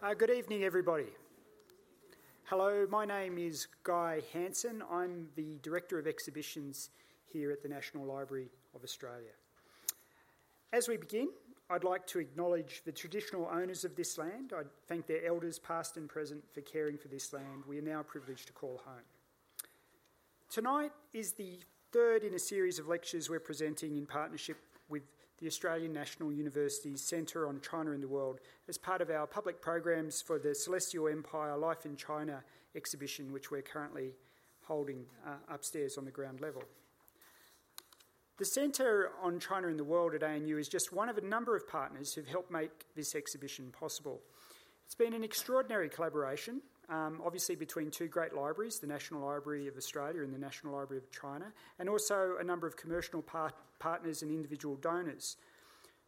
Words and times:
Uh, 0.00 0.14
good 0.14 0.30
evening, 0.30 0.62
everybody. 0.62 1.08
Hello, 2.44 2.86
my 2.88 3.04
name 3.04 3.36
is 3.36 3.66
Guy 3.82 4.20
Hansen. 4.32 4.80
I'm 4.88 5.26
the 5.34 5.58
Director 5.60 5.98
of 5.98 6.06
Exhibitions 6.06 6.90
here 7.26 7.50
at 7.50 7.64
the 7.64 7.68
National 7.68 8.04
Library 8.04 8.48
of 8.76 8.84
Australia. 8.84 9.32
As 10.72 10.86
we 10.86 10.98
begin, 10.98 11.30
I'd 11.68 11.82
like 11.82 12.06
to 12.06 12.20
acknowledge 12.20 12.82
the 12.84 12.92
traditional 12.92 13.50
owners 13.52 13.84
of 13.84 13.96
this 13.96 14.16
land. 14.16 14.52
I 14.56 14.62
thank 14.86 15.08
their 15.08 15.26
elders, 15.26 15.58
past 15.58 15.96
and 15.96 16.08
present, 16.08 16.44
for 16.54 16.60
caring 16.60 16.96
for 16.96 17.08
this 17.08 17.32
land 17.32 17.64
we 17.66 17.76
are 17.76 17.82
now 17.82 18.04
privileged 18.04 18.46
to 18.46 18.52
call 18.52 18.80
home. 18.84 19.02
Tonight 20.48 20.92
is 21.12 21.32
the 21.32 21.58
third 21.90 22.22
in 22.22 22.34
a 22.34 22.38
series 22.38 22.78
of 22.78 22.86
lectures 22.86 23.28
we're 23.28 23.40
presenting 23.40 23.96
in 23.96 24.06
partnership 24.06 24.58
with 24.88 25.02
the 25.40 25.46
Australian 25.46 25.92
National 25.92 26.32
University's 26.32 27.02
Centre 27.02 27.46
on 27.46 27.60
China 27.60 27.92
and 27.92 28.02
the 28.02 28.08
World 28.08 28.40
as 28.68 28.76
part 28.76 29.00
of 29.00 29.10
our 29.10 29.26
public 29.26 29.62
programs 29.62 30.20
for 30.20 30.38
the 30.38 30.54
Celestial 30.54 31.08
Empire 31.08 31.56
Life 31.56 31.86
in 31.86 31.96
China 31.96 32.42
exhibition, 32.74 33.32
which 33.32 33.50
we're 33.50 33.62
currently 33.62 34.14
holding 34.64 35.04
uh, 35.26 35.30
upstairs 35.48 35.96
on 35.96 36.04
the 36.04 36.10
ground 36.10 36.40
level. 36.40 36.62
The 38.38 38.44
Centre 38.44 39.10
on 39.22 39.40
China 39.40 39.68
and 39.68 39.78
the 39.78 39.84
World 39.84 40.14
at 40.14 40.22
ANU 40.22 40.58
is 40.58 40.68
just 40.68 40.92
one 40.92 41.08
of 41.08 41.18
a 41.18 41.22
number 41.22 41.56
of 41.56 41.66
partners 41.68 42.14
who've 42.14 42.26
helped 42.26 42.50
make 42.50 42.86
this 42.94 43.14
exhibition 43.14 43.72
possible. 43.72 44.20
It's 44.86 44.94
been 44.94 45.12
an 45.12 45.24
extraordinary 45.24 45.88
collaboration, 45.88 46.62
um, 46.88 47.20
obviously 47.24 47.54
between 47.54 47.90
two 47.90 48.08
great 48.08 48.34
libraries, 48.34 48.78
the 48.78 48.86
National 48.86 49.26
Library 49.26 49.68
of 49.68 49.76
Australia 49.76 50.22
and 50.22 50.32
the 50.32 50.38
National 50.38 50.74
Library 50.74 51.02
of 51.02 51.10
China, 51.10 51.52
and 51.78 51.88
also 51.88 52.36
a 52.40 52.44
number 52.44 52.66
of 52.66 52.76
commercial 52.76 53.22
part- 53.22 53.54
partners 53.78 54.22
and 54.22 54.30
individual 54.30 54.76
donors. 54.76 55.36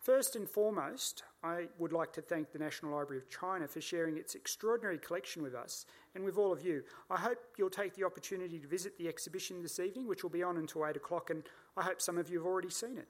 First 0.01 0.35
and 0.35 0.49
foremost, 0.49 1.25
I 1.45 1.69
would 1.79 1.93
like 1.93 2.15
to 2.15 2.23
thank 2.23 2.53
the 2.53 2.59
National 2.59 2.97
Library 2.97 3.19
of 3.21 3.29
China 3.29 3.69
for 3.69 3.83
sharing 3.83 4.17
its 4.17 4.35
extraordinary 4.35 4.97
collection 4.97 5.43
with 5.43 5.55
us 5.55 5.85
and 6.15 6.25
with 6.25 6.39
all 6.39 6.53
of 6.53 6.65
you. 6.65 6.83
I 7.11 7.19
hope 7.19 7.37
you'll 7.59 7.69
take 7.69 7.95
the 7.95 8.05
opportunity 8.05 8.59
to 8.59 8.67
visit 8.67 8.97
the 8.97 9.09
exhibition 9.09 9.61
this 9.61 9.79
evening, 9.79 10.09
which 10.09 10.23
will 10.23 10.31
be 10.31 10.43
on 10.43 10.57
until 10.57 10.87
8 10.87 10.97
o'clock, 10.97 11.29
and 11.29 11.43
I 11.77 11.83
hope 11.83 12.01
some 12.01 12.17
of 12.17 12.31
you 12.31 12.39
have 12.39 12.47
already 12.47 12.71
seen 12.71 12.97
it. 12.97 13.09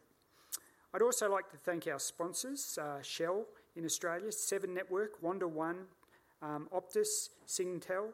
I'd 0.93 1.03
also 1.03 1.31
like 1.31 1.49
to 1.51 1.57
thank 1.57 1.87
our 1.87 2.01
sponsors 2.01 2.77
uh, 2.77 3.01
Shell 3.03 3.45
in 3.77 3.85
Australia, 3.85 4.33
Seven 4.33 4.75
Network, 4.75 5.23
Wanda 5.23 5.47
One, 5.47 5.87
um, 6.43 6.69
Optus, 6.73 7.31
Singtel, 7.47 8.09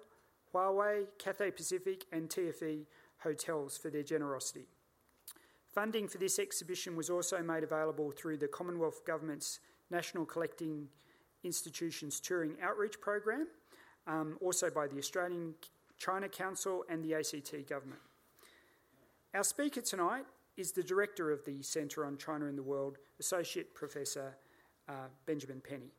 Huawei, 0.54 1.06
Cathay 1.18 1.50
Pacific, 1.50 2.04
and 2.12 2.28
TFE 2.28 2.86
Hotels 3.18 3.76
for 3.76 3.90
their 3.90 4.02
generosity. 4.02 4.66
Funding 5.74 6.08
for 6.08 6.18
this 6.18 6.38
exhibition 6.38 6.96
was 6.96 7.10
also 7.10 7.42
made 7.42 7.62
available 7.62 8.10
through 8.10 8.38
the 8.38 8.48
Commonwealth 8.48 9.04
Government's 9.04 9.60
National 9.90 10.24
Collecting 10.24 10.88
Institutions 11.44 12.20
Touring 12.20 12.56
Outreach 12.62 13.00
Program, 13.00 13.46
um, 14.06 14.38
also 14.40 14.70
by 14.70 14.86
the 14.86 14.98
Australian 14.98 15.54
China 15.98 16.28
Council 16.28 16.84
and 16.88 17.04
the 17.04 17.14
ACT 17.14 17.68
Government. 17.68 18.00
Our 19.34 19.44
speaker 19.44 19.82
tonight 19.82 20.24
is 20.56 20.72
the 20.72 20.82
director 20.82 21.30
of 21.30 21.44
the 21.44 21.62
Centre 21.62 22.06
on 22.06 22.16
China 22.16 22.46
and 22.46 22.56
the 22.56 22.62
World, 22.62 22.96
Associate 23.20 23.72
Professor 23.74 24.36
uh, 24.88 25.08
Benjamin 25.26 25.60
Penny. 25.60 25.92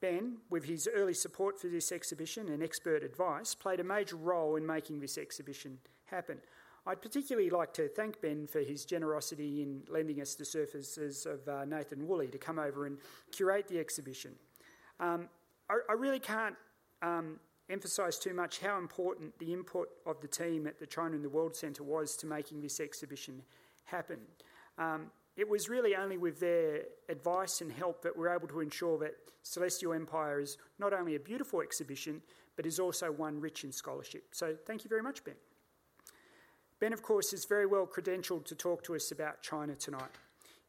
Ben, 0.00 0.36
with 0.50 0.64
his 0.64 0.88
early 0.94 1.14
support 1.14 1.58
for 1.58 1.68
this 1.68 1.90
exhibition 1.90 2.48
and 2.48 2.62
expert 2.62 3.02
advice, 3.02 3.54
played 3.54 3.80
a 3.80 3.84
major 3.84 4.16
role 4.16 4.56
in 4.56 4.66
making 4.66 5.00
this 5.00 5.16
exhibition 5.16 5.78
happen. 6.06 6.38
I'd 6.86 7.02
particularly 7.02 7.50
like 7.50 7.72
to 7.74 7.88
thank 7.88 8.20
Ben 8.20 8.46
for 8.46 8.60
his 8.60 8.84
generosity 8.84 9.62
in 9.62 9.82
lending 9.88 10.20
us 10.20 10.34
the 10.34 10.44
services 10.44 11.26
of 11.26 11.46
uh, 11.48 11.64
Nathan 11.64 12.06
Woolley 12.06 12.28
to 12.28 12.38
come 12.38 12.58
over 12.58 12.86
and 12.86 12.98
curate 13.32 13.66
the 13.66 13.80
exhibition. 13.80 14.34
Um, 15.00 15.28
I, 15.68 15.78
I, 15.90 15.92
really 15.94 16.20
can't 16.20 16.54
um, 17.02 17.40
emphasise 17.68 18.18
too 18.18 18.34
much 18.34 18.60
how 18.60 18.78
important 18.78 19.36
the 19.40 19.52
input 19.52 19.88
of 20.06 20.20
the 20.20 20.28
team 20.28 20.66
at 20.66 20.78
the 20.78 20.86
China 20.86 21.16
and 21.16 21.24
the 21.24 21.28
World 21.28 21.56
Centre 21.56 21.82
was 21.82 22.16
to 22.16 22.26
making 22.26 22.60
this 22.60 22.78
exhibition 22.78 23.42
happen. 23.84 24.18
Um, 24.78 25.10
it 25.36 25.48
was 25.48 25.68
really 25.68 25.94
only 25.94 26.16
with 26.16 26.40
their 26.40 26.82
advice 27.08 27.60
and 27.60 27.70
help 27.70 28.02
that 28.02 28.16
we're 28.16 28.34
able 28.34 28.48
to 28.48 28.60
ensure 28.60 28.98
that 28.98 29.14
Celestial 29.42 29.92
Empire 29.92 30.40
is 30.40 30.56
not 30.78 30.92
only 30.92 31.14
a 31.14 31.20
beautiful 31.20 31.60
exhibition, 31.60 32.22
but 32.56 32.66
is 32.66 32.80
also 32.80 33.12
one 33.12 33.40
rich 33.40 33.62
in 33.62 33.70
scholarship. 33.70 34.24
So 34.32 34.56
thank 34.66 34.82
you 34.82 34.88
very 34.88 35.02
much, 35.02 35.22
Ben. 35.24 35.34
Ben, 36.80 36.92
of 36.92 37.02
course, 37.02 37.32
is 37.32 37.44
very 37.44 37.66
well 37.66 37.86
credentialed 37.86 38.44
to 38.46 38.54
talk 38.54 38.82
to 38.84 38.94
us 38.94 39.12
about 39.12 39.42
China 39.42 39.74
tonight. 39.74 40.10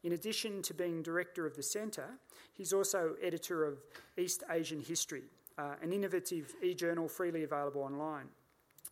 In 0.04 0.12
addition 0.12 0.62
to 0.62 0.74
being 0.74 1.02
director 1.02 1.44
of 1.44 1.56
the 1.56 1.62
centre, 1.62 2.10
he's 2.52 2.72
also 2.72 3.16
editor 3.22 3.64
of 3.64 3.78
East 4.16 4.44
Asian 4.50 4.80
History, 4.80 5.24
uh, 5.58 5.74
an 5.82 5.92
innovative 5.92 6.54
e 6.62 6.74
journal 6.74 7.08
freely 7.08 7.42
available 7.42 7.82
online. 7.82 8.26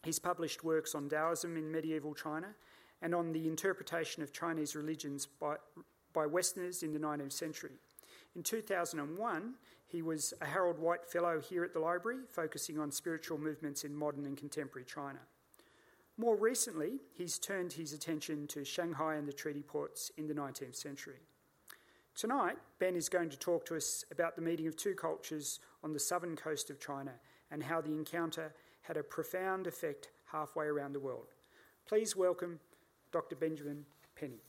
He's 0.04 0.18
published 0.18 0.64
works 0.64 0.94
on 0.94 1.08
Taoism 1.08 1.56
in 1.56 1.70
medieval 1.70 2.14
China 2.14 2.48
and 3.02 3.14
on 3.14 3.32
the 3.32 3.46
interpretation 3.46 4.22
of 4.22 4.32
Chinese 4.32 4.74
religions 4.74 5.26
by, 5.26 5.56
by 6.12 6.26
Westerners 6.26 6.82
in 6.82 6.92
the 6.92 6.98
19th 6.98 7.32
century. 7.32 7.72
In 8.34 8.42
2001, 8.42 9.54
he 9.86 10.02
was 10.02 10.34
a 10.40 10.46
Harold 10.46 10.78
White 10.78 11.06
Fellow 11.06 11.40
here 11.40 11.64
at 11.64 11.72
the 11.72 11.78
library, 11.78 12.18
focusing 12.28 12.78
on 12.78 12.90
spiritual 12.90 13.38
movements 13.38 13.84
in 13.84 13.94
modern 13.94 14.26
and 14.26 14.36
contemporary 14.36 14.84
China. 14.84 15.20
More 16.18 16.36
recently, 16.36 17.00
he's 17.14 17.38
turned 17.38 17.74
his 17.74 17.92
attention 17.92 18.46
to 18.48 18.64
Shanghai 18.64 19.16
and 19.16 19.28
the 19.28 19.32
treaty 19.32 19.62
ports 19.62 20.10
in 20.16 20.26
the 20.26 20.34
19th 20.34 20.76
century. 20.76 21.20
Tonight, 22.14 22.56
Ben 22.78 22.96
is 22.96 23.10
going 23.10 23.28
to 23.28 23.38
talk 23.38 23.66
to 23.66 23.76
us 23.76 24.02
about 24.10 24.36
the 24.36 24.42
meeting 24.42 24.66
of 24.66 24.76
two 24.76 24.94
cultures 24.94 25.60
on 25.84 25.92
the 25.92 25.98
southern 25.98 26.34
coast 26.34 26.70
of 26.70 26.80
China 26.80 27.12
and 27.50 27.62
how 27.62 27.82
the 27.82 27.92
encounter 27.92 28.54
had 28.80 28.96
a 28.96 29.02
profound 29.02 29.66
effect 29.66 30.08
halfway 30.32 30.64
around 30.64 30.94
the 30.94 31.00
world. 31.00 31.34
Please 31.86 32.16
welcome 32.16 32.58
Dr. 33.16 33.34
Benjamin 33.34 33.82
Penny. 34.14 34.42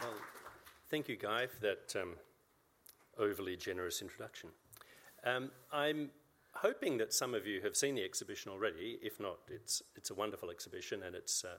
Well, 0.00 0.14
thank 0.88 1.08
you, 1.08 1.16
Guy, 1.16 1.48
for 1.48 1.58
that 1.62 1.96
um, 2.00 2.14
overly 3.18 3.56
generous 3.56 4.02
introduction. 4.02 4.50
Um, 5.24 5.50
I'm 5.72 6.10
hoping 6.52 6.96
that 6.98 7.12
some 7.12 7.34
of 7.34 7.44
you 7.44 7.60
have 7.62 7.74
seen 7.74 7.96
the 7.96 8.04
exhibition 8.04 8.52
already. 8.52 9.00
If 9.02 9.18
not, 9.18 9.38
it's, 9.48 9.82
it's 9.96 10.10
a 10.10 10.14
wonderful 10.14 10.52
exhibition 10.52 11.02
and 11.02 11.16
it's 11.16 11.44
uh, 11.44 11.58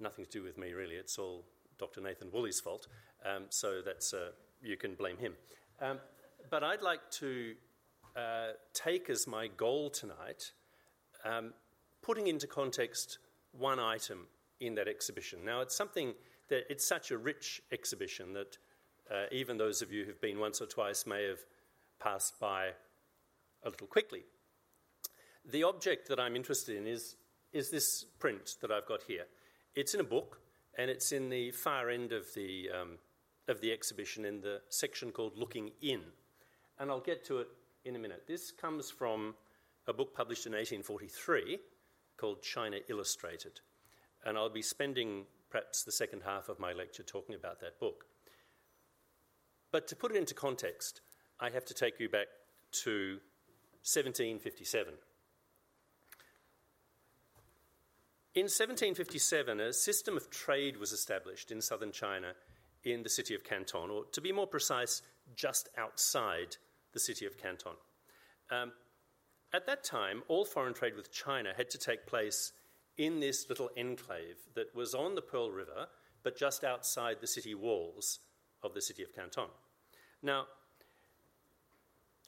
nothing 0.00 0.24
to 0.24 0.30
do 0.30 0.42
with 0.42 0.56
me, 0.56 0.72
really. 0.72 0.94
It's 0.94 1.18
all 1.18 1.44
Dr. 1.76 2.00
Nathan 2.00 2.30
Woolley's 2.32 2.58
fault, 2.58 2.86
um, 3.22 3.44
so 3.50 3.82
that's, 3.84 4.14
uh, 4.14 4.30
you 4.62 4.78
can 4.78 4.94
blame 4.94 5.18
him. 5.18 5.34
Um, 5.82 5.98
but 6.48 6.64
I'd 6.64 6.80
like 6.80 7.10
to 7.18 7.54
uh, 8.18 8.52
take 8.74 9.08
as 9.08 9.26
my 9.26 9.46
goal 9.46 9.90
tonight 9.90 10.52
um, 11.24 11.52
putting 12.02 12.26
into 12.26 12.46
context 12.46 13.18
one 13.52 13.78
item 13.78 14.26
in 14.60 14.74
that 14.74 14.88
exhibition. 14.88 15.44
Now, 15.44 15.60
it's 15.60 15.76
something 15.76 16.14
that 16.48 16.64
it's 16.70 16.86
such 16.86 17.10
a 17.10 17.18
rich 17.18 17.62
exhibition 17.70 18.32
that 18.32 18.58
uh, 19.10 19.26
even 19.30 19.56
those 19.56 19.82
of 19.82 19.92
you 19.92 20.04
who've 20.04 20.20
been 20.20 20.38
once 20.38 20.60
or 20.60 20.66
twice 20.66 21.06
may 21.06 21.24
have 21.28 21.38
passed 22.00 22.40
by 22.40 22.70
a 23.64 23.70
little 23.70 23.86
quickly. 23.86 24.24
The 25.44 25.62
object 25.62 26.08
that 26.08 26.18
I'm 26.18 26.36
interested 26.36 26.76
in 26.76 26.86
is, 26.86 27.16
is 27.52 27.70
this 27.70 28.04
print 28.18 28.56
that 28.60 28.70
I've 28.70 28.86
got 28.86 29.02
here. 29.02 29.26
It's 29.74 29.94
in 29.94 30.00
a 30.00 30.04
book, 30.04 30.40
and 30.76 30.90
it's 30.90 31.12
in 31.12 31.28
the 31.28 31.50
far 31.52 31.88
end 31.88 32.12
of 32.12 32.26
the, 32.34 32.68
um, 32.70 32.98
of 33.48 33.60
the 33.60 33.72
exhibition 33.72 34.24
in 34.24 34.40
the 34.40 34.60
section 34.68 35.12
called 35.12 35.36
Looking 35.36 35.70
In. 35.80 36.00
And 36.78 36.90
I'll 36.90 37.00
get 37.00 37.24
to 37.26 37.38
it 37.38 37.48
in 37.88 37.96
a 37.96 37.98
minute. 37.98 38.24
This 38.26 38.50
comes 38.52 38.90
from 38.90 39.34
a 39.86 39.92
book 39.92 40.14
published 40.14 40.46
in 40.46 40.52
1843 40.52 41.58
called 42.18 42.42
China 42.42 42.76
Illustrated. 42.88 43.60
And 44.24 44.36
I'll 44.36 44.50
be 44.50 44.62
spending 44.62 45.24
perhaps 45.50 45.84
the 45.84 45.92
second 45.92 46.22
half 46.24 46.50
of 46.50 46.60
my 46.60 46.72
lecture 46.74 47.02
talking 47.02 47.34
about 47.34 47.60
that 47.60 47.80
book. 47.80 48.04
But 49.72 49.88
to 49.88 49.96
put 49.96 50.12
it 50.12 50.18
into 50.18 50.34
context, 50.34 51.00
I 51.40 51.48
have 51.50 51.64
to 51.66 51.74
take 51.74 51.98
you 51.98 52.08
back 52.08 52.26
to 52.84 53.20
1757. 53.82 54.94
In 58.34 58.42
1757, 58.42 59.60
a 59.60 59.72
system 59.72 60.16
of 60.16 60.30
trade 60.30 60.76
was 60.76 60.92
established 60.92 61.50
in 61.50 61.62
southern 61.62 61.92
China 61.92 62.32
in 62.84 63.02
the 63.02 63.08
city 63.08 63.34
of 63.34 63.44
Canton, 63.44 63.90
or 63.90 64.04
to 64.12 64.20
be 64.20 64.30
more 64.30 64.46
precise, 64.46 65.02
just 65.34 65.68
outside 65.76 66.56
the 66.98 67.04
city 67.14 67.26
of 67.26 67.38
Canton. 67.38 67.76
Um, 68.50 68.72
at 69.54 69.66
that 69.66 69.84
time, 69.84 70.24
all 70.26 70.44
foreign 70.44 70.74
trade 70.74 70.96
with 70.96 71.12
China 71.12 71.52
had 71.56 71.70
to 71.70 71.78
take 71.78 72.06
place 72.06 72.52
in 72.96 73.20
this 73.20 73.48
little 73.48 73.70
enclave 73.76 74.36
that 74.56 74.74
was 74.74 74.94
on 74.94 75.14
the 75.14 75.22
Pearl 75.22 75.52
River, 75.52 75.86
but 76.24 76.36
just 76.36 76.64
outside 76.64 77.18
the 77.20 77.26
city 77.28 77.54
walls 77.54 78.18
of 78.64 78.74
the 78.74 78.82
city 78.82 79.04
of 79.04 79.14
Canton. 79.14 79.50
Now, 80.22 80.46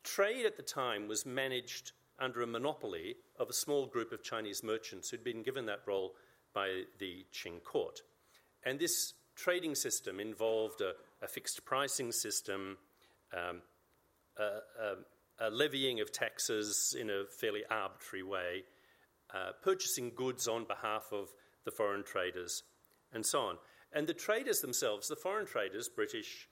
Trade 0.03 0.47
at 0.47 0.57
the 0.57 0.63
time 0.63 1.09
was 1.09 1.27
managed 1.27 1.93
under 2.19 2.43
a 2.43 2.47
monopoly 2.47 3.17
of 3.39 3.51
a 3.51 3.55
small 3.55 3.87
group 3.87 4.13
of 4.13 4.23
Chinese 4.23 4.63
merchants 4.63 5.11
who'd 5.11 5.25
been 5.25 5.43
given 5.43 5.67
that 5.67 5.81
role 5.87 6.15
by 6.55 6.83
the 6.99 7.27
Qing 7.33 7.63
court. 7.63 8.01
And 8.65 8.79
this 8.79 9.15
trading 9.35 9.75
system 9.75 10.21
involved 10.21 10.81
a, 10.81 10.93
a 11.23 11.29
fixed 11.29 11.65
pricing 11.65 12.13
system, 12.13 12.79
um, 13.37 13.63
a, 14.39 15.51
levying 15.51 16.01
of 16.01 16.13
taxes 16.13 16.95
in 16.99 17.11
a 17.11 17.25
fairly 17.25 17.63
arbitrary 17.71 18.23
way, 18.23 18.63
uh, 19.35 19.53
purchasing 19.63 20.13
goods 20.15 20.47
on 20.47 20.65
behalf 20.65 21.09
of 21.13 21.29
the 21.65 21.71
foreign 21.71 22.05
traders, 22.05 22.63
and 23.13 23.25
so 23.25 23.41
on. 23.41 23.59
And 23.93 24.07
the 24.07 24.15
traders 24.15 24.61
themselves, 24.61 25.09
the 25.09 25.17
foreign 25.17 25.47
traders, 25.47 25.89
British, 25.89 26.49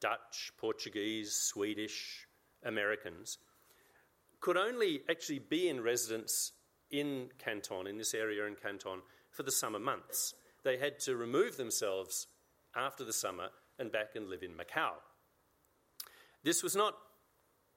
Dutch, 0.00 0.52
Portuguese, 0.58 1.32
Swedish, 1.32 2.26
Americans, 2.64 3.38
could 4.40 4.56
only 4.56 5.02
actually 5.08 5.38
be 5.38 5.68
in 5.68 5.80
residence 5.80 6.52
in 6.90 7.30
Canton, 7.38 7.86
in 7.86 7.96
this 7.96 8.12
area 8.12 8.44
in 8.46 8.56
Canton, 8.56 9.00
for 9.30 9.42
the 9.44 9.52
summer 9.52 9.78
months. 9.78 10.34
They 10.64 10.76
had 10.76 10.98
to 11.00 11.16
remove 11.16 11.56
themselves 11.56 12.26
after 12.76 13.04
the 13.04 13.12
summer 13.12 13.48
and 13.78 13.90
back 13.90 14.14
and 14.14 14.28
live 14.28 14.42
in 14.42 14.52
Macau. 14.52 14.92
This 16.44 16.62
was 16.62 16.76
not, 16.76 16.94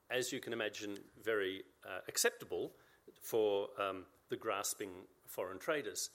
as 0.09 0.31
you 0.31 0.39
can 0.39 0.53
imagine, 0.53 0.97
very 1.23 1.63
uh, 1.85 1.99
acceptable 2.07 2.71
for 3.21 3.69
um, 3.79 4.05
the 4.29 4.35
grasping 4.35 4.89
foreign 5.27 5.59
traders. 5.59 6.09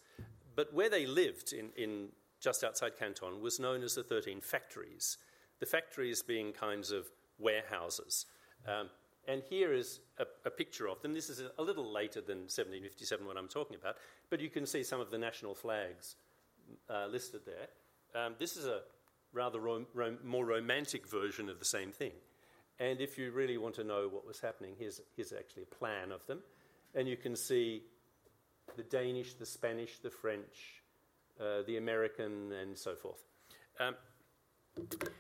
But 0.54 0.72
where 0.72 0.90
they 0.90 1.06
lived 1.06 1.52
in, 1.52 1.70
in 1.76 2.08
just 2.40 2.64
outside 2.64 2.98
Canton 2.98 3.40
was 3.40 3.60
known 3.60 3.82
as 3.82 3.94
the 3.94 4.02
13 4.02 4.40
factories, 4.40 5.18
the 5.58 5.66
factories 5.66 6.22
being 6.22 6.52
kinds 6.52 6.90
of 6.90 7.06
warehouses. 7.38 8.26
Um, 8.66 8.90
and 9.28 9.42
here 9.48 9.72
is 9.72 10.00
a, 10.18 10.24
a, 10.44 10.50
picture 10.50 10.88
of 10.88 11.00
them. 11.02 11.12
This 11.12 11.28
is 11.28 11.42
a, 11.58 11.62
little 11.62 11.92
later 11.92 12.20
than 12.20 12.38
1757, 12.38 13.26
what 13.26 13.36
I'm 13.36 13.48
talking 13.48 13.76
about, 13.76 13.96
but 14.28 14.40
you 14.40 14.48
can 14.48 14.66
see 14.66 14.82
some 14.82 15.00
of 15.00 15.10
the 15.10 15.18
national 15.18 15.54
flags 15.54 16.16
uh, 16.88 17.06
listed 17.06 17.42
there. 17.44 18.20
Um, 18.20 18.34
this 18.38 18.56
is 18.56 18.66
a 18.66 18.80
rather 19.32 19.60
rom- 19.60 19.86
rom- 19.94 20.18
more 20.24 20.44
romantic 20.44 21.06
version 21.06 21.48
of 21.48 21.58
the 21.58 21.64
same 21.64 21.92
thing. 21.92 22.12
And 22.80 23.00
if 23.00 23.18
you 23.18 23.30
really 23.30 23.58
want 23.58 23.74
to 23.74 23.84
know 23.84 24.08
what 24.10 24.26
was 24.26 24.40
happening, 24.40 24.72
here's, 24.78 25.00
here's 25.14 25.32
actually 25.32 25.64
a 25.64 25.74
plan 25.74 26.10
of 26.10 26.26
them. 26.26 26.40
And 26.94 27.06
you 27.06 27.16
can 27.16 27.36
see 27.36 27.82
the 28.76 28.82
Danish, 28.82 29.34
the 29.34 29.44
Spanish, 29.44 29.98
the 29.98 30.10
French, 30.10 30.82
uh, 31.38 31.62
the 31.66 31.76
American, 31.76 32.52
and 32.52 32.76
so 32.76 32.94
forth. 32.94 33.22
Um, 33.78 33.94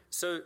so 0.08 0.40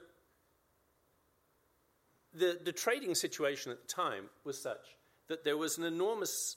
the, 2.35 2.59
the 2.65 2.73
trading 2.73 3.15
situation 3.15 3.71
at 3.71 3.81
the 3.81 3.87
time 3.87 4.25
was 4.43 4.61
such 4.61 4.97
that 5.29 5.45
there 5.45 5.57
was 5.57 5.79
an 5.79 5.85
enormous 5.85 6.57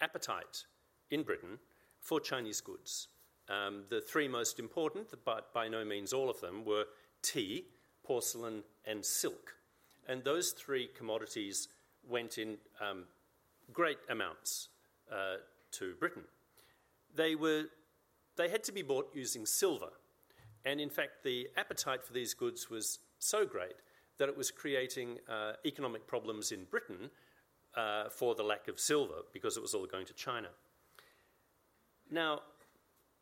appetite 0.00 0.64
in 1.10 1.22
Britain 1.22 1.58
for 2.00 2.18
Chinese 2.18 2.62
goods. 2.62 3.08
Um, 3.48 3.84
the 3.90 4.00
three 4.00 4.26
most 4.26 4.58
important, 4.58 5.08
but 5.24 5.52
by 5.52 5.68
no 5.68 5.84
means 5.84 6.12
all 6.12 6.30
of 6.30 6.40
them, 6.40 6.64
were 6.64 6.84
tea, 7.22 7.66
porcelain, 8.04 8.64
and 8.84 9.04
silk. 9.04 9.52
And 10.08 10.22
those 10.24 10.52
three 10.52 10.88
commodities 10.96 11.68
went 12.08 12.38
in 12.38 12.58
um, 12.80 13.04
great 13.72 13.98
amounts 14.08 14.68
uh, 15.10 15.36
to 15.72 15.94
Britain. 15.98 16.22
They, 17.14 17.34
were, 17.34 17.64
they 18.36 18.48
had 18.48 18.62
to 18.64 18.72
be 18.72 18.82
bought 18.82 19.10
using 19.14 19.46
silver. 19.46 19.90
And 20.64 20.80
in 20.80 20.90
fact, 20.90 21.22
the 21.24 21.48
appetite 21.56 22.04
for 22.04 22.12
these 22.12 22.34
goods 22.34 22.70
was 22.70 22.98
so 23.18 23.44
great 23.44 23.76
that 24.18 24.28
it 24.28 24.36
was 24.36 24.50
creating 24.50 25.18
uh, 25.28 25.52
economic 25.64 26.06
problems 26.06 26.52
in 26.52 26.64
Britain 26.70 27.10
uh, 27.76 28.08
for 28.08 28.34
the 28.34 28.42
lack 28.42 28.68
of 28.68 28.80
silver 28.80 29.22
because 29.32 29.56
it 29.56 29.60
was 29.62 29.74
all 29.74 29.86
going 29.86 30.06
to 30.06 30.14
China. 30.14 30.48
Now, 32.10 32.40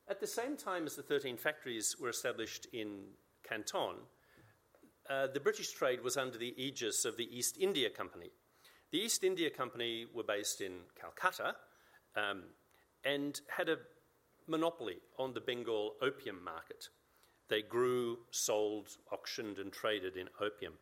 at 0.09 0.21
the 0.21 0.27
same 0.27 0.57
time 0.57 0.87
as 0.87 0.95
the 0.95 1.03
13 1.03 1.37
factories 1.37 1.97
were 1.99 2.11
established 2.11 2.67
in 2.73 3.01
Canton, 3.49 3.97
uh, 5.09 5.27
the 5.27 5.41
British 5.41 5.71
trade 5.73 6.03
was 6.03 6.17
under 6.17 6.39
the 6.39 6.55
aegis 6.57 7.05
of 7.05 7.17
the 7.17 7.29
East 7.37 7.57
India 7.61 7.91
Company. 7.91 8.31
The 8.91 8.99
East 8.99 9.25
India 9.25 9.51
Company 9.51 10.07
were 10.15 10.23
based 10.23 10.61
in 10.61 10.73
Calcutta 10.99 11.57
um, 12.17 12.45
and 13.05 13.39
had 13.49 13.69
a 13.69 13.79
monopoly 14.47 14.97
on 15.19 15.35
the 15.35 15.41
Bengal 15.41 15.95
opium 16.01 16.43
market. 16.43 16.89
They 17.49 17.61
grew, 17.61 18.19
sold, 18.31 18.89
auctioned, 19.13 19.59
and 19.59 19.73
traded 19.73 20.17
in 20.17 20.29
opium. 20.41 20.75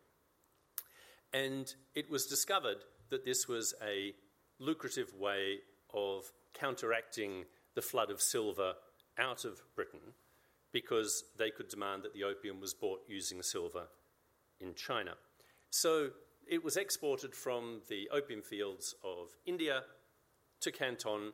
And 1.33 1.73
it 1.95 2.11
was 2.11 2.27
discovered 2.27 2.85
that 3.11 3.25
this 3.25 3.49
was 3.49 3.75
a 3.83 4.13
lucrative 4.61 5.15
way 5.19 5.59
of 5.93 6.31
counteracting 6.55 7.45
the 7.75 7.83
flood 7.83 8.11
of 8.11 8.21
silver 8.21 8.75
out 9.19 9.45
of 9.45 9.63
Britain 9.75 10.15
because 10.73 11.25
they 11.39 11.51
could 11.51 11.69
demand 11.69 12.03
that 12.03 12.15
the 12.15 12.25
opium 12.25 12.61
was 12.61 12.75
bought 12.75 13.01
using 13.09 13.43
silver 13.43 13.89
in 14.62 14.75
China. 14.75 15.14
So 15.70 16.11
it 16.49 16.62
was 16.62 16.76
exported 16.76 17.35
from 17.35 17.81
the 17.88 18.09
opium 18.11 18.43
fields 18.43 18.94
of 19.05 19.29
India 19.47 19.82
to 20.61 20.70
Canton, 20.70 21.32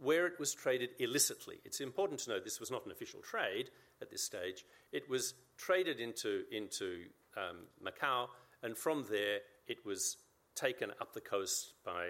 where 0.00 0.26
it 0.26 0.38
was 0.38 0.54
traded 0.54 0.90
illicitly. 0.98 1.56
It's 1.64 1.80
important 1.80 2.20
to 2.20 2.30
know 2.30 2.40
this 2.40 2.60
was 2.60 2.70
not 2.70 2.86
an 2.86 2.92
official 2.92 3.20
trade 3.20 3.70
at 4.00 4.10
this 4.10 4.22
stage. 4.22 4.64
It 4.92 5.08
was 5.08 5.34
traded 5.58 6.00
into, 6.00 6.44
into 6.50 7.04
um, 7.36 7.66
Macau, 7.84 8.28
and 8.62 8.76
from 8.76 9.06
there 9.10 9.40
it 9.66 9.84
was 9.84 10.16
taken 10.54 10.90
up 11.00 11.12
the 11.12 11.20
coast 11.20 11.74
by 11.84 12.08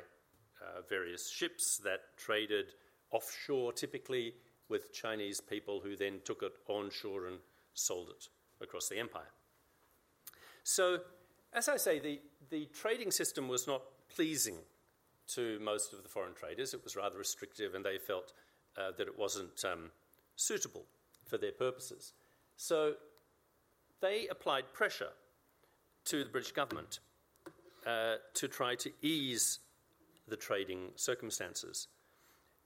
uh, 0.62 0.82
various 0.88 1.30
ships 1.30 1.80
that 1.84 2.00
traded 2.16 2.66
offshore, 3.10 3.72
typically 3.72 4.34
with 4.68 4.92
Chinese 4.92 5.40
people 5.40 5.80
who 5.80 5.96
then 5.96 6.20
took 6.24 6.42
it 6.42 6.52
onshore 6.68 7.26
and 7.26 7.38
sold 7.74 8.08
it 8.10 8.28
across 8.62 8.88
the 8.88 8.98
empire. 8.98 9.30
So, 10.70 11.00
as 11.52 11.68
I 11.68 11.76
say, 11.78 11.98
the, 11.98 12.20
the 12.48 12.66
trading 12.66 13.10
system 13.10 13.48
was 13.48 13.66
not 13.66 13.82
pleasing 14.08 14.54
to 15.34 15.58
most 15.58 15.92
of 15.92 16.04
the 16.04 16.08
foreign 16.08 16.32
traders. 16.32 16.74
It 16.74 16.84
was 16.84 16.94
rather 16.94 17.18
restrictive, 17.18 17.74
and 17.74 17.84
they 17.84 17.98
felt 17.98 18.32
uh, 18.78 18.92
that 18.96 19.08
it 19.08 19.18
wasn't 19.18 19.64
um, 19.64 19.90
suitable 20.36 20.84
for 21.26 21.38
their 21.38 21.50
purposes. 21.50 22.12
So, 22.56 22.92
they 24.00 24.28
applied 24.28 24.72
pressure 24.72 25.10
to 26.04 26.22
the 26.22 26.30
British 26.30 26.52
government 26.52 27.00
uh, 27.84 28.18
to 28.34 28.46
try 28.46 28.76
to 28.76 28.92
ease 29.02 29.58
the 30.28 30.36
trading 30.36 30.90
circumstances. 30.94 31.88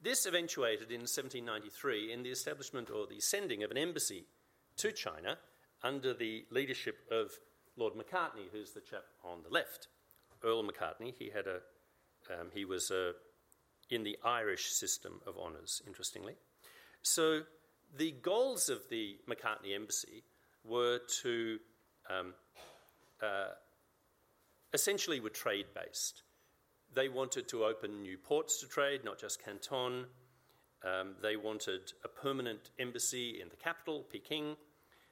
This 0.02 0.26
eventuated 0.26 0.90
in 0.90 1.08
1793 1.08 2.12
in 2.12 2.22
the 2.22 2.28
establishment 2.28 2.90
or 2.90 3.06
the 3.06 3.20
sending 3.20 3.62
of 3.62 3.70
an 3.70 3.78
embassy 3.78 4.26
to 4.76 4.92
China 4.92 5.38
under 5.82 6.12
the 6.12 6.44
leadership 6.50 6.98
of 7.10 7.30
Lord 7.76 7.94
Macartney, 7.94 8.48
who's 8.52 8.72
the 8.72 8.80
chap 8.80 9.04
on 9.24 9.42
the 9.42 9.50
left. 9.50 9.88
Earl 10.42 10.62
Macartney, 10.62 11.14
he, 11.18 11.30
had 11.34 11.46
a, 11.46 11.60
um, 12.32 12.48
he 12.52 12.64
was 12.64 12.90
uh, 12.90 13.12
in 13.90 14.04
the 14.04 14.16
Irish 14.24 14.66
system 14.72 15.20
of 15.26 15.36
honours, 15.38 15.82
interestingly. 15.86 16.34
So 17.02 17.40
the 17.96 18.12
goals 18.12 18.68
of 18.68 18.80
the 18.90 19.16
Macartney 19.28 19.74
embassy 19.74 20.24
were 20.64 21.00
to 21.22 21.58
um, 22.08 22.34
uh, 23.22 23.52
essentially 24.72 25.20
were 25.20 25.30
trade 25.30 25.66
based. 25.74 26.22
They 26.94 27.08
wanted 27.08 27.48
to 27.48 27.64
open 27.64 28.02
new 28.02 28.18
ports 28.18 28.60
to 28.60 28.68
trade, 28.68 29.04
not 29.04 29.18
just 29.18 29.42
Canton. 29.42 30.06
Um, 30.84 31.14
they 31.22 31.36
wanted 31.36 31.92
a 32.04 32.08
permanent 32.08 32.70
embassy 32.78 33.40
in 33.40 33.48
the 33.48 33.56
capital, 33.56 34.04
Peking. 34.10 34.56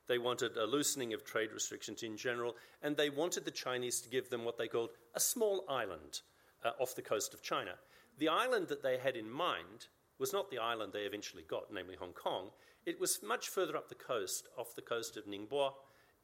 They 0.09 0.18
wanted 0.18 0.56
a 0.56 0.66
loosening 0.66 1.14
of 1.14 1.25
trade 1.25 1.52
restrictions 1.52 2.02
in 2.02 2.16
general, 2.16 2.56
and 2.82 2.97
they 2.97 3.11
wanted 3.11 3.44
the 3.44 3.50
Chinese 3.50 4.00
to 4.00 4.11
give 4.11 4.30
them 4.30 4.44
what 4.44 4.59
they 4.59 4.68
called 4.68 4.90
a 5.14 5.21
small 5.21 5.64
island 5.68 6.21
uh, 6.64 6.71
off 6.80 6.97
the 6.97 7.02
coast 7.02 7.35
of 7.35 7.42
China. 7.42 7.73
The 8.18 8.28
island 8.28 8.68
that 8.68 8.82
they 8.82 8.99
had 8.99 9.16
in 9.16 9.30
mind 9.30 9.87
was 10.18 10.32
not 10.32 10.50
the 10.50 10.59
island 10.59 10.92
they 10.92 11.00
eventually 11.00 11.44
got, 11.49 11.73
namely 11.73 11.97
Hong 11.97 12.12
Kong. 12.12 12.50
It 12.85 13.00
was 13.00 13.21
much 13.23 13.49
further 13.49 13.76
up 13.76 13.88
the 13.88 13.94
coast, 13.94 14.49
off 14.59 14.75
the 14.75 14.82
coast 14.82 15.16
of 15.16 15.26
Ningbo, 15.26 15.73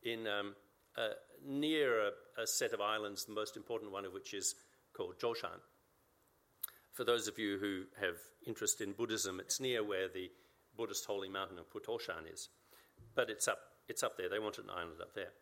in, 0.02 0.26
um, 0.26 0.54
uh, 0.96 1.10
near 1.46 2.08
a, 2.08 2.42
a 2.42 2.46
set 2.46 2.72
of 2.72 2.80
islands, 2.80 3.24
the 3.24 3.32
most 3.32 3.56
important 3.56 3.92
one 3.92 4.04
of 4.04 4.12
which 4.12 4.34
is 4.34 4.54
called 4.92 5.18
Zhoushan. 5.20 5.60
For 6.92 7.04
those 7.04 7.28
of 7.28 7.38
you 7.38 7.58
who 7.58 7.84
have 8.00 8.16
interest 8.46 8.80
in 8.80 8.92
Buddhism, 8.92 9.38
it's 9.38 9.60
near 9.60 9.84
where 9.84 10.08
the 10.08 10.30
Buddhist 10.76 11.06
holy 11.06 11.28
mountain 11.28 11.58
of 11.58 11.70
Putuoshan 11.70 12.32
is. 12.32 12.48
But 13.18 13.30
it's 13.30 13.48
up, 13.48 13.58
it's 13.88 14.04
up 14.04 14.16
there. 14.16 14.28
They 14.28 14.38
wanted 14.38 14.66
an 14.66 14.70
island 14.70 15.00
up 15.02 15.12
there. 15.12 15.32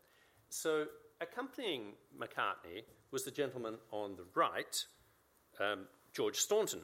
So, 0.48 0.86
accompanying 1.20 1.92
Macartney 2.18 2.84
was 3.10 3.24
the 3.24 3.30
gentleman 3.30 3.74
on 3.90 4.16
the 4.16 4.24
right, 4.34 4.82
um, 5.60 5.80
George 6.14 6.36
Staunton. 6.36 6.80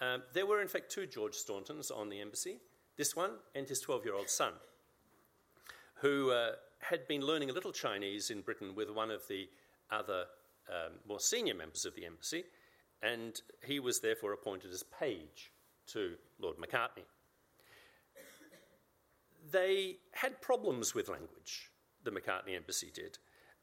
Um, 0.00 0.22
there 0.34 0.44
were, 0.44 0.60
in 0.60 0.68
fact, 0.68 0.92
two 0.92 1.06
George 1.06 1.34
Stauntons 1.34 1.90
on 1.90 2.10
the 2.10 2.20
embassy 2.20 2.58
this 2.98 3.16
one 3.16 3.30
and 3.54 3.66
his 3.66 3.80
12 3.80 4.04
year 4.04 4.14
old 4.14 4.28
son, 4.28 4.52
who 6.02 6.30
uh, 6.30 6.56
had 6.80 7.08
been 7.08 7.22
learning 7.22 7.48
a 7.48 7.54
little 7.54 7.72
Chinese 7.72 8.28
in 8.28 8.42
Britain 8.42 8.74
with 8.74 8.90
one 8.90 9.10
of 9.10 9.26
the 9.28 9.48
other 9.90 10.26
um, 10.68 10.98
more 11.08 11.20
senior 11.20 11.54
members 11.54 11.86
of 11.86 11.94
the 11.94 12.04
embassy, 12.04 12.44
and 13.02 13.40
he 13.64 13.80
was 13.80 14.00
therefore 14.00 14.34
appointed 14.34 14.72
as 14.72 14.82
page 14.82 15.52
to 15.86 16.16
Lord 16.38 16.58
Macartney. 16.58 17.06
They 19.52 19.98
had 20.12 20.40
problems 20.40 20.94
with 20.94 21.08
language, 21.08 21.70
the 22.02 22.10
Macartney 22.10 22.56
Embassy 22.56 22.90
did. 22.92 23.18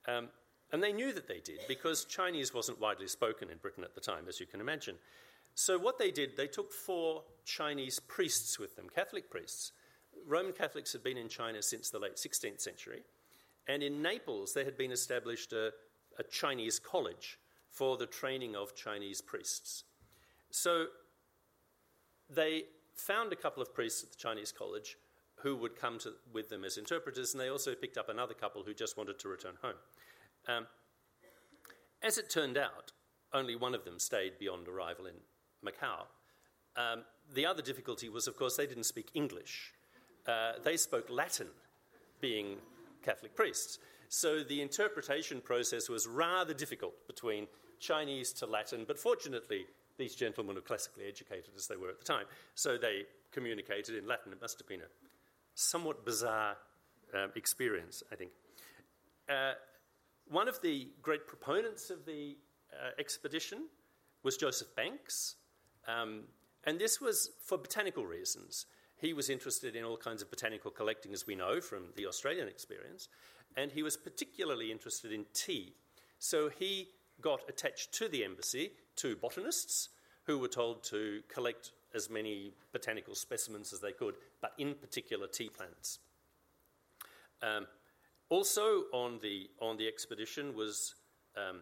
Um, 0.07 0.29
and 0.71 0.83
they 0.83 0.93
knew 0.93 1.11
that 1.13 1.27
they 1.27 1.39
did 1.39 1.61
because 1.67 2.05
Chinese 2.05 2.53
wasn't 2.53 2.79
widely 2.79 3.07
spoken 3.07 3.49
in 3.49 3.57
Britain 3.57 3.83
at 3.83 3.95
the 3.95 4.01
time, 4.01 4.25
as 4.27 4.39
you 4.39 4.45
can 4.45 4.61
imagine. 4.61 4.95
So, 5.55 5.77
what 5.79 5.97
they 5.97 6.11
did, 6.11 6.37
they 6.37 6.47
took 6.47 6.71
four 6.71 7.23
Chinese 7.43 7.99
priests 7.99 8.59
with 8.59 8.75
them, 8.75 8.87
Catholic 8.93 9.29
priests. 9.29 9.71
Roman 10.27 10.53
Catholics 10.53 10.93
had 10.93 11.03
been 11.03 11.17
in 11.17 11.27
China 11.27 11.61
since 11.61 11.89
the 11.89 11.99
late 11.99 12.15
16th 12.15 12.61
century, 12.61 13.01
and 13.67 13.81
in 13.81 14.01
Naples, 14.01 14.53
there 14.53 14.63
had 14.63 14.77
been 14.77 14.91
established 14.91 15.53
a, 15.53 15.71
a 16.19 16.23
Chinese 16.23 16.79
college 16.79 17.39
for 17.71 17.97
the 17.97 18.05
training 18.05 18.55
of 18.55 18.75
Chinese 18.75 19.21
priests. 19.21 19.85
So, 20.51 20.85
they 22.29 22.65
found 22.93 23.33
a 23.33 23.35
couple 23.35 23.63
of 23.63 23.73
priests 23.73 24.03
at 24.03 24.11
the 24.11 24.17
Chinese 24.17 24.51
college 24.51 24.97
who 25.41 25.55
would 25.55 25.75
come 25.75 25.99
to, 25.99 26.13
with 26.33 26.49
them 26.49 26.63
as 26.63 26.77
interpreters, 26.77 27.33
and 27.33 27.41
they 27.41 27.49
also 27.49 27.75
picked 27.75 27.97
up 27.97 28.09
another 28.09 28.33
couple 28.33 28.63
who 28.63 28.73
just 28.73 28.97
wanted 28.97 29.19
to 29.19 29.29
return 29.29 29.53
home. 29.61 29.75
Um, 30.47 30.67
as 32.01 32.17
it 32.17 32.29
turned 32.29 32.57
out, 32.57 32.91
only 33.33 33.55
one 33.55 33.75
of 33.75 33.85
them 33.85 33.99
stayed 33.99 34.39
beyond 34.39 34.67
arrival 34.67 35.05
in 35.05 35.15
Macau. 35.65 36.05
Um, 36.75 37.03
the 37.33 37.45
other 37.45 37.61
difficulty 37.61 38.09
was, 38.09 38.27
of 38.27 38.37
course, 38.37 38.57
they 38.57 38.67
didn't 38.67 38.85
speak 38.85 39.09
English. 39.13 39.73
Uh, 40.27 40.53
they 40.63 40.77
spoke 40.77 41.09
Latin, 41.09 41.47
being 42.21 42.57
Catholic 43.03 43.35
priests. 43.35 43.79
So 44.09 44.43
the 44.43 44.61
interpretation 44.61 45.41
process 45.41 45.89
was 45.89 46.07
rather 46.07 46.53
difficult 46.53 47.07
between 47.07 47.47
Chinese 47.79 48.33
to 48.33 48.45
Latin, 48.45 48.85
but 48.87 48.99
fortunately, 48.99 49.65
these 49.97 50.15
gentlemen 50.15 50.55
were 50.55 50.61
classically 50.61 51.05
educated 51.07 51.51
as 51.55 51.67
they 51.67 51.75
were 51.75 51.89
at 51.89 51.99
the 51.99 52.05
time, 52.05 52.25
so 52.55 52.77
they 52.77 53.03
communicated 53.31 53.95
in 53.95 54.07
Latin. 54.07 54.31
It 54.31 54.41
must 54.41 54.57
have 54.59 54.67
been 54.67 54.81
a 54.81 55.08
somewhat 55.59 56.05
bizarre 56.05 56.57
um, 57.13 57.31
experience, 57.35 58.03
I 58.11 58.15
think. 58.15 58.31
Uh, 59.27 59.53
one 60.27 60.47
of 60.47 60.61
the 60.61 60.89
great 61.01 61.27
proponents 61.27 61.89
of 61.89 62.05
the 62.05 62.37
uh, 62.73 62.91
expedition 62.97 63.67
was 64.23 64.37
Joseph 64.37 64.75
Banks, 64.75 65.35
um, 65.87 66.23
and 66.65 66.79
this 66.79 67.01
was 67.01 67.31
for 67.43 67.57
botanical 67.57 68.05
reasons. 68.05 68.65
He 68.97 69.13
was 69.13 69.29
interested 69.29 69.75
in 69.75 69.83
all 69.83 69.97
kinds 69.97 70.21
of 70.21 70.29
botanical 70.29 70.71
collecting, 70.71 71.13
as 71.13 71.25
we 71.25 71.35
know 71.35 71.61
from 71.61 71.85
the 71.95 72.05
Australian 72.05 72.47
experience, 72.47 73.07
and 73.55 73.71
he 73.71 73.83
was 73.83 73.97
particularly 73.97 74.71
interested 74.71 75.11
in 75.11 75.25
tea. 75.33 75.73
So 76.19 76.49
he 76.49 76.89
got 77.21 77.41
attached 77.49 77.93
to 77.93 78.07
the 78.07 78.23
embassy 78.23 78.71
two 78.95 79.15
botanists 79.15 79.89
who 80.25 80.37
were 80.37 80.47
told 80.47 80.83
to 80.83 81.21
collect 81.27 81.71
as 81.93 82.09
many 82.09 82.53
botanical 82.71 83.15
specimens 83.15 83.73
as 83.73 83.79
they 83.79 83.91
could, 83.91 84.15
but 84.41 84.53
in 84.57 84.75
particular 84.75 85.27
tea 85.27 85.49
plants. 85.49 85.99
Um, 87.41 87.67
also 88.29 88.83
on 88.93 89.19
the, 89.21 89.49
on 89.59 89.77
the 89.77 89.87
expedition 89.87 90.53
was 90.53 90.95
um, 91.35 91.61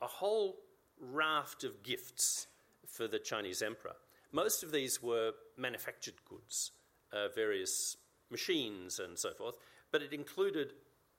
a 0.00 0.06
whole 0.06 0.56
raft 1.00 1.64
of 1.64 1.82
gifts 1.82 2.46
for 2.86 3.06
the 3.06 3.18
Chinese 3.18 3.62
emperor. 3.62 3.94
Most 4.32 4.62
of 4.62 4.72
these 4.72 5.02
were 5.02 5.32
manufactured 5.56 6.14
goods, 6.28 6.72
uh, 7.12 7.28
various 7.34 7.96
machines 8.30 8.98
and 8.98 9.18
so 9.18 9.32
forth, 9.32 9.56
but 9.92 10.02
it 10.02 10.12
included 10.12 10.72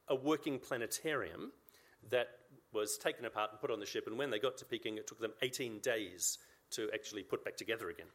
a 0.07 0.15
working 0.15 0.59
planetarium 0.59 1.51
that 2.09 2.27
was 2.73 2.97
taken 2.97 3.25
apart 3.25 3.51
and 3.51 3.59
put 3.59 3.71
on 3.71 3.79
the 3.79 3.85
ship, 3.85 4.05
and 4.07 4.17
when 4.17 4.29
they 4.29 4.39
got 4.39 4.57
to 4.57 4.65
Peking, 4.65 4.97
it 4.97 5.07
took 5.07 5.19
them 5.19 5.33
18 5.41 5.79
days 5.79 6.37
to 6.71 6.89
actually 6.93 7.23
put 7.23 7.43
back 7.43 7.57
together 7.57 7.89
again. 7.89 8.07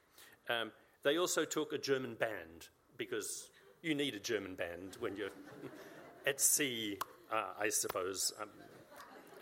Um, 0.48 0.72
they 1.02 1.18
also 1.18 1.44
took 1.44 1.72
a 1.72 1.78
German 1.78 2.14
band 2.14 2.68
because 2.96 3.48
you 3.82 3.94
need 3.94 4.14
a 4.14 4.20
German 4.20 4.54
band 4.54 4.96
when 5.00 5.16
you're 5.16 5.30
at 6.26 6.40
sea, 6.40 6.98
uh, 7.32 7.52
I 7.60 7.68
suppose. 7.68 8.32
Um, 8.40 8.48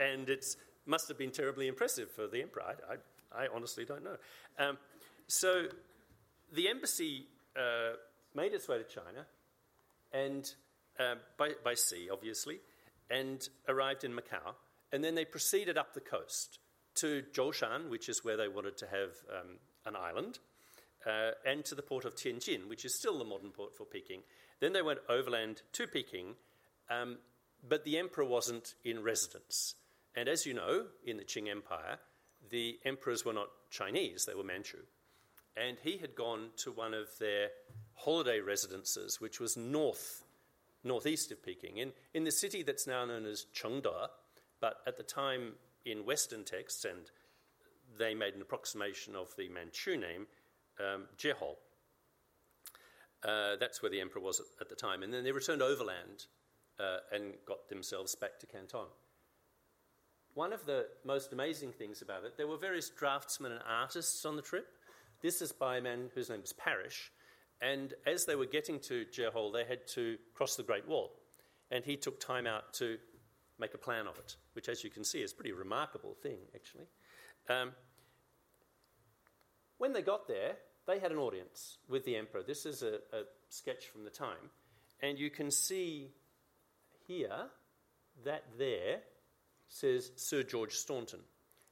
and 0.01 0.29
it 0.29 0.45
must 0.87 1.09
have 1.09 1.19
been 1.19 1.31
terribly 1.31 1.69
impressive 1.69 2.11
for 2.11 2.27
the 2.27 2.43
emperor. 2.43 2.63
I, 2.63 2.95
I, 2.95 3.45
I 3.45 3.49
honestly 3.55 3.85
don't 3.85 4.05
know. 4.05 4.17
Um, 4.59 4.79
so 5.27 5.67
the 6.53 6.69
embassy 6.69 7.27
uh, 7.57 7.97
made 8.35 8.53
its 8.53 8.69
way 8.69 8.79
to 8.79 8.85
China, 8.85 9.27
and 10.13 10.53
uh, 10.99 11.15
by, 11.37 11.53
by 11.65 11.75
sea, 11.75 12.09
obviously, 12.13 12.59
and 13.11 13.49
arrived 13.69 14.05
in 14.05 14.13
Macau. 14.13 14.55
And 14.93 15.03
then 15.03 15.15
they 15.15 15.25
proceeded 15.25 15.77
up 15.77 15.95
the 15.95 16.01
coast 16.01 16.59
to 16.97 17.23
Zhoushan, 17.33 17.89
which 17.89 18.09
is 18.09 18.25
where 18.25 18.37
they 18.37 18.49
wanted 18.49 18.77
to 18.79 18.87
have 18.87 19.11
um, 19.31 19.57
an 19.87 19.97
island, 19.97 20.39
uh, 21.07 21.33
and 21.47 21.65
to 21.65 21.75
the 21.75 21.83
port 21.83 22.05
of 22.05 22.15
Tianjin, 22.15 22.69
which 22.69 22.85
is 22.85 22.95
still 22.95 23.19
the 23.19 23.25
modern 23.25 23.51
port 23.51 23.75
for 23.77 23.85
Peking. 23.85 24.23
Then 24.61 24.73
they 24.73 24.83
went 24.83 25.01
overland 25.09 25.63
to 25.73 25.87
Peking, 25.87 26.35
um, 26.91 27.19
but 27.67 27.85
the 27.85 27.99
emperor 27.99 28.25
wasn't 28.25 28.75
in 28.85 29.03
residence. 29.03 29.75
And 30.15 30.29
as 30.29 30.47
you 30.47 30.55
know, 30.55 30.87
in 31.05 31.17
the 31.17 31.25
Qing 31.25 31.51
Empire, 31.51 31.99
the 32.51 32.79
emperors 32.85 33.25
were 33.25 33.33
not 33.33 33.49
Chinese, 33.71 34.25
they 34.25 34.35
were 34.35 34.45
Manchu. 34.45 34.79
And 35.57 35.77
he 35.83 35.99
had 35.99 36.15
gone 36.15 36.51
to 36.59 36.73
one 36.73 36.95
of 36.95 37.09
their 37.19 37.49
holiday 37.95 38.41
residences, 38.41 39.21
which 39.21 39.41
was 39.41 39.57
north, 39.57 40.25
northeast 40.83 41.31
of 41.33 41.43
Peking, 41.45 41.79
in, 41.79 41.93
in 42.13 42.25
the 42.25 42.33
city 42.33 42.63
that's 42.63 42.87
now 42.87 43.05
known 43.05 43.25
as 43.25 43.47
Chengde, 43.55 44.09
but 44.61 44.79
at 44.87 44.97
the 44.97 45.03
time 45.03 45.53
in 45.85 46.07
Western 46.07 46.45
texts, 46.45 46.85
and 46.85 47.11
they 47.99 48.15
made 48.15 48.35
an 48.35 48.43
approximation 48.43 49.15
of 49.15 49.35
the 49.37 49.49
Manchu 49.49 49.97
name, 49.97 50.27
um, 50.81 51.05
Jehol. 51.17 51.57
Uh, 53.23 53.57
that's 53.59 53.83
where 53.83 53.91
the 53.91 54.01
emperor 54.01 54.21
was 54.21 54.41
at, 54.41 54.47
at, 54.61 54.69
the 54.69 54.75
time. 54.75 55.03
And 55.03 55.13
then 55.13 55.25
they 55.25 55.33
returned 55.33 55.63
overland 55.63 56.27
uh, 56.79 56.99
and 57.13 57.35
got 57.47 57.69
themselves 57.69 58.15
back 58.15 58.39
to 58.41 58.47
Canton. 58.47 58.87
One 60.35 60.53
of 60.53 60.67
the 60.67 60.87
most 61.05 61.33
amazing 61.33 61.73
things 61.73 62.03
about 62.03 62.25
it, 62.25 62.37
there 62.37 62.47
were 62.47 62.59
various 62.59 62.91
draftsmen 62.91 63.53
and 63.53 63.63
artists 63.67 64.25
on 64.25 64.37
the 64.37 64.43
trip. 64.43 64.67
This 65.23 65.41
is 65.41 65.53
by 65.53 65.79
a 65.79 65.81
man 65.81 66.11
whose 66.15 66.29
name 66.29 66.41
was 66.43 66.53
Parish. 66.53 67.13
And 67.63 67.95
as 68.07 68.27
they 68.27 68.35
were 68.35 68.47
getting 68.47 68.81
to 68.81 69.07
Jehol, 69.07 69.53
they 69.53 69.65
had 69.65 69.87
to 69.95 70.19
cross 70.35 70.57
the 70.57 70.63
Great 70.63 70.87
Wall. 70.87 71.13
And 71.71 71.85
he 71.85 71.97
took 71.97 72.21
time 72.21 72.47
out 72.47 72.75
to 72.75 72.99
make 73.59 73.75
a 73.75 73.79
plan 73.79 74.07
of 74.07 74.19
it, 74.19 74.37
which, 74.53 74.69
as 74.69 74.85
you 74.85 74.91
can 74.91 75.05
see, 75.05 75.23
is 75.23 75.33
a 75.33 75.35
pretty 75.35 75.53
remarkable 75.53 76.15
thing, 76.23 76.39
actually. 76.55 76.87
Um, 77.49 77.73
when 79.85 79.93
they 79.93 80.01
got 80.01 80.27
there, 80.27 80.57
they 80.87 80.99
had 80.99 81.13
an 81.13 81.19
audience 81.19 81.77
with 81.91 82.07
the 82.07 82.17
emperor. 82.17 82.43
This 82.43 82.65
is 82.65 82.83
a, 82.83 82.95
a 83.13 83.25
sketch 83.51 83.89
from 83.89 84.03
the 84.03 84.09
time. 84.09 84.49
And 85.03 85.19
you 85.19 85.29
can 85.29 85.51
see 85.51 86.09
here 87.07 87.51
that 88.25 88.45
there 88.57 89.01
says 89.69 90.11
Sir 90.17 90.43
George 90.43 90.73
Staunton. 90.73 91.21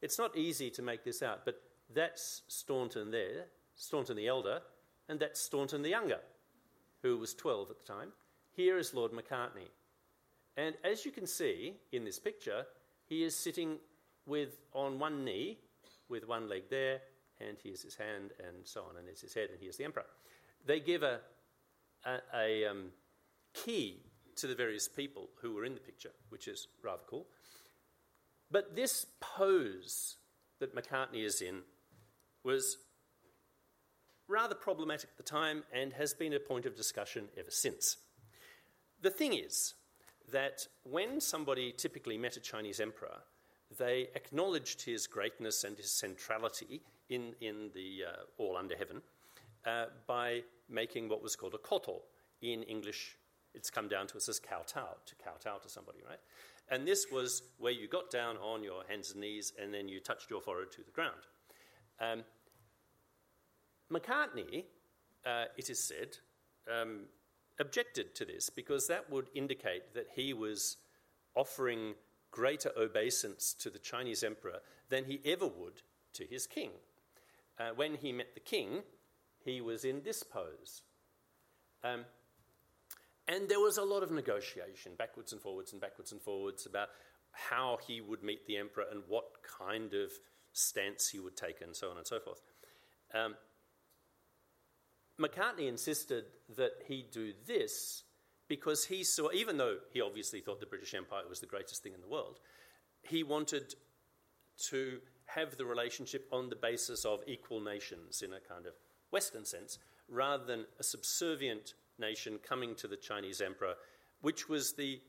It's 0.02 0.18
not 0.18 0.36
easy 0.36 0.68
to 0.72 0.82
make 0.82 1.04
this 1.04 1.22
out, 1.22 1.46
but 1.46 1.62
that's 1.94 2.42
Staunton 2.48 3.10
there, 3.10 3.46
Staunton 3.76 4.18
the 4.18 4.28
elder, 4.28 4.60
and 5.08 5.18
that's 5.18 5.40
Staunton 5.40 5.80
the 5.80 5.88
younger, 5.88 6.20
who 7.00 7.16
was 7.16 7.32
12 7.32 7.70
at 7.70 7.78
the 7.78 7.90
time. 7.90 8.12
Here 8.50 8.76
is 8.76 8.92
Lord 8.92 9.12
Macartney. 9.12 9.70
And 10.58 10.74
as 10.84 11.06
you 11.06 11.12
can 11.12 11.26
see 11.26 11.76
in 11.92 12.04
this 12.04 12.18
picture, 12.18 12.66
he 13.06 13.24
is 13.24 13.34
sitting 13.34 13.78
with 14.26 14.58
on 14.74 14.98
one 14.98 15.24
knee, 15.24 15.60
with 16.10 16.28
one 16.28 16.46
leg 16.46 16.64
there, 16.68 17.00
and 17.48 17.56
here's 17.62 17.82
his 17.82 17.94
hand, 17.94 18.32
and 18.38 18.64
so 18.64 18.82
on, 18.88 18.96
and 18.96 19.06
there's 19.06 19.20
his 19.20 19.34
head, 19.34 19.48
and 19.50 19.58
here's 19.60 19.76
the 19.76 19.84
emperor. 19.84 20.06
They 20.66 20.80
give 20.80 21.02
a, 21.02 21.20
a, 22.04 22.18
a 22.34 22.66
um, 22.66 22.86
key 23.54 24.02
to 24.36 24.46
the 24.46 24.54
various 24.54 24.88
people 24.88 25.28
who 25.40 25.54
were 25.54 25.64
in 25.64 25.74
the 25.74 25.80
picture, 25.80 26.12
which 26.30 26.48
is 26.48 26.68
rather 26.82 27.02
cool. 27.08 27.26
But 28.50 28.76
this 28.76 29.06
pose 29.20 30.16
that 30.60 30.74
Macartney 30.74 31.24
is 31.24 31.40
in 31.40 31.62
was 32.44 32.76
rather 34.28 34.54
problematic 34.54 35.10
at 35.10 35.16
the 35.16 35.22
time 35.22 35.64
and 35.72 35.92
has 35.92 36.14
been 36.14 36.32
a 36.32 36.40
point 36.40 36.66
of 36.66 36.76
discussion 36.76 37.28
ever 37.38 37.50
since. 37.50 37.96
The 39.00 39.10
thing 39.10 39.34
is 39.34 39.74
that 40.30 40.66
when 40.84 41.20
somebody 41.20 41.72
typically 41.72 42.16
met 42.16 42.36
a 42.36 42.40
Chinese 42.40 42.80
emperor, 42.80 43.18
they 43.78 44.08
acknowledged 44.14 44.82
his 44.82 45.06
greatness 45.06 45.64
and 45.64 45.76
his 45.76 45.90
centrality 45.90 46.82
in, 47.12 47.34
in 47.40 47.70
the 47.74 48.04
uh, 48.08 48.42
all 48.42 48.56
under 48.56 48.76
heaven 48.76 49.02
uh, 49.66 49.86
by 50.06 50.42
making 50.68 51.08
what 51.08 51.22
was 51.22 51.36
called 51.36 51.54
a 51.54 51.58
ketou. 51.58 52.00
In 52.40 52.62
English, 52.62 53.16
it's 53.54 53.70
come 53.70 53.88
down 53.88 54.06
to 54.08 54.16
us 54.16 54.28
as 54.28 54.40
kowtow, 54.40 54.96
to 55.06 55.14
kowtow 55.16 55.58
to 55.58 55.68
somebody, 55.68 55.98
right? 56.08 56.18
And 56.68 56.86
this 56.86 57.06
was 57.12 57.42
where 57.58 57.72
you 57.72 57.86
got 57.86 58.10
down 58.10 58.36
on 58.38 58.64
your 58.64 58.82
hands 58.88 59.12
and 59.12 59.20
knees 59.20 59.52
and 59.60 59.72
then 59.72 59.88
you 59.88 60.00
touched 60.00 60.30
your 60.30 60.40
forehead 60.40 60.72
to 60.72 60.82
the 60.82 60.90
ground. 60.90 61.20
Um, 62.00 62.24
Macartney, 63.92 64.64
uh, 65.26 65.44
it 65.56 65.68
is 65.68 65.84
said, 65.84 66.16
um, 66.72 67.02
objected 67.60 68.14
to 68.14 68.24
this 68.24 68.48
because 68.48 68.86
that 68.88 69.10
would 69.10 69.28
indicate 69.34 69.94
that 69.94 70.08
he 70.14 70.32
was 70.32 70.78
offering 71.34 71.94
greater 72.30 72.70
obeisance 72.76 73.54
to 73.60 73.68
the 73.68 73.78
Chinese 73.78 74.24
emperor 74.24 74.60
than 74.88 75.04
he 75.04 75.20
ever 75.24 75.46
would 75.46 75.82
to 76.14 76.24
his 76.24 76.46
king. 76.46 76.70
Uh, 77.58 77.70
when 77.76 77.96
he 77.96 78.12
met 78.12 78.34
the 78.34 78.40
king, 78.40 78.82
he 79.44 79.60
was 79.60 79.84
in 79.84 80.02
this 80.02 80.22
pose. 80.22 80.82
Um, 81.84 82.04
And 83.28 83.48
there 83.48 83.60
was 83.60 83.78
a 83.78 83.84
lot 83.84 84.02
of 84.02 84.10
negotiation, 84.10 84.96
backwards 84.96 85.32
and 85.32 85.40
forwards 85.40 85.72
and 85.72 85.80
backwards 85.80 86.12
and 86.12 86.20
forwards, 86.20 86.66
about 86.66 86.88
how 87.30 87.78
he 87.86 88.00
would 88.00 88.22
meet 88.22 88.46
the 88.46 88.56
emperor 88.56 88.86
and 88.90 89.04
what 89.06 89.26
kind 89.58 89.94
of 89.94 90.10
stance 90.52 91.08
he 91.08 91.20
would 91.20 91.36
take, 91.36 91.60
and 91.60 91.76
so 91.76 91.90
on 91.90 91.96
and 91.96 92.06
so 92.06 92.18
forth. 92.18 92.42
Um, 93.14 93.36
Macartney 95.18 95.68
insisted 95.68 96.24
that 96.56 96.72
he 96.88 97.06
do 97.10 97.32
this 97.46 98.02
because 98.48 98.86
he 98.86 99.04
saw, 99.04 99.30
even 99.32 99.56
though 99.56 99.78
he 99.92 100.00
obviously 100.00 100.40
thought 100.40 100.60
the 100.60 100.66
British 100.66 100.92
Empire 100.92 101.22
was 101.28 101.40
the 101.40 101.46
greatest 101.46 101.82
thing 101.82 101.94
in 101.94 102.00
the 102.00 102.08
world, 102.08 102.40
he 103.02 103.22
wanted 103.22 103.74
to 104.70 105.00
have 105.34 105.56
the 105.56 105.64
relationship 105.64 106.26
on 106.32 106.48
the 106.48 106.56
basis 106.56 107.04
of 107.04 107.20
equal 107.26 107.60
nations 107.60 108.22
in 108.22 108.32
a 108.32 108.40
kind 108.40 108.66
of 108.66 108.74
Western 109.10 109.44
sense, 109.44 109.78
rather 110.08 110.44
than 110.44 110.64
a 110.80 110.82
subservient 110.82 111.74
nation 111.98 112.38
coming 112.42 112.74
to 112.76 112.88
the 112.88 112.96
Chinese 112.96 113.40
emperor, 113.40 113.74
which 114.20 114.48
was 114.48 114.72
the 114.72 115.00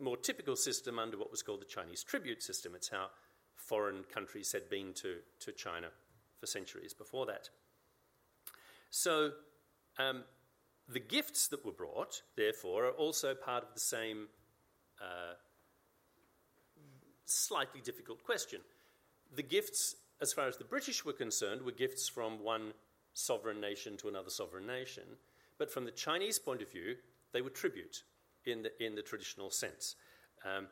more 0.00 0.16
typical 0.16 0.56
system 0.56 0.98
under 0.98 1.18
what 1.18 1.30
was 1.30 1.42
called 1.42 1.60
the 1.60 1.64
Chinese 1.64 2.02
tribute 2.04 2.42
system. 2.42 2.74
It's 2.74 2.88
how 2.88 3.06
foreign 3.56 4.04
countries 4.04 4.52
had 4.52 4.70
been 4.70 4.92
to, 4.94 5.16
to 5.40 5.52
China 5.52 5.88
for 6.38 6.46
centuries 6.46 6.94
before 6.94 7.26
that. 7.26 7.50
So 8.90 9.32
um, 9.98 10.22
the 10.88 11.00
gifts 11.00 11.48
that 11.48 11.64
were 11.64 11.72
brought, 11.72 12.22
therefore, 12.36 12.86
are 12.86 12.92
also 12.92 13.34
part 13.34 13.64
of 13.64 13.74
the 13.74 13.80
same 13.80 14.28
uh, 15.00 15.34
slightly 17.26 17.80
difficult 17.80 18.22
question. 18.24 18.60
The 19.34 19.42
gifts, 19.42 19.96
as 20.20 20.32
far 20.32 20.48
as 20.48 20.56
the 20.56 20.64
British 20.64 21.04
were 21.04 21.12
concerned, 21.12 21.62
were 21.62 21.72
gifts 21.72 22.08
from 22.08 22.42
one 22.42 22.72
sovereign 23.12 23.60
nation 23.60 23.96
to 23.98 24.08
another 24.08 24.30
sovereign 24.30 24.66
nation. 24.66 25.04
But 25.58 25.70
from 25.70 25.84
the 25.84 25.90
Chinese 25.90 26.38
point 26.38 26.62
of 26.62 26.70
view, 26.70 26.96
they 27.32 27.42
were 27.42 27.50
tribute 27.50 28.02
in 28.46 28.62
the, 28.62 28.84
in 28.84 28.94
the 28.94 29.02
traditional 29.02 29.50
sense. 29.50 29.96
Um, 30.44 30.68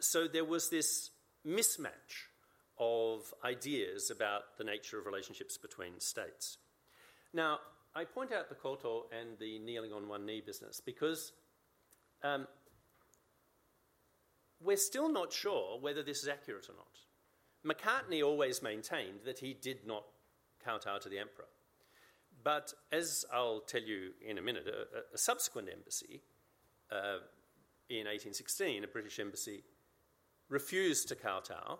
so 0.00 0.28
there 0.28 0.44
was 0.44 0.70
this 0.70 1.10
mismatch 1.46 2.28
of 2.78 3.34
ideas 3.44 4.10
about 4.10 4.56
the 4.58 4.64
nature 4.64 4.98
of 4.98 5.06
relationships 5.06 5.58
between 5.58 5.98
states. 5.98 6.58
Now, 7.32 7.58
I 7.94 8.04
point 8.04 8.32
out 8.32 8.48
the 8.48 8.54
ketou 8.54 9.02
and 9.12 9.38
the 9.38 9.58
kneeling 9.58 9.92
on 9.92 10.08
one 10.08 10.24
knee 10.24 10.42
business 10.44 10.80
because 10.80 11.32
um, 12.22 12.46
we're 14.62 14.76
still 14.76 15.10
not 15.10 15.32
sure 15.32 15.78
whether 15.80 16.02
this 16.02 16.22
is 16.22 16.28
accurate 16.28 16.68
or 16.68 16.74
not. 16.74 16.86
Macartney 17.66 18.22
always 18.24 18.62
maintained 18.62 19.20
that 19.24 19.38
he 19.38 19.54
did 19.54 19.86
not 19.86 20.04
kowtow 20.64 20.98
to 20.98 21.08
the 21.08 21.18
emperor. 21.18 21.48
But 22.42 22.72
as 22.90 23.24
I'll 23.32 23.60
tell 23.60 23.82
you 23.82 24.12
in 24.26 24.38
a 24.38 24.42
minute, 24.42 24.66
a, 24.66 25.14
a 25.14 25.18
subsequent 25.18 25.68
embassy 25.70 26.22
uh, 26.90 27.18
in 27.88 28.06
1816, 28.06 28.84
a 28.84 28.86
British 28.86 29.18
embassy, 29.18 29.62
refused 30.48 31.08
to 31.08 31.14
kowtow 31.14 31.78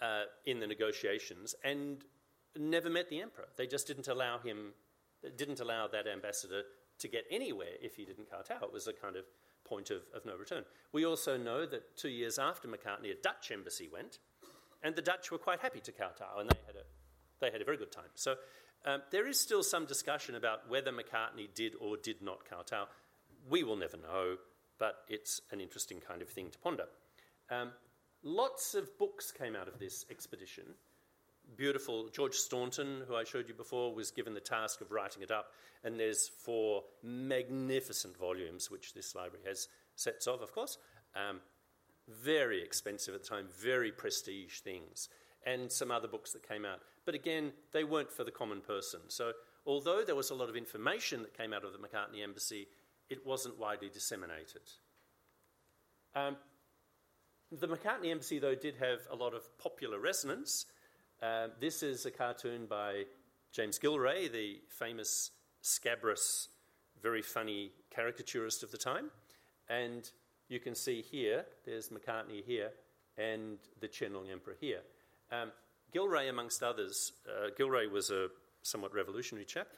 uh, 0.00 0.22
in 0.46 0.60
the 0.60 0.66
negotiations 0.66 1.54
and 1.64 2.04
never 2.58 2.90
met 2.90 3.08
the 3.08 3.20
emperor. 3.20 3.48
They 3.56 3.66
just 3.66 3.86
didn't 3.86 4.08
allow 4.08 4.38
him, 4.38 4.72
didn't 5.36 5.60
allow 5.60 5.88
that 5.88 6.06
ambassador 6.06 6.62
to 6.98 7.08
get 7.08 7.24
anywhere 7.30 7.76
if 7.80 7.96
he 7.96 8.04
didn't 8.04 8.30
kowtow. 8.30 8.66
It 8.66 8.72
was 8.72 8.86
a 8.86 8.92
kind 8.92 9.16
of 9.16 9.24
point 9.64 9.90
of, 9.90 10.02
of 10.14 10.26
no 10.26 10.36
return. 10.36 10.64
We 10.92 11.06
also 11.06 11.36
know 11.36 11.64
that 11.66 11.96
two 11.96 12.08
years 12.08 12.38
after 12.38 12.68
Macartney, 12.68 13.10
a 13.10 13.20
Dutch 13.22 13.50
embassy 13.50 13.88
went, 13.92 14.18
and 14.82 14.94
the 14.94 15.02
Dutch 15.02 15.30
were 15.30 15.38
quite 15.38 15.60
happy 15.60 15.80
to 15.80 15.92
kowtow, 15.92 16.38
and 16.38 16.50
they 16.50 16.58
had 16.66 16.76
a, 16.76 16.84
they 17.40 17.50
had 17.50 17.60
a 17.60 17.64
very 17.64 17.76
good 17.76 17.92
time. 17.92 18.10
So 18.14 18.36
um, 18.84 19.02
there 19.10 19.28
is 19.28 19.38
still 19.38 19.62
some 19.62 19.86
discussion 19.86 20.34
about 20.34 20.68
whether 20.68 20.90
Macartney 20.90 21.48
did 21.54 21.74
or 21.80 21.96
did 21.96 22.22
not 22.22 22.48
kowtow. 22.48 22.86
We 23.48 23.62
will 23.62 23.76
never 23.76 23.96
know, 23.96 24.36
but 24.78 25.04
it's 25.08 25.40
an 25.50 25.60
interesting 25.60 26.00
kind 26.00 26.22
of 26.22 26.28
thing 26.28 26.50
to 26.50 26.58
ponder. 26.58 26.86
Um, 27.50 27.70
lots 28.22 28.74
of 28.74 28.98
books 28.98 29.30
came 29.30 29.54
out 29.54 29.68
of 29.68 29.78
this 29.78 30.04
expedition. 30.10 30.64
Beautiful 31.56 32.08
George 32.08 32.34
Staunton, 32.34 33.02
who 33.06 33.14
I 33.14 33.24
showed 33.24 33.48
you 33.48 33.54
before, 33.54 33.94
was 33.94 34.10
given 34.10 34.34
the 34.34 34.40
task 34.40 34.80
of 34.80 34.90
writing 34.90 35.22
it 35.22 35.30
up, 35.30 35.52
and 35.84 35.98
there's 35.98 36.28
four 36.28 36.84
magnificent 37.02 38.16
volumes, 38.16 38.70
which 38.70 38.94
this 38.94 39.14
library 39.14 39.44
has 39.46 39.68
sets 39.96 40.26
of, 40.26 40.40
of 40.40 40.52
course. 40.52 40.78
Um, 41.14 41.40
very 42.08 42.62
expensive 42.62 43.14
at 43.14 43.22
the 43.22 43.28
time, 43.28 43.46
very 43.60 43.92
prestige 43.92 44.60
things, 44.60 45.08
and 45.46 45.70
some 45.70 45.90
other 45.90 46.08
books 46.08 46.32
that 46.32 46.46
came 46.46 46.64
out. 46.64 46.80
But 47.04 47.14
again, 47.14 47.52
they 47.72 47.84
weren't 47.84 48.12
for 48.12 48.24
the 48.24 48.30
common 48.30 48.60
person. 48.60 49.00
So, 49.08 49.32
although 49.66 50.02
there 50.04 50.14
was 50.14 50.30
a 50.30 50.34
lot 50.34 50.48
of 50.48 50.56
information 50.56 51.22
that 51.22 51.36
came 51.36 51.52
out 51.52 51.64
of 51.64 51.72
the 51.72 51.78
Macartney 51.78 52.22
Embassy, 52.22 52.66
it 53.08 53.26
wasn't 53.26 53.58
widely 53.58 53.88
disseminated. 53.88 54.62
Um, 56.14 56.36
the 57.50 57.68
Macartney 57.68 58.10
Embassy, 58.10 58.38
though, 58.38 58.54
did 58.54 58.76
have 58.76 59.00
a 59.10 59.16
lot 59.16 59.34
of 59.34 59.46
popular 59.58 59.98
resonance. 59.98 60.66
Uh, 61.22 61.48
this 61.60 61.82
is 61.82 62.06
a 62.06 62.10
cartoon 62.10 62.66
by 62.66 63.04
James 63.52 63.78
Gillray, 63.78 64.30
the 64.30 64.60
famous 64.68 65.30
scabrous, 65.60 66.48
very 67.02 67.22
funny 67.22 67.72
caricaturist 67.90 68.62
of 68.62 68.70
the 68.70 68.78
time. 68.78 69.10
And 69.68 70.10
you 70.52 70.60
can 70.60 70.74
see 70.74 71.00
here, 71.00 71.46
there's 71.64 71.88
Macartney 71.88 72.44
here, 72.44 72.70
and 73.16 73.58
the 73.80 73.88
Qianlong 73.88 74.30
Emperor 74.30 74.56
here. 74.60 74.80
Um, 75.30 75.50
Gillray, 75.94 76.28
amongst 76.28 76.62
others, 76.62 77.12
uh, 77.26 77.48
Gillray 77.58 77.90
was 77.90 78.10
a 78.10 78.28
somewhat 78.62 78.94
revolutionary 78.94 79.46
chap 79.46 79.68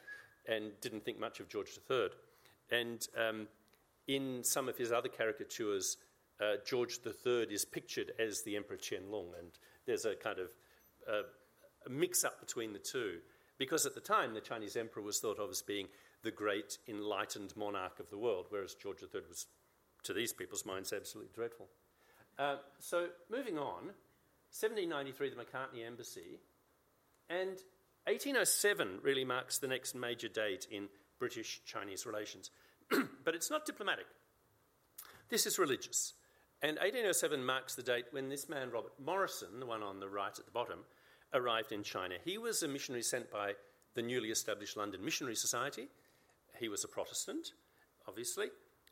and 0.47 0.71
didn't 0.81 1.05
think 1.05 1.19
much 1.19 1.39
of 1.39 1.47
George 1.47 1.79
III. 1.89 2.09
And 2.71 3.07
um, 3.17 3.47
in 4.07 4.43
some 4.43 4.67
of 4.67 4.77
his 4.77 4.91
other 4.91 5.07
caricatures, 5.09 5.97
uh, 6.41 6.57
George 6.65 6.99
III 7.05 7.47
is 7.49 7.63
pictured 7.63 8.11
as 8.19 8.41
the 8.43 8.57
Emperor 8.57 8.77
Qianlong, 8.77 9.39
and 9.39 9.51
there's 9.85 10.05
a 10.05 10.15
kind 10.15 10.39
of 10.39 10.49
uh, 11.09 11.23
a 11.85 11.89
mix 11.89 12.23
up 12.23 12.39
between 12.39 12.73
the 12.73 12.79
two. 12.79 13.19
Because 13.57 13.85
at 13.85 13.95
the 13.95 14.01
time, 14.01 14.33
the 14.33 14.41
Chinese 14.41 14.75
emperor 14.75 15.01
was 15.01 15.19
thought 15.19 15.39
of 15.39 15.49
as 15.49 15.61
being 15.61 15.87
the 16.23 16.31
great 16.31 16.77
enlightened 16.89 17.55
monarch 17.55 17.99
of 18.01 18.09
the 18.09 18.17
world, 18.17 18.47
whereas 18.49 18.75
George 18.75 19.01
III 19.01 19.21
was 19.29 19.47
to 20.05 20.13
these 20.13 20.33
people's 20.33 20.65
minds, 20.65 20.93
absolutely 20.93 21.31
dreadful. 21.33 21.67
Uh, 22.37 22.57
so, 22.79 23.07
moving 23.29 23.57
on, 23.57 23.93
1793, 24.51 25.29
the 25.29 25.35
Macartney 25.35 25.85
Embassy, 25.85 26.39
and 27.29 27.61
1807 28.07 28.99
really 29.01 29.25
marks 29.25 29.57
the 29.57 29.67
next 29.67 29.95
major 29.95 30.27
date 30.27 30.67
in 30.69 30.87
British 31.19 31.61
Chinese 31.65 32.05
relations. 32.05 32.51
but 33.23 33.35
it's 33.35 33.49
not 33.49 33.65
diplomatic. 33.65 34.05
This 35.29 35.45
is 35.45 35.57
religious. 35.57 36.13
And 36.61 36.77
1807 36.77 37.43
marks 37.43 37.75
the 37.75 37.83
date 37.83 38.05
when 38.11 38.29
this 38.29 38.47
man, 38.47 38.71
Robert 38.71 38.93
Morrison, 39.03 39.59
the 39.59 39.65
one 39.65 39.83
on 39.83 39.99
the 39.99 40.07
right 40.07 40.37
at 40.37 40.45
the 40.45 40.51
bottom, 40.51 40.79
arrived 41.33 41.71
in 41.71 41.83
China. 41.83 42.15
He 42.23 42.37
was 42.37 42.63
a 42.63 42.67
missionary 42.67 43.03
sent 43.03 43.31
by 43.31 43.53
the 43.95 44.01
newly 44.01 44.29
established 44.29 44.77
London 44.77 45.03
Missionary 45.03 45.35
Society. 45.35 45.87
He 46.59 46.69
was 46.69 46.83
a 46.83 46.87
Protestant, 46.87 47.51
obviously, 48.07 48.47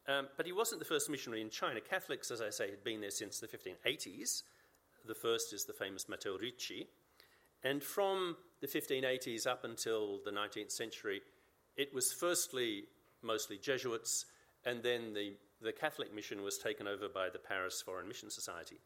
um, 0.07 0.27
but 0.35 0.45
he 0.45 0.51
wasn't 0.51 0.79
the 0.79 0.85
first 0.85 1.09
missionary 1.09 1.41
in 1.41 1.49
China. 1.49 1.79
Catholics, 1.79 2.31
as 2.31 2.41
I 2.41 2.49
say, 2.49 2.69
had 2.69 2.83
been 2.83 3.01
there 3.01 3.11
since 3.11 3.39
the 3.39 3.47
1580s. 3.47 4.43
The 5.05 5.15
first 5.15 5.53
is 5.53 5.65
the 5.65 5.73
famous 5.73 6.07
Matteo 6.09 6.37
Ricci. 6.37 6.87
And 7.63 7.81
from 7.81 8.35
the 8.61 8.67
1580s 8.67 9.47
up 9.47 9.63
until 9.63 10.19
the 10.25 10.31
19th 10.31 10.71
century, 10.71 11.21
it 11.77 11.93
was 11.93 12.11
firstly 12.11 12.85
mostly 13.23 13.57
Jesuits, 13.57 14.25
and 14.65 14.83
then 14.83 15.13
the, 15.13 15.33
the 15.61 15.71
Catholic 15.71 16.13
mission 16.13 16.43
was 16.43 16.57
taken 16.57 16.87
over 16.87 17.07
by 17.07 17.29
the 17.29 17.39
Paris 17.39 17.81
Foreign 17.81 18.07
Mission 18.07 18.29
Society. 18.29 18.77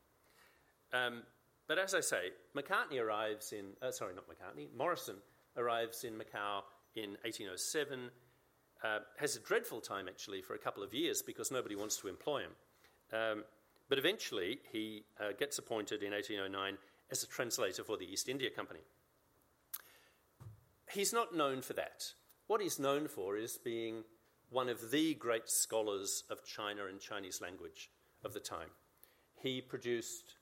Um, 0.93 1.23
but 1.67 1.77
as 1.77 1.93
I 1.93 1.99
say, 1.99 2.31
Macartney 2.55 3.01
arrives 3.01 3.51
in, 3.51 3.65
uh, 3.81 3.91
sorry, 3.91 4.13
not 4.13 4.25
Macartney, 4.29 4.67
Morrison 4.77 5.15
arrives 5.57 6.03
in 6.03 6.13
Macau 6.13 6.61
in 6.95 7.11
1807 7.23 8.09
uh, 8.83 8.99
has 9.17 9.35
a 9.35 9.39
dreadful 9.39 9.81
time 9.81 10.07
actually 10.07 10.41
for 10.41 10.53
a 10.53 10.59
couple 10.59 10.83
of 10.83 10.93
years 10.93 11.21
because 11.21 11.51
nobody 11.51 11.75
wants 11.75 11.97
to 11.97 12.07
employ 12.07 12.41
him. 12.41 12.51
Um, 13.13 13.43
but 13.89 13.97
eventually 13.97 14.59
he 14.71 15.03
uh, 15.19 15.31
gets 15.37 15.57
appointed 15.57 16.03
in 16.03 16.11
1809 16.11 16.77
as 17.11 17.23
a 17.23 17.27
translator 17.27 17.83
for 17.83 17.97
the 17.97 18.05
East 18.05 18.27
India 18.27 18.49
Company. 18.49 18.81
He's 20.91 21.13
not 21.13 21.35
known 21.35 21.61
for 21.61 21.73
that. 21.73 22.13
What 22.47 22.61
he's 22.61 22.79
known 22.79 23.07
for 23.07 23.37
is 23.37 23.57
being 23.57 24.03
one 24.49 24.69
of 24.69 24.91
the 24.91 25.13
great 25.15 25.49
scholars 25.49 26.23
of 26.29 26.45
China 26.45 26.85
and 26.85 26.99
Chinese 26.99 27.41
language 27.41 27.89
of 28.23 28.33
the 28.33 28.39
time. 28.39 28.69
He 29.41 29.61
produced 29.61 30.35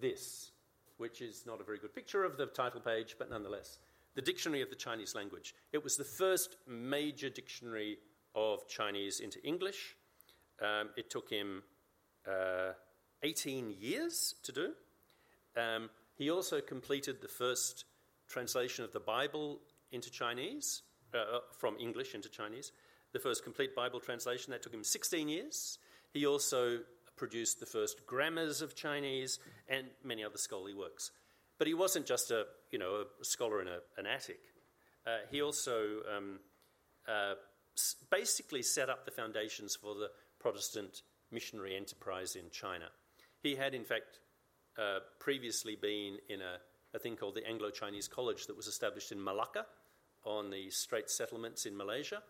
this, 0.00 0.50
which 0.96 1.20
is 1.20 1.44
not 1.46 1.60
a 1.60 1.64
very 1.64 1.78
good 1.78 1.94
picture 1.94 2.24
of 2.24 2.36
the 2.36 2.46
title 2.46 2.80
page, 2.80 3.16
but 3.18 3.30
nonetheless 3.30 3.78
the 4.16 4.22
Dictionary 4.22 4.62
of 4.62 4.70
the 4.70 4.76
Chinese 4.76 5.14
Language. 5.14 5.54
It 5.72 5.84
was 5.84 5.96
the 5.96 6.04
first 6.04 6.56
major 6.66 7.28
dictionary 7.28 7.98
of 8.34 8.66
Chinese 8.66 9.20
into 9.20 9.40
English. 9.46 9.94
Um, 10.60 10.88
it 10.96 11.10
took 11.10 11.30
him 11.30 11.62
uh, 12.26 12.72
18 13.22 13.74
years 13.78 14.34
to 14.42 14.52
do. 14.52 14.72
Um, 15.56 15.90
he 16.16 16.30
also 16.30 16.60
completed 16.60 17.20
the 17.20 17.28
first 17.28 17.84
translation 18.26 18.84
of 18.84 18.92
the 18.92 19.00
Bible 19.00 19.60
into 19.92 20.10
Chinese, 20.10 20.82
uh, 21.14 21.40
from 21.58 21.76
English 21.78 22.14
into 22.14 22.28
Chinese. 22.28 22.72
the 23.12 23.20
first 23.20 23.44
complete 23.44 23.74
Bible 23.74 24.00
translation. 24.00 24.50
That 24.50 24.62
took 24.62 24.74
him 24.74 24.84
16 24.84 25.28
years. 25.28 25.78
He 26.12 26.26
also 26.26 26.80
produced 27.16 27.60
the 27.60 27.66
first 27.66 28.06
grammars 28.06 28.60
of 28.60 28.74
Chinese 28.74 29.38
and 29.68 29.86
many 30.04 30.22
other 30.22 30.36
scholarly 30.36 30.74
works. 30.74 31.12
But 31.58 31.66
he 31.66 31.74
wasn't 31.74 32.06
just 32.06 32.30
a, 32.30 32.44
you 32.70 32.78
know, 32.78 33.04
a 33.20 33.24
scholar 33.24 33.62
in 33.62 33.68
a, 33.68 33.78
an 33.96 34.06
attic. 34.06 34.40
Uh, 35.06 35.18
he 35.30 35.40
also 35.40 36.00
um, 36.14 36.40
uh, 37.08 37.34
basically 38.10 38.62
set 38.62 38.90
up 38.90 39.04
the 39.04 39.10
foundations 39.10 39.76
for 39.76 39.94
the 39.94 40.10
Protestant 40.38 41.02
missionary 41.30 41.76
enterprise 41.76 42.36
in 42.36 42.50
China. 42.50 42.86
He 43.42 43.54
had, 43.54 43.74
in 43.74 43.84
fact, 43.84 44.20
uh, 44.78 44.98
previously 45.18 45.76
been 45.76 46.18
in 46.28 46.40
a, 46.40 46.58
a 46.94 46.98
thing 46.98 47.16
called 47.16 47.34
the 47.34 47.46
Anglo 47.46 47.70
Chinese 47.70 48.08
College 48.08 48.46
that 48.46 48.56
was 48.56 48.66
established 48.66 49.12
in 49.12 49.22
Malacca 49.22 49.66
on 50.24 50.50
the 50.50 50.70
Straits 50.70 51.16
settlements 51.16 51.66
in 51.66 51.76
Malaysia. 51.76 52.22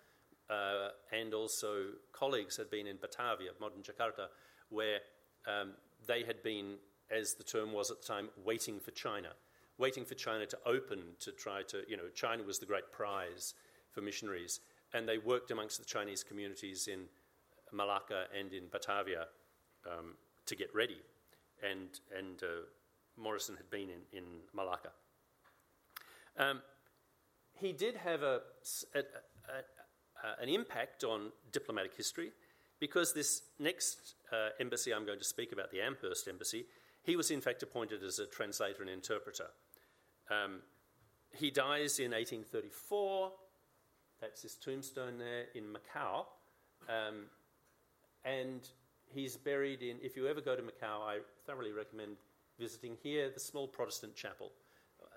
Uh, 0.48 0.90
and 1.10 1.34
also, 1.34 1.86
colleagues 2.12 2.56
had 2.56 2.70
been 2.70 2.86
in 2.86 2.98
Batavia, 3.00 3.50
modern 3.60 3.82
Jakarta, 3.82 4.28
where 4.68 5.00
um, 5.46 5.72
they 6.06 6.22
had 6.22 6.42
been, 6.42 6.76
as 7.10 7.34
the 7.34 7.44
term 7.44 7.72
was 7.72 7.90
at 7.90 8.00
the 8.00 8.06
time, 8.06 8.28
waiting 8.44 8.80
for 8.80 8.90
China, 8.92 9.28
waiting 9.78 10.04
for 10.04 10.14
China 10.14 10.46
to 10.46 10.58
open 10.66 11.00
to 11.20 11.32
try 11.32 11.62
to, 11.62 11.82
you 11.88 11.96
know, 11.96 12.08
China 12.14 12.42
was 12.42 12.58
the 12.58 12.66
great 12.66 12.90
prize 12.92 13.54
for 13.92 14.00
missionaries. 14.00 14.60
And 14.94 15.08
they 15.08 15.18
worked 15.18 15.50
amongst 15.50 15.78
the 15.78 15.84
Chinese 15.84 16.22
communities 16.22 16.88
in 16.88 17.04
Malacca 17.72 18.24
and 18.38 18.52
in 18.52 18.64
Batavia 18.70 19.26
um, 19.86 20.14
to 20.46 20.56
get 20.56 20.74
ready. 20.74 20.98
And, 21.62 21.88
and 22.16 22.42
uh, 22.42 22.66
Morrison 23.16 23.56
had 23.56 23.70
been 23.70 23.88
in, 23.90 24.18
in 24.18 24.24
Malacca. 24.54 24.90
Um, 26.38 26.60
he 27.54 27.72
did 27.72 27.96
have 27.96 28.22
a, 28.22 28.40
a, 28.94 28.98
a, 28.98 30.42
an 30.42 30.48
impact 30.48 31.04
on 31.04 31.32
diplomatic 31.52 31.96
history 31.96 32.32
because 32.78 33.12
this 33.12 33.42
next 33.58 34.14
uh, 34.32 34.50
embassy 34.60 34.92
I'm 34.92 35.06
going 35.06 35.18
to 35.18 35.24
speak 35.24 35.52
about, 35.52 35.70
the 35.70 35.80
Amherst 35.80 36.28
Embassy, 36.28 36.66
he 37.06 37.14
was 37.14 37.30
in 37.30 37.40
fact 37.40 37.62
appointed 37.62 38.02
as 38.02 38.18
a 38.18 38.26
translator 38.26 38.82
and 38.82 38.90
interpreter. 38.90 39.46
Um, 40.28 40.58
he 41.32 41.52
dies 41.52 42.00
in 42.00 42.10
1834. 42.10 43.30
That's 44.20 44.42
his 44.42 44.56
tombstone 44.56 45.16
there 45.16 45.44
in 45.54 45.64
Macau. 45.64 46.26
Um, 46.88 47.26
and 48.24 48.68
he's 49.06 49.36
buried 49.36 49.82
in, 49.82 49.98
if 50.02 50.16
you 50.16 50.26
ever 50.26 50.40
go 50.40 50.56
to 50.56 50.62
Macau, 50.62 51.00
I 51.06 51.18
thoroughly 51.46 51.70
recommend 51.70 52.16
visiting 52.58 52.96
here, 53.00 53.30
the 53.30 53.38
small 53.38 53.68
Protestant 53.68 54.16
chapel. 54.16 54.50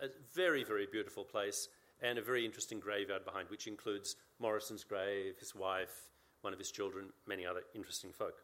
A 0.04 0.08
very, 0.36 0.64
very 0.64 0.88
beautiful 0.92 1.24
place 1.24 1.70
and 2.02 2.20
a 2.20 2.22
very 2.22 2.46
interesting 2.46 2.80
graveyard 2.80 3.26
behind, 3.26 3.50
which 3.50 3.66
includes 3.66 4.16
Morrison's 4.40 4.84
grave, 4.84 5.40
his 5.40 5.56
wife, 5.56 6.10
one 6.42 6.54
of 6.54 6.60
his 6.60 6.70
children, 6.70 7.06
many 7.28 7.48
other 7.48 7.62
interesting 7.74 8.12
folk. 8.12 8.36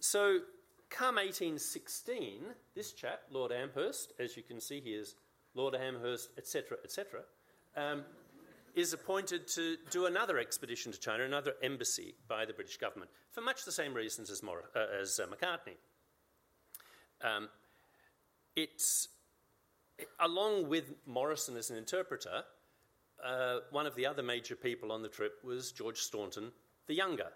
So, 0.00 0.40
come 0.90 1.16
1816, 1.16 2.42
this 2.74 2.92
chap, 2.92 3.22
Lord 3.30 3.52
Amherst, 3.52 4.12
as 4.18 4.36
you 4.36 4.42
can 4.42 4.60
see, 4.60 4.80
he 4.80 4.90
is 4.90 5.14
Lord 5.54 5.74
Amherst, 5.74 6.30
etc., 6.38 6.78
etc., 6.84 7.20
um, 7.76 8.04
is 8.74 8.92
appointed 8.92 9.48
to 9.48 9.76
do 9.90 10.06
another 10.06 10.38
expedition 10.38 10.92
to 10.92 11.00
China, 11.00 11.24
another 11.24 11.54
embassy 11.62 12.14
by 12.28 12.44
the 12.44 12.52
British 12.52 12.76
government, 12.76 13.10
for 13.30 13.40
much 13.40 13.64
the 13.64 13.72
same 13.72 13.94
reasons 13.94 14.30
as, 14.30 14.42
Mor- 14.42 14.70
uh, 14.74 15.00
as 15.00 15.18
uh, 15.18 15.26
Macartney. 15.26 15.76
Um, 17.22 17.48
it's 18.54 19.08
along 20.20 20.68
with 20.68 20.92
Morrison 21.06 21.56
as 21.56 21.70
an 21.70 21.76
interpreter, 21.76 22.44
uh, 23.24 23.58
one 23.70 23.86
of 23.86 23.94
the 23.94 24.06
other 24.06 24.22
major 24.22 24.56
people 24.56 24.92
on 24.92 25.02
the 25.02 25.08
trip 25.08 25.38
was 25.42 25.72
George 25.72 25.98
Staunton, 25.98 26.52
the 26.86 26.94
younger, 26.94 27.30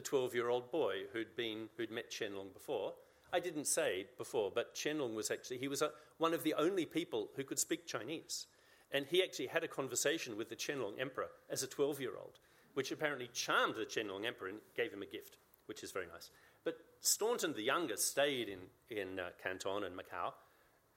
the 0.00 0.08
12 0.08 0.34
year 0.34 0.48
old 0.48 0.72
boy 0.72 1.02
who'd, 1.12 1.36
been, 1.36 1.68
who'd 1.76 1.90
met 1.90 2.10
Qianlong 2.10 2.54
before. 2.54 2.94
I 3.34 3.38
didn't 3.38 3.66
say 3.66 4.06
before, 4.16 4.50
but 4.52 4.74
Qianlong 4.74 5.14
was 5.14 5.30
actually, 5.30 5.58
he 5.58 5.68
was 5.68 5.82
a, 5.82 5.90
one 6.16 6.32
of 6.32 6.42
the 6.42 6.54
only 6.54 6.86
people 6.86 7.28
who 7.36 7.44
could 7.44 7.58
speak 7.58 7.86
Chinese. 7.86 8.46
And 8.92 9.04
he 9.04 9.22
actually 9.22 9.48
had 9.48 9.62
a 9.62 9.68
conversation 9.68 10.38
with 10.38 10.48
the 10.48 10.56
Qianlong 10.56 10.98
emperor 10.98 11.28
as 11.50 11.62
a 11.62 11.66
12 11.66 12.00
year 12.00 12.12
old, 12.18 12.38
which 12.72 12.90
apparently 12.90 13.28
charmed 13.34 13.74
the 13.74 13.84
Qianlong 13.84 14.24
emperor 14.24 14.48
and 14.48 14.58
gave 14.74 14.90
him 14.90 15.02
a 15.02 15.06
gift, 15.06 15.36
which 15.66 15.84
is 15.84 15.92
very 15.92 16.06
nice. 16.06 16.30
But 16.64 16.78
Staunton 17.00 17.52
the 17.52 17.62
younger 17.62 17.98
stayed 17.98 18.48
in, 18.48 18.60
in 18.88 19.20
uh, 19.20 19.28
Canton 19.42 19.84
and 19.84 19.94
Macau 19.94 20.32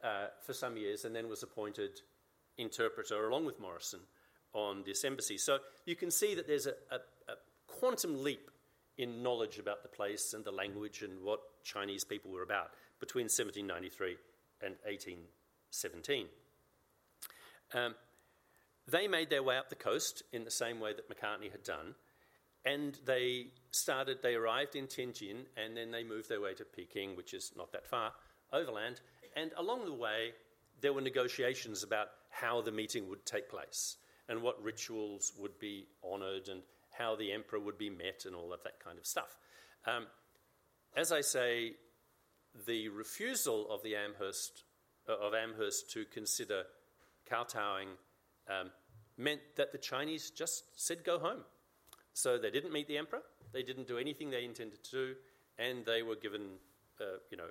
uh, 0.02 0.28
for 0.46 0.54
some 0.54 0.78
years 0.78 1.04
and 1.04 1.14
then 1.14 1.28
was 1.28 1.44
appointed 1.44 2.00
interpreter 2.58 3.28
along 3.28 3.46
with 3.46 3.60
Morrison 3.60 4.00
on 4.54 4.84
this 4.86 5.04
embassy. 5.04 5.38
So 5.38 5.58
you 5.86 5.98
can 5.98 6.10
see 6.10 6.36
that 6.36 6.48
there's 6.48 6.68
a, 6.68 6.76
a, 6.90 6.96
a 7.28 7.36
quantum 7.68 8.24
leap 8.24 8.50
in 8.98 9.24
knowledge 9.24 9.60
about 9.60 9.84
the 9.84 9.90
place 9.90 10.34
and 10.34 10.44
the 10.46 10.52
language 10.52 11.02
and 11.02 11.24
what 11.24 11.40
Chinese 11.64 12.04
people 12.04 12.32
were 12.32 12.44
about 12.44 12.72
between 13.00 13.26
1793 13.26 14.18
and 14.62 14.76
1817. 14.86 16.28
Um, 17.74 17.96
they 18.88 19.08
made 19.08 19.30
their 19.30 19.44
way 19.44 19.58
up 19.58 19.70
the 19.70 19.76
coast 19.76 20.24
in 20.32 20.44
the 20.44 20.52
same 20.52 20.80
way 20.80 20.94
that 20.94 21.10
Macartney 21.10 21.52
had 21.52 21.64
done, 21.64 21.96
and 22.66 22.98
they 23.06 23.48
started, 23.72 24.20
they 24.22 24.36
arrived 24.36 24.76
in 24.76 24.88
Tianjin, 24.88 25.46
and 25.58 25.76
then 25.76 25.92
they 25.92 26.04
moved 26.04 26.30
their 26.30 26.42
way 26.42 26.54
to 26.54 26.64
Peking, 26.64 27.16
which 27.16 27.34
is 27.34 27.52
not 27.58 27.72
that 27.72 27.88
far, 27.88 28.14
overland, 28.52 29.02
and 29.36 29.52
along 29.58 29.86
the 29.86 29.94
way, 29.94 30.34
there 30.82 30.94
were 30.94 31.02
negotiations 31.02 31.84
about 31.84 32.10
how 32.30 32.62
the 32.62 32.72
meeting 32.72 33.10
would 33.10 33.26
take 33.26 33.50
place 33.50 33.98
and 34.30 34.42
what 34.42 34.62
rituals 34.64 35.34
would 35.40 35.58
be 35.60 35.88
honoured 36.04 36.50
and 36.50 36.62
how 36.98 37.16
the 37.16 37.32
emperor 37.32 37.60
would 37.60 37.78
be 37.78 37.90
met 37.90 38.24
and 38.26 38.36
all 38.36 38.54
of 38.54 38.64
that 38.64 38.80
kind 38.84 38.98
of 38.98 39.06
stuff. 39.06 39.36
Um, 39.86 40.06
as 40.96 41.12
I 41.12 41.22
say, 41.22 41.74
the 42.68 42.90
refusal 42.90 43.70
of 43.72 43.82
the 43.84 43.96
Amherst 43.96 44.64
uh, 45.10 45.18
of 45.18 45.34
Amherst 45.34 45.92
to 45.92 46.06
consider 46.06 46.64
kowtowing 47.30 47.90
um, 48.50 48.72
meant 49.18 49.42
that 49.58 49.72
the 49.72 49.78
Chinese 49.78 50.30
just 50.30 50.64
said 50.76 51.04
go 51.04 51.20
home. 51.20 51.44
So 52.14 52.38
they 52.38 52.52
didn't 52.52 52.72
meet 52.72 52.88
the 52.88 52.98
emperor. 52.98 53.22
They 53.52 53.64
didn't 53.64 53.88
do 53.88 53.98
anything 53.98 54.30
they 54.30 54.46
intended 54.46 54.84
to 54.84 54.92
do, 54.92 55.16
and 55.58 55.86
they 55.86 56.04
were 56.04 56.16
given, 56.16 56.42
uh, 57.02 57.18
you 57.32 57.38
know, 57.38 57.50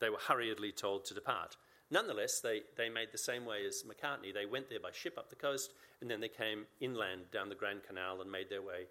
they 0.00 0.10
were 0.10 0.18
hurriedly 0.18 0.72
told 0.72 1.04
to 1.06 1.14
depart. 1.14 1.56
Nonetheless, 1.92 2.40
they, 2.40 2.62
they 2.78 2.88
made 2.88 3.08
the 3.12 3.18
same 3.18 3.44
way 3.44 3.66
as 3.66 3.84
Macartney. 3.84 4.32
They 4.32 4.46
went 4.46 4.70
there 4.70 4.80
by 4.80 4.92
ship 4.92 5.18
up 5.18 5.28
the 5.28 5.36
coast, 5.36 5.74
and 6.00 6.10
then 6.10 6.20
they 6.20 6.28
came 6.28 6.64
inland 6.80 7.30
down 7.30 7.50
the 7.50 7.54
Grand 7.54 7.82
Canal 7.86 8.22
and 8.22 8.32
made 8.32 8.48
their 8.48 8.62
way 8.62 8.86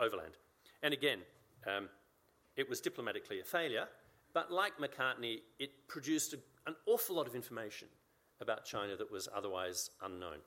overland. 0.00 0.34
And 0.84 0.94
again, 0.94 1.18
um, 1.66 1.88
it 2.56 2.68
was 2.68 2.80
diplomatically 2.80 3.40
a 3.40 3.44
failure, 3.44 3.88
but 4.34 4.52
like 4.52 4.74
Macartney, 4.78 5.38
it 5.58 5.70
produced 5.88 6.32
a, 6.32 6.38
an 6.68 6.76
awful 6.86 7.16
lot 7.16 7.26
of 7.26 7.34
information 7.34 7.88
about 8.40 8.64
China 8.64 8.96
that 8.96 9.10
was 9.10 9.28
otherwise 9.34 9.90
unknown. 10.00 10.38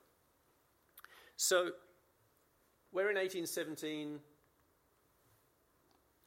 So, 1.36 1.72
we're 2.90 3.10
in 3.10 3.16
1817, 3.16 4.18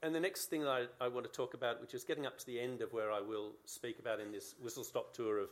and 0.01 0.15
the 0.15 0.19
next 0.19 0.45
thing 0.45 0.65
I, 0.65 0.85
I, 1.01 1.07
want 1.07 1.25
to 1.25 1.31
talk 1.31 1.53
about, 1.53 1.81
which 1.81 1.93
is 1.93 2.03
getting 2.03 2.25
up 2.25 2.37
to 2.39 2.45
the 2.45 2.59
end 2.59 2.81
of 2.81 2.93
where 2.93 3.11
I 3.11 3.19
will 3.21 3.51
speak 3.65 3.99
about 3.99 4.19
in 4.19 4.31
this 4.31 4.55
whistle 4.61 4.83
stop 4.83 5.13
tour 5.13 5.39
of 5.39 5.49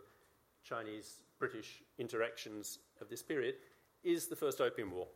Chinese 0.63 1.19
British 1.39 1.83
interactions 1.97 2.79
of 3.01 3.09
this 3.09 3.21
period, 3.21 3.55
is 4.03 4.27
the 4.27 4.35
First 4.35 4.61
Opium 4.61 4.91
War. 4.91 5.07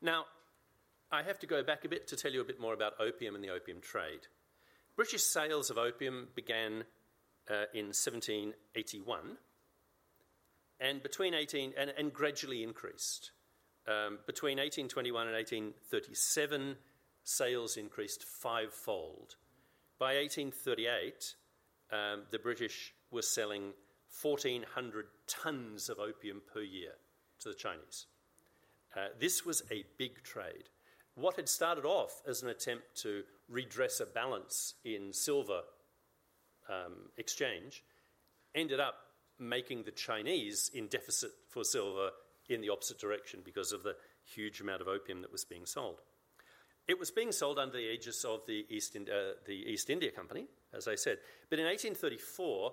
Now, 0.00 0.24
I 1.10 1.22
have 1.22 1.38
to 1.40 1.46
go 1.46 1.62
back 1.62 1.84
a 1.84 1.88
bit 1.88 2.06
to 2.08 2.16
tell 2.16 2.32
you 2.32 2.40
a 2.40 2.44
bit 2.44 2.60
more 2.60 2.74
about 2.74 2.94
opium 3.00 3.34
and 3.34 3.42
the 3.42 3.50
opium 3.50 3.80
trade. 3.80 4.26
British 4.96 5.22
sales 5.22 5.70
of 5.70 5.78
opium 5.78 6.28
began 6.34 6.84
uh, 7.50 7.66
in 7.74 7.86
1781 7.86 9.36
and 10.80 11.02
between 11.02 11.34
18 11.34 11.72
and, 11.78 11.92
and 11.96 12.12
gradually 12.12 12.62
increased. 12.62 13.30
Um, 13.86 14.18
between 14.26 14.58
1821 14.58 15.28
and 15.28 15.36
1837, 15.36 16.76
sales 17.26 17.76
increased 17.76 18.22
fivefold. 18.22 19.34
By 19.98 20.14
1838, 20.14 21.34
um, 21.90 22.22
the 22.30 22.38
British 22.38 22.94
were 23.10 23.22
selling 23.22 23.72
1,400 24.22 25.06
tons 25.26 25.88
of 25.88 25.98
opium 25.98 26.40
per 26.52 26.60
year 26.60 26.92
to 27.40 27.48
the 27.48 27.54
Chinese. 27.54 28.06
Uh, 28.96 29.08
this 29.18 29.44
was 29.44 29.64
a 29.72 29.84
big 29.98 30.22
trade. 30.22 30.70
What 31.16 31.34
had 31.34 31.48
started 31.48 31.84
off 31.84 32.22
as 32.28 32.42
an 32.42 32.48
attempt 32.48 32.94
to 33.02 33.24
redress 33.48 33.98
a 33.98 34.06
balance 34.06 34.74
in 34.84 35.12
silver 35.12 35.62
um, 36.68 37.10
exchange 37.16 37.82
ended 38.54 38.78
up 38.78 38.94
making 39.38 39.82
the 39.82 39.90
Chinese 39.90 40.70
in 40.72 40.86
deficit 40.86 41.30
for 41.48 41.64
silver 41.64 42.10
in 42.48 42.60
the 42.60 42.70
opposite 42.70 43.00
direction 43.00 43.40
because 43.44 43.72
of 43.72 43.82
the 43.82 43.96
huge 44.24 44.60
amount 44.60 44.80
of 44.80 44.86
opium 44.86 45.22
that 45.22 45.32
was 45.32 45.44
being 45.44 45.66
sold. 45.66 46.00
It 46.88 46.98
was 46.98 47.10
being 47.10 47.32
sold 47.32 47.58
under 47.58 47.76
the 47.76 47.92
aegis 47.92 48.24
of 48.24 48.46
the 48.46 48.64
East, 48.70 48.96
uh, 48.96 49.32
the 49.44 49.54
East 49.54 49.90
India 49.90 50.10
Company, 50.10 50.46
as 50.72 50.86
I 50.86 50.94
said. 50.94 51.18
But 51.50 51.58
in 51.58 51.64
1834, 51.64 52.72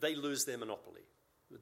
they 0.00 0.14
lose 0.14 0.44
their 0.44 0.58
monopoly. 0.58 1.02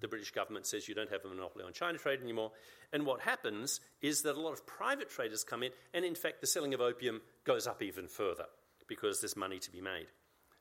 the 0.00 0.08
British 0.08 0.30
government 0.30 0.66
says 0.66 0.88
you 0.88 0.94
don't 0.94 1.10
have 1.10 1.24
a 1.24 1.28
monopoly 1.28 1.64
on 1.64 1.72
China 1.72 1.98
trade 1.98 2.20
anymore. 2.22 2.52
And 2.92 3.04
what 3.04 3.20
happens 3.20 3.80
is 4.00 4.22
that 4.22 4.36
a 4.36 4.40
lot 4.40 4.52
of 4.52 4.64
private 4.66 5.10
traders 5.10 5.42
come 5.42 5.62
in, 5.62 5.72
and 5.92 6.04
in 6.04 6.14
fact, 6.14 6.40
the 6.40 6.46
selling 6.46 6.74
of 6.74 6.80
opium 6.80 7.20
goes 7.44 7.66
up 7.66 7.82
even 7.82 8.06
further 8.06 8.46
because 8.86 9.20
there's 9.20 9.36
money 9.36 9.58
to 9.58 9.70
be 9.70 9.80
made. 9.80 10.06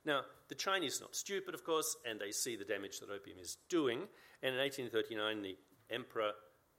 Now, 0.06 0.22
the 0.48 0.56
Chinese 0.56 1.00
are 1.00 1.04
not 1.06 1.16
stupid, 1.16 1.54
of 1.54 1.64
course, 1.64 1.96
and 2.10 2.20
they 2.20 2.32
see 2.32 2.56
the 2.56 2.66
damage 2.66 3.00
that 3.00 3.10
opium 3.10 3.38
is 3.40 3.58
doing. 3.70 4.00
And 4.42 4.56
in 4.56 4.60
1839, 4.60 5.42
the 5.42 5.58
emperor 5.90 6.32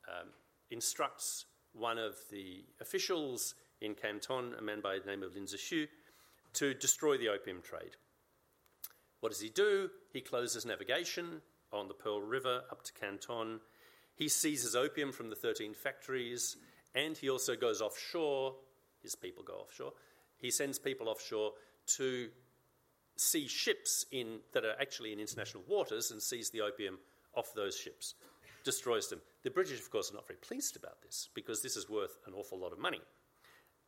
um, 0.08 0.28
instructs 0.70 1.46
one 1.72 1.98
of 1.98 2.16
the 2.30 2.64
officials 2.80 3.54
in 3.80 3.94
Canton, 3.94 4.54
a 4.58 4.62
man 4.62 4.80
by 4.80 4.98
the 4.98 5.10
name 5.10 5.22
of 5.22 5.34
Lin 5.34 5.44
Zexu, 5.44 5.88
to 6.54 6.74
destroy 6.74 7.16
the 7.16 7.28
opium 7.28 7.62
trade. 7.62 7.96
What 9.20 9.30
does 9.30 9.40
he 9.40 9.48
do? 9.48 9.90
He 10.12 10.20
closes 10.20 10.64
navigation 10.64 11.42
on 11.72 11.88
the 11.88 11.94
Pearl 11.94 12.20
River 12.20 12.62
up 12.70 12.82
to 12.84 12.92
Canton. 12.92 13.60
He 14.14 14.28
seizes 14.28 14.74
opium 14.74 15.12
from 15.12 15.30
the 15.30 15.36
13 15.36 15.74
factories, 15.74 16.56
and 16.94 17.16
he 17.16 17.30
also 17.30 17.54
goes 17.54 17.80
offshore. 17.80 18.54
His 19.02 19.14
people 19.14 19.44
go 19.44 19.54
offshore. 19.54 19.92
He 20.36 20.50
sends 20.50 20.78
people 20.78 21.08
offshore 21.08 21.52
to 21.96 22.28
see 23.16 23.46
ships 23.46 24.06
in, 24.10 24.40
that 24.52 24.64
are 24.64 24.80
actually 24.80 25.12
in 25.12 25.20
international 25.20 25.62
waters 25.68 26.10
and 26.10 26.22
seize 26.22 26.50
the 26.50 26.62
opium 26.62 26.98
off 27.34 27.52
those 27.54 27.76
ships, 27.76 28.14
destroys 28.64 29.08
them. 29.08 29.20
The 29.42 29.50
British, 29.50 29.80
of 29.80 29.90
course, 29.90 30.10
are 30.10 30.14
not 30.14 30.26
very 30.26 30.38
pleased 30.38 30.76
about 30.76 31.02
this 31.02 31.28
because 31.34 31.62
this 31.62 31.76
is 31.76 31.88
worth 31.88 32.16
an 32.26 32.32
awful 32.34 32.58
lot 32.58 32.72
of 32.72 32.78
money. 32.78 33.00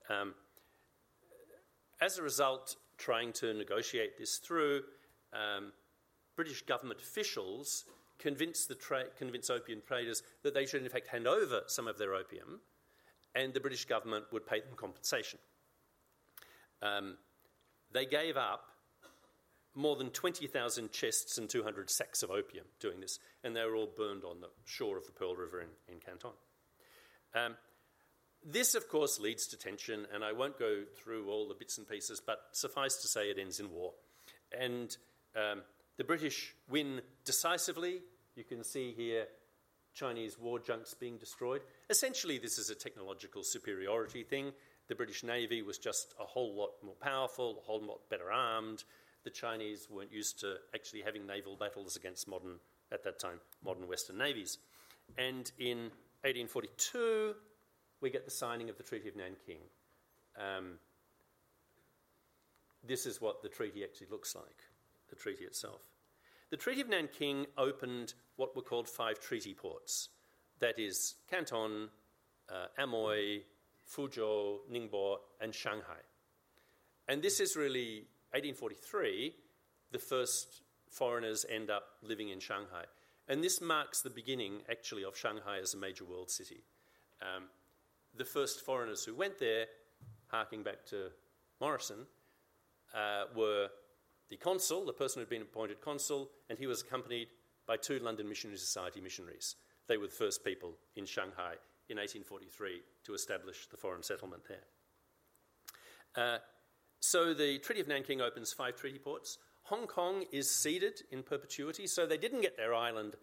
Um, 0.09 0.35
as 2.01 2.19
a 2.19 2.23
result, 2.23 2.77
trying 2.99 3.33
to 3.35 3.55
negotiate 3.55 4.19
this 4.19 4.39
through, 4.39 4.83
um, 5.33 5.73
British 6.37 6.63
government 6.63 7.01
officials 7.01 7.85
convinced, 8.19 8.69
the 8.69 8.75
tra- 8.75 9.11
convince 9.19 9.51
opium 9.51 9.83
traders 9.87 10.23
that 10.43 10.55
they 10.55 10.67
should, 10.67 10.83
in 10.83 10.89
fact, 10.89 11.09
hand 11.09 11.27
over 11.27 11.63
some 11.67 11.89
of 11.89 11.99
their 11.99 12.15
opium 12.15 12.61
and 13.35 13.55
the 13.55 13.61
British 13.61 13.85
government 13.85 14.25
would 14.33 14.47
pay 14.47 14.61
them 14.61 14.75
compensation. 14.77 15.39
Um, 16.83 17.17
they 17.93 18.07
gave 18.07 18.37
up 18.37 18.65
more 19.75 19.97
than 19.97 20.11
20,000 20.11 20.93
chests 20.93 21.39
and 21.39 21.49
200 21.49 21.89
sacks 21.91 22.23
of 22.23 22.31
opium 22.31 22.67
doing 22.79 23.01
this, 23.01 23.19
and 23.43 23.57
they 23.57 23.65
were 23.65 23.75
all 23.75 23.91
burned 23.97 24.25
on 24.25 24.41
the 24.41 24.49
shore 24.65 24.99
of 24.99 25.07
the 25.07 25.13
Pearl 25.13 25.35
River 25.35 25.61
in, 25.61 25.69
in 25.89 25.99
Canton. 25.99 26.33
Um, 27.35 27.57
this, 28.45 28.75
of 28.75 28.89
course, 28.89 29.21
leads 29.21 29.47
to 29.49 29.57
tension, 29.57 30.07
and 30.13 30.25
I 30.25 30.33
won't 30.33 30.59
go 30.59 30.83
through 30.97 31.29
all 31.29 31.49
the 31.49 31.55
bits 31.55 31.79
and 31.79 31.89
pieces, 31.89 32.21
but 32.25 32.39
suffice 32.53 32.97
to 32.97 33.09
say 33.09 33.31
it 33.31 33.39
ends 33.39 33.61
in 33.61 33.71
war. 33.71 33.93
And 34.59 34.97
um, 35.37 35.63
the 35.97 36.05
British 36.05 36.55
win 36.69 37.01
decisively. 37.25 38.01
You 38.35 38.45
can 38.45 38.65
see 38.65 38.93
here 38.93 39.27
Chinese 39.95 40.39
war 40.39 40.59
junks 40.59 40.95
being 40.95 41.19
destroyed. 41.19 41.63
Essentially, 41.91 42.39
this 42.39 42.59
is 42.59 42.71
a 42.71 42.75
technological 42.75 43.43
superiority 43.45 44.23
thing. 44.23 44.53
The 44.89 44.95
British 44.95 45.23
Navy 45.23 45.63
was 45.63 45.79
just 45.79 46.15
a 46.21 46.25
whole 46.25 46.55
lot 46.55 46.71
more 46.83 46.97
powerful, 47.01 47.59
a 47.63 47.65
whole 47.65 47.83
lot 47.85 48.01
better 48.11 48.31
armed 48.33 48.85
the 49.25 49.31
Chinese 49.31 49.89
weren't 49.91 50.13
used 50.13 50.41
to 50.41 50.57
actually 50.75 51.03
having 51.03 51.27
naval 51.27 51.57
battles 51.57 51.97
against 51.97 52.29
modern, 52.29 52.57
at 52.91 53.05
that 53.05 53.19
time, 53.19 53.41
modern 53.65 53.89
Western 53.89 54.19
navies. 54.19 54.59
And 55.17 55.51
in 55.59 55.91
1842, 56.23 57.35
we 58.03 58.11
get 58.11 58.25
the 58.25 58.31
signing 58.31 58.69
of 58.69 58.77
the 58.77 58.83
Treaty 58.83 59.09
of 59.09 59.17
Nanking. 59.17 59.61
Um, 60.37 60.75
this 62.85 63.07
is 63.07 63.21
what 63.21 63.43
the 63.43 63.49
treaty 63.49 63.85
actually 63.85 64.09
looks 64.11 64.35
like, 64.35 64.59
the 65.09 65.17
treaty 65.17 65.45
itself. 65.45 65.83
The 66.51 66.57
Treaty 66.57 66.81
of 66.81 66.89
Nanking 66.89 67.47
opened 67.57 68.15
what 68.37 68.55
were 68.55 68.63
called 68.63 68.89
five 68.89 69.21
treaty 69.21 69.55
ports 69.55 70.09
that 70.63 70.79
is, 70.79 71.17
Canton, 71.29 71.89
uh, 72.49 72.67
Amoy, 72.79 73.41
Fuzhou, 73.91 74.59
Ningbo, 74.71 75.17
and 75.41 75.53
Shanghai. 75.55 76.01
And 77.09 77.21
this 77.21 77.41
is 77.41 77.57
really 77.57 78.07
1843, 78.31 79.35
the 79.91 79.99
first 79.99 80.63
foreigners 80.89 81.45
end 81.51 81.69
up 81.69 81.83
living 82.03 82.29
in 82.29 82.39
Shanghai. 82.39 82.85
And 83.29 83.43
this 83.43 83.61
marks 83.61 84.03
the 84.03 84.11
beginning, 84.11 84.63
actually, 84.71 85.05
of 85.05 85.17
Shanghai 85.17 85.59
as 85.61 85.75
a 85.75 85.79
major 85.79 86.05
world 86.05 86.31
city. 86.31 86.63
Um, 87.21 87.45
the 88.17 88.25
first 88.25 88.65
foreigners 88.65 89.05
who 89.05 89.15
went 89.15 89.39
there, 89.39 89.67
harking 90.29 90.63
back 90.63 90.85
to 90.87 91.11
Morrison, 91.61 92.07
uh, 92.95 93.25
were 93.35 93.69
the 94.31 94.37
consul, 94.37 94.85
the 94.85 94.93
person 94.93 95.21
who 95.21 95.21
had 95.21 95.31
been 95.31 95.43
appointed 95.43 95.81
consul, 95.81 96.31
and 96.49 96.59
he 96.59 96.67
was 96.67 96.83
accompanied 96.83 97.29
by 97.67 97.77
two 97.77 97.99
London 97.99 98.29
Missionary 98.29 98.59
Society 98.59 99.01
missionaries. 99.01 99.57
They 99.89 99.97
were 99.97 100.07
the 100.07 100.13
first 100.13 100.45
people 100.45 100.75
in 100.97 101.07
Shanghai 101.07 101.55
in 101.89 101.99
1843 101.99 102.81
to 103.05 103.15
establish 103.15 103.67
the 103.67 103.77
foreign 103.77 104.03
settlement 104.03 104.43
there. 104.49 104.65
Uh, 106.15 106.39
so 107.01 107.35
the 107.35 107.59
Treaty 107.59 107.81
of 107.81 107.89
Nanking 107.89 108.21
opens 108.21 108.53
five 108.53 108.77
treaty 108.77 108.99
ports. 108.99 109.39
Hong 109.65 109.87
Kong 109.87 110.25
is 110.33 110.51
ceded 110.51 111.03
in 111.11 111.23
perpetuity, 111.23 111.87
so 111.87 112.07
they 112.07 112.17
didn't 112.17 112.43
get 112.43 112.57
their 112.57 112.75
island 112.75 113.15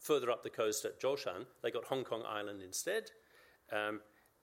further 0.00 0.30
up 0.30 0.42
the 0.42 0.50
coast 0.50 0.84
at 0.84 1.00
Zhoushan. 1.00 1.46
They 1.62 1.70
got 1.70 1.84
Hong 1.84 2.04
Kong 2.04 2.22
Island 2.26 2.62
instead. 2.62 3.10
Um, 3.72 4.00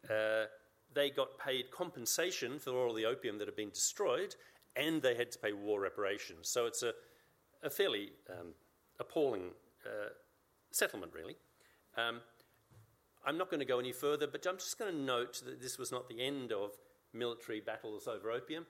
uh, 0.10 0.46
they 0.94 1.10
got 1.10 1.38
paid 1.38 1.72
compensation 1.72 2.60
for 2.60 2.72
all 2.72 2.94
the 2.94 3.06
opium 3.06 3.38
that 3.40 3.48
had 3.48 3.56
been 3.56 3.70
destroyed, 3.70 4.36
and 4.76 5.02
they 5.02 5.16
had 5.16 5.32
to 5.32 5.40
pay 5.40 5.54
war 5.54 5.82
reparations. 5.82 6.50
So 6.50 6.66
it's 6.66 6.84
a, 6.84 6.94
a 7.64 7.70
fairly 7.70 8.12
um, 8.30 8.54
appalling 9.00 9.52
uh, 9.86 10.10
settlement, 10.72 11.14
really. 11.14 11.36
Um, 11.98 12.22
I'm 13.26 13.38
not 13.38 13.50
going 13.50 13.60
to 13.60 13.66
go 13.66 13.80
any 13.80 13.94
further, 13.94 14.28
but 14.28 14.46
I'm 14.46 14.58
just 14.58 14.78
going 14.78 14.94
to 14.94 15.00
note 15.00 15.42
that 15.46 15.62
this 15.62 15.78
was 15.78 15.92
not 15.92 16.10
the 16.10 16.22
end 16.22 16.52
of 16.52 16.72
military 17.14 17.62
battles 17.62 18.08
over 18.08 18.32
opium. 18.32 18.66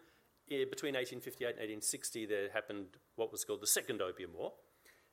Between 0.48 0.93
1858 0.93 1.48
and 1.48 1.58
1860, 1.58 2.26
there 2.26 2.50
happened 2.54 2.86
what 3.15 3.32
was 3.32 3.43
called 3.43 3.62
the 3.62 3.67
Second 3.67 4.02
Opium 4.02 4.32
War. 4.36 4.54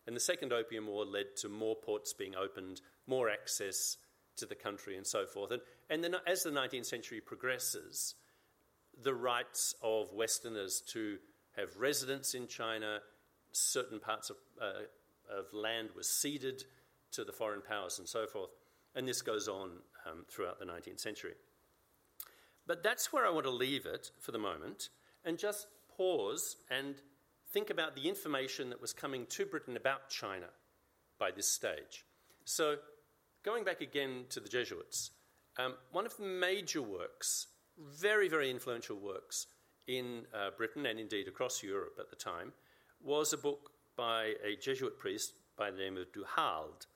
And 0.07 0.17
the 0.17 0.21
Second 0.21 0.53
Opium 0.53 0.89
War 0.89 1.05
led 1.05 1.37
to 1.37 1.49
more 1.49 1.77
ports 1.77 2.13
being 2.13 2.35
opened, 2.35 2.81
more 3.07 3.31
access 3.31 3.97
to 4.37 4.47
the 4.47 4.55
country, 4.55 4.97
and 4.97 5.07
so 5.07 5.27
forth. 5.27 5.51
And, 5.51 5.63
and 5.89 6.05
then 6.05 6.17
as 6.27 6.43
the 6.43 6.51
19th 6.51 6.87
century 6.87 7.21
progresses, 7.21 8.15
the 9.03 9.15
rights 9.15 9.75
of 9.83 10.13
Westerners 10.13 10.83
to 10.93 11.19
have 11.57 11.77
residence 11.77 12.35
in 12.35 12.47
China, 12.47 13.01
certain 13.53 14.01
parts 14.01 14.31
of, 14.31 14.37
uh, 14.61 15.37
of 15.39 15.53
land 15.53 15.91
were 15.97 16.03
ceded 16.03 16.65
to 17.13 17.25
the 17.25 17.33
foreign 17.33 17.63
powers, 17.63 17.99
and 17.99 18.09
so 18.09 18.27
forth. 18.27 18.51
And 18.95 19.07
this 19.07 19.23
goes 19.23 19.49
on 19.49 19.71
um, 20.07 20.25
throughout 20.29 20.59
the 20.59 20.65
19th 20.65 21.01
century. 21.01 21.35
But 22.67 22.83
that's 22.83 23.13
where 23.13 23.27
I 23.27 23.31
want 23.31 23.47
to 23.47 23.51
leave 23.51 23.87
it 23.87 24.11
for 24.21 24.33
the 24.33 24.39
moment 24.39 24.91
and 25.25 25.39
just 25.39 25.67
pause 25.97 26.57
and 26.71 26.95
think 27.53 27.71
about 27.71 27.97
the 27.97 28.09
information 28.09 28.71
that 28.71 28.81
was 28.81 28.93
coming 28.93 29.27
to 29.27 29.45
Britain 29.45 29.77
about 29.77 30.09
China 30.09 30.47
by 31.19 31.31
this 31.31 31.49
stage. 31.49 32.05
So, 32.45 32.77
going 33.45 33.65
back 33.65 33.81
again 33.81 34.25
to 34.31 34.41
the 34.41 34.49
Jesuits, 34.49 35.11
um, 35.59 35.75
one 35.93 36.07
of 36.07 36.17
the 36.17 36.25
major 36.25 36.83
works, 36.83 37.47
very, 37.79 38.29
very 38.29 38.51
influential 38.51 38.97
works 38.97 39.47
in 39.87 40.23
uh, 40.35 40.51
Britain 40.57 40.87
and 40.87 40.99
indeed 40.99 41.29
across 41.29 41.63
Europe 41.63 41.97
at 41.99 42.11
the 42.11 42.17
time, 42.17 42.53
was 43.03 43.33
a 43.33 43.39
book 43.39 43.71
by 43.97 44.35
a 44.45 44.57
Jesuit 44.61 44.99
priest 44.99 45.33
by 45.57 45.71
the 45.71 45.79
name 45.79 45.97
of 45.97 46.13
Du 46.13 46.25
Halde. 46.37 46.87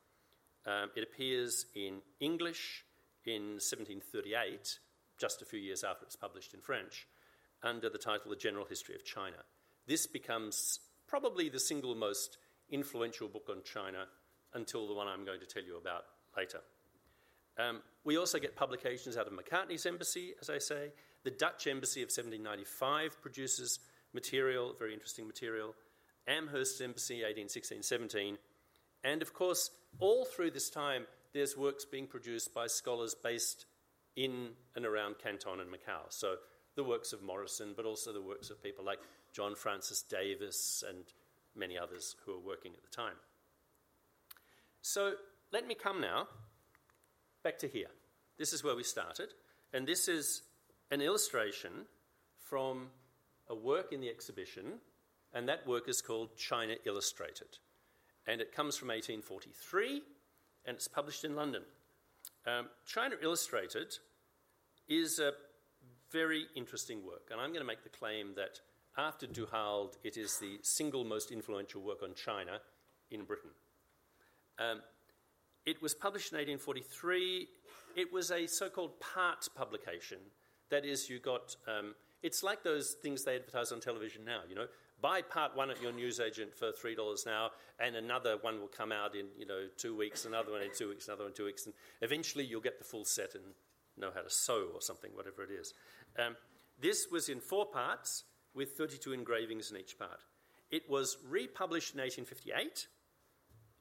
Um, 0.66 0.90
it 0.96 1.02
appears 1.02 1.66
in 1.74 2.00
English 2.20 2.85
in 3.26 3.59
1738 3.61 4.78
just 5.18 5.42
a 5.42 5.44
few 5.44 5.59
years 5.59 5.85
after 5.85 6.04
it's 6.04 6.16
published 6.16 6.54
in 6.54 6.61
French, 6.61 7.07
under 7.62 7.88
the 7.88 7.98
title 7.98 8.30
The 8.30 8.37
General 8.37 8.66
History 8.66 8.94
of 8.94 9.04
China. 9.04 9.37
This 9.87 10.07
becomes 10.07 10.80
probably 11.07 11.48
the 11.48 11.61
single 11.61 11.94
most 11.94 12.38
influential 12.70 13.28
book 13.28 13.48
on 13.50 13.62
China 13.64 14.07
until 14.54 14.87
the 14.87 14.94
one 14.94 15.07
I'm 15.07 15.24
going 15.24 15.40
to 15.40 15.46
tell 15.46 15.62
you 15.62 15.76
about 15.76 16.04
later. 16.37 16.61
Um, 17.59 17.83
we 18.05 18.18
also 18.18 18.38
get 18.38 18.57
publications 18.57 19.16
out 19.16 19.27
of 19.27 19.33
Macartney's 19.33 19.87
embassy, 19.87 20.35
as 20.40 20.51
I 20.51 20.59
say. 20.59 20.90
The 21.23 21.31
Dutch 21.31 21.66
embassy 21.66 22.03
of 22.03 22.07
1795 22.07 23.20
produces 23.23 23.79
material, 24.12 24.75
very 24.79 24.92
interesting 24.92 25.27
material. 25.27 25.75
Amherst's 26.27 26.81
embassy, 26.81 27.16
1816 27.16 27.83
17. 27.83 28.38
And 29.05 29.23
of 29.23 29.35
course, 29.35 29.70
all 29.99 30.25
through 30.25 30.51
this 30.51 30.70
time, 30.70 31.07
there's 31.33 31.57
works 31.57 31.85
being 31.85 32.07
produced 32.07 32.55
by 32.55 32.66
scholars 32.66 33.14
based 33.14 33.66
in 34.16 34.51
and 34.75 34.87
around 34.87 35.16
Canton 35.18 35.61
and 35.61 35.70
Macau. 35.70 36.07
So 36.09 36.37
the 36.77 36.85
works 36.85 37.12
of 37.12 37.23
Morrison, 37.23 37.75
but 37.77 37.85
also 37.85 38.12
the 38.12 38.23
works 38.23 38.51
of 38.51 38.62
people 38.62 38.85
like 38.85 39.01
John 39.33 39.55
Francis 39.55 40.03
Davis 40.03 40.83
and 40.88 41.05
many 41.55 41.79
others 41.79 42.16
who 42.25 42.33
were 42.33 42.38
working 42.38 42.73
at 42.73 42.83
the 42.83 42.88
time. 42.88 43.16
So 44.83 45.14
let 45.54 45.68
me 45.68 45.74
come 45.76 46.00
now 46.00 46.26
back 47.44 47.58
to 47.60 47.68
here. 47.68 47.86
This 48.38 48.52
is 48.52 48.64
where 48.64 48.74
we 48.74 48.82
started, 48.82 49.28
and 49.72 49.86
this 49.86 50.08
is 50.08 50.42
an 50.90 51.00
illustration 51.00 51.86
from 52.40 52.88
a 53.48 53.54
work 53.54 53.92
in 53.92 54.00
the 54.00 54.08
exhibition, 54.08 54.80
and 55.32 55.48
that 55.48 55.64
work 55.64 55.88
is 55.88 56.02
called 56.02 56.36
China 56.36 56.74
Illustrated. 56.84 57.58
and 58.26 58.40
it 58.40 58.54
comes 58.56 58.76
from 58.76 58.88
1843, 58.88 60.02
and 60.64 60.74
it's 60.74 60.88
published 60.88 61.24
in 61.24 61.36
London. 61.36 61.62
Um, 62.46 62.70
China 62.86 63.16
Illustrated 63.22 63.94
is 64.88 65.18
a 65.18 65.32
very 66.10 66.46
interesting 66.56 67.04
work, 67.04 67.28
and 67.30 67.38
I'm 67.38 67.50
going 67.50 67.60
to 67.60 67.66
make 67.66 67.84
the 67.84 67.90
claim 67.90 68.34
that 68.36 68.60
after 68.96 69.26
Du 69.26 69.44
Halde, 69.44 69.98
it 70.02 70.16
is 70.16 70.38
the 70.38 70.58
single 70.62 71.04
most 71.04 71.30
influential 71.30 71.82
work 71.82 72.02
on 72.02 72.14
China 72.14 72.60
in 73.10 73.24
Britain. 73.24 73.50
Um, 74.58 74.80
it 75.66 75.81
was 75.83 75.94
published 75.94 76.33
in 76.33 76.38
1843. 76.38 77.48
It 77.96 78.12
was 78.12 78.31
a 78.31 78.46
so 78.46 78.68
called 78.68 79.00
part 79.00 79.48
publication. 79.55 80.18
That 80.70 80.85
is, 80.85 81.09
you 81.09 81.18
got, 81.18 81.57
um, 81.66 81.94
it's 82.22 82.42
like 82.42 82.62
those 82.62 82.96
things 83.03 83.24
they 83.24 83.37
advertise 83.37 83.72
on 83.72 83.81
television 83.81 84.24
now, 84.24 84.40
you 84.48 84.55
know, 84.55 84.66
buy 85.00 85.22
part 85.22 85.57
one 85.57 85.70
at 85.70 85.83
your 85.83 85.92
newsagent 85.92 86.55
for 86.55 86.72
$3 86.72 87.27
now, 87.27 87.50
and 87.79 87.96
another 87.96 88.38
one 88.40 88.61
will 88.61 88.68
come 88.68 88.92
out 88.92 89.14
in, 89.14 89.27
you 89.38 89.46
know, 89.46 89.66
two 89.77 89.96
weeks, 89.96 90.24
another 90.24 90.53
one 90.53 90.62
in 90.62 90.70
two 90.77 90.88
weeks, 90.88 91.07
another 91.07 91.24
one 91.24 91.33
in 91.33 91.37
two 91.37 91.44
weeks, 91.44 91.66
and 91.66 91.74
eventually 92.00 92.44
you'll 92.44 92.61
get 92.61 92.79
the 92.79 92.85
full 92.85 93.05
set 93.05 93.35
and 93.35 93.44
know 93.96 94.11
how 94.14 94.22
to 94.22 94.31
sew 94.31 94.70
or 94.72 94.81
something, 94.81 95.11
whatever 95.14 95.42
it 95.42 95.50
is. 95.50 95.74
Um, 96.18 96.37
this 96.81 97.07
was 97.11 97.29
in 97.29 97.40
four 97.40 97.66
parts 97.66 98.24
with 98.55 98.72
32 98.77 99.12
engravings 99.12 99.70
in 99.70 99.77
each 99.77 99.98
part. 99.98 100.20
It 100.70 100.88
was 100.88 101.18
republished 101.29 101.94
in 101.94 102.00
1858 102.00 102.87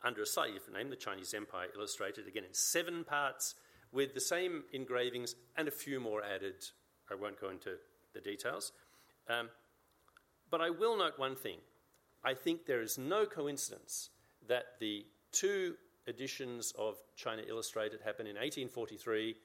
under 0.04 0.22
a 0.22 0.26
slightly 0.26 0.54
different 0.54 0.78
name, 0.78 0.89
the 0.89 0.96
Chinese 0.96 1.34
Empire 1.34 1.68
Illustrated, 1.76 2.28
again 2.28 2.44
in 2.44 2.54
seven 2.54 3.04
parts 3.04 3.56
with 3.92 4.13
the 4.13 4.20
same 4.20 4.63
engravings 4.74 5.36
and 5.56 5.68
a 5.68 5.72
few 5.72 6.00
more 6.00 6.24
added. 6.24 6.56
I 7.10 7.16
won't 7.16 7.39
go 7.39 7.50
into 7.50 7.76
the 8.13 8.22
details. 8.22 8.72
Um, 9.30 9.50
but 10.50 10.62
I 10.62 10.70
will 10.70 10.98
note 10.98 11.18
one 11.18 11.36
thing. 11.36 11.58
I 12.24 12.34
think 12.34 12.66
there 12.66 12.82
is 12.82 12.98
no 12.98 13.26
coincidence 13.26 14.10
that 14.48 14.80
the 14.80 15.06
two 15.32 15.76
editions 16.08 16.74
of 16.78 16.98
China 17.16 17.44
Illustrated 17.48 18.02
happened 18.02 18.28
in 18.28 18.36
1843 18.36 19.36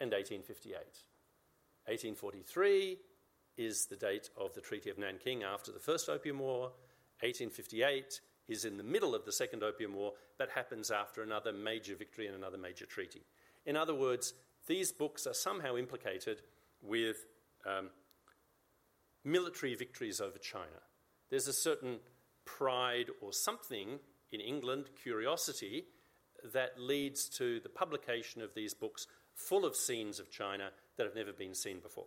and 0.00 0.10
1858. 0.10 0.74
1843 1.86 2.98
is 3.56 3.86
the 3.86 3.96
date 3.96 4.30
of 4.36 4.54
the 4.54 4.60
Treaty 4.60 4.90
of 4.90 4.98
Nanking 4.98 5.42
after 5.42 5.70
the 5.70 5.78
First 5.78 6.08
Opium 6.08 6.38
War. 6.38 6.72
1858 7.20 8.20
is 8.48 8.64
in 8.64 8.76
the 8.76 8.82
middle 8.82 9.14
of 9.14 9.24
the 9.24 9.32
Second 9.32 9.62
Opium 9.62 9.94
War, 9.94 10.12
but 10.38 10.50
happens 10.50 10.90
after 10.90 11.22
another 11.22 11.52
major 11.52 11.94
victory 11.94 12.26
and 12.26 12.36
another 12.36 12.58
major 12.58 12.86
treaty. 12.86 13.22
In 13.64 13.76
other 13.76 13.94
words, 13.94 14.34
these 14.66 14.92
books 14.92 15.26
are 15.26 15.34
somehow 15.34 15.76
implicated 15.76 16.42
with 16.82 17.16
um, 17.66 17.90
military 19.24 19.74
victories 19.74 20.20
over 20.20 20.38
China. 20.38 20.82
There's 21.30 21.48
a 21.48 21.52
certain 21.52 21.98
pride 22.44 23.06
or 23.20 23.32
something 23.32 23.98
in 24.32 24.40
England, 24.40 24.90
curiosity, 25.02 25.86
that 26.52 26.78
leads 26.78 27.28
to 27.30 27.60
the 27.60 27.68
publication 27.68 28.42
of 28.42 28.54
these 28.54 28.74
books 28.74 29.06
full 29.34 29.64
of 29.64 29.74
scenes 29.74 30.20
of 30.20 30.30
China 30.30 30.70
that 30.96 31.06
have 31.06 31.14
never 31.14 31.32
been 31.32 31.54
seen 31.54 31.78
before. 31.80 32.06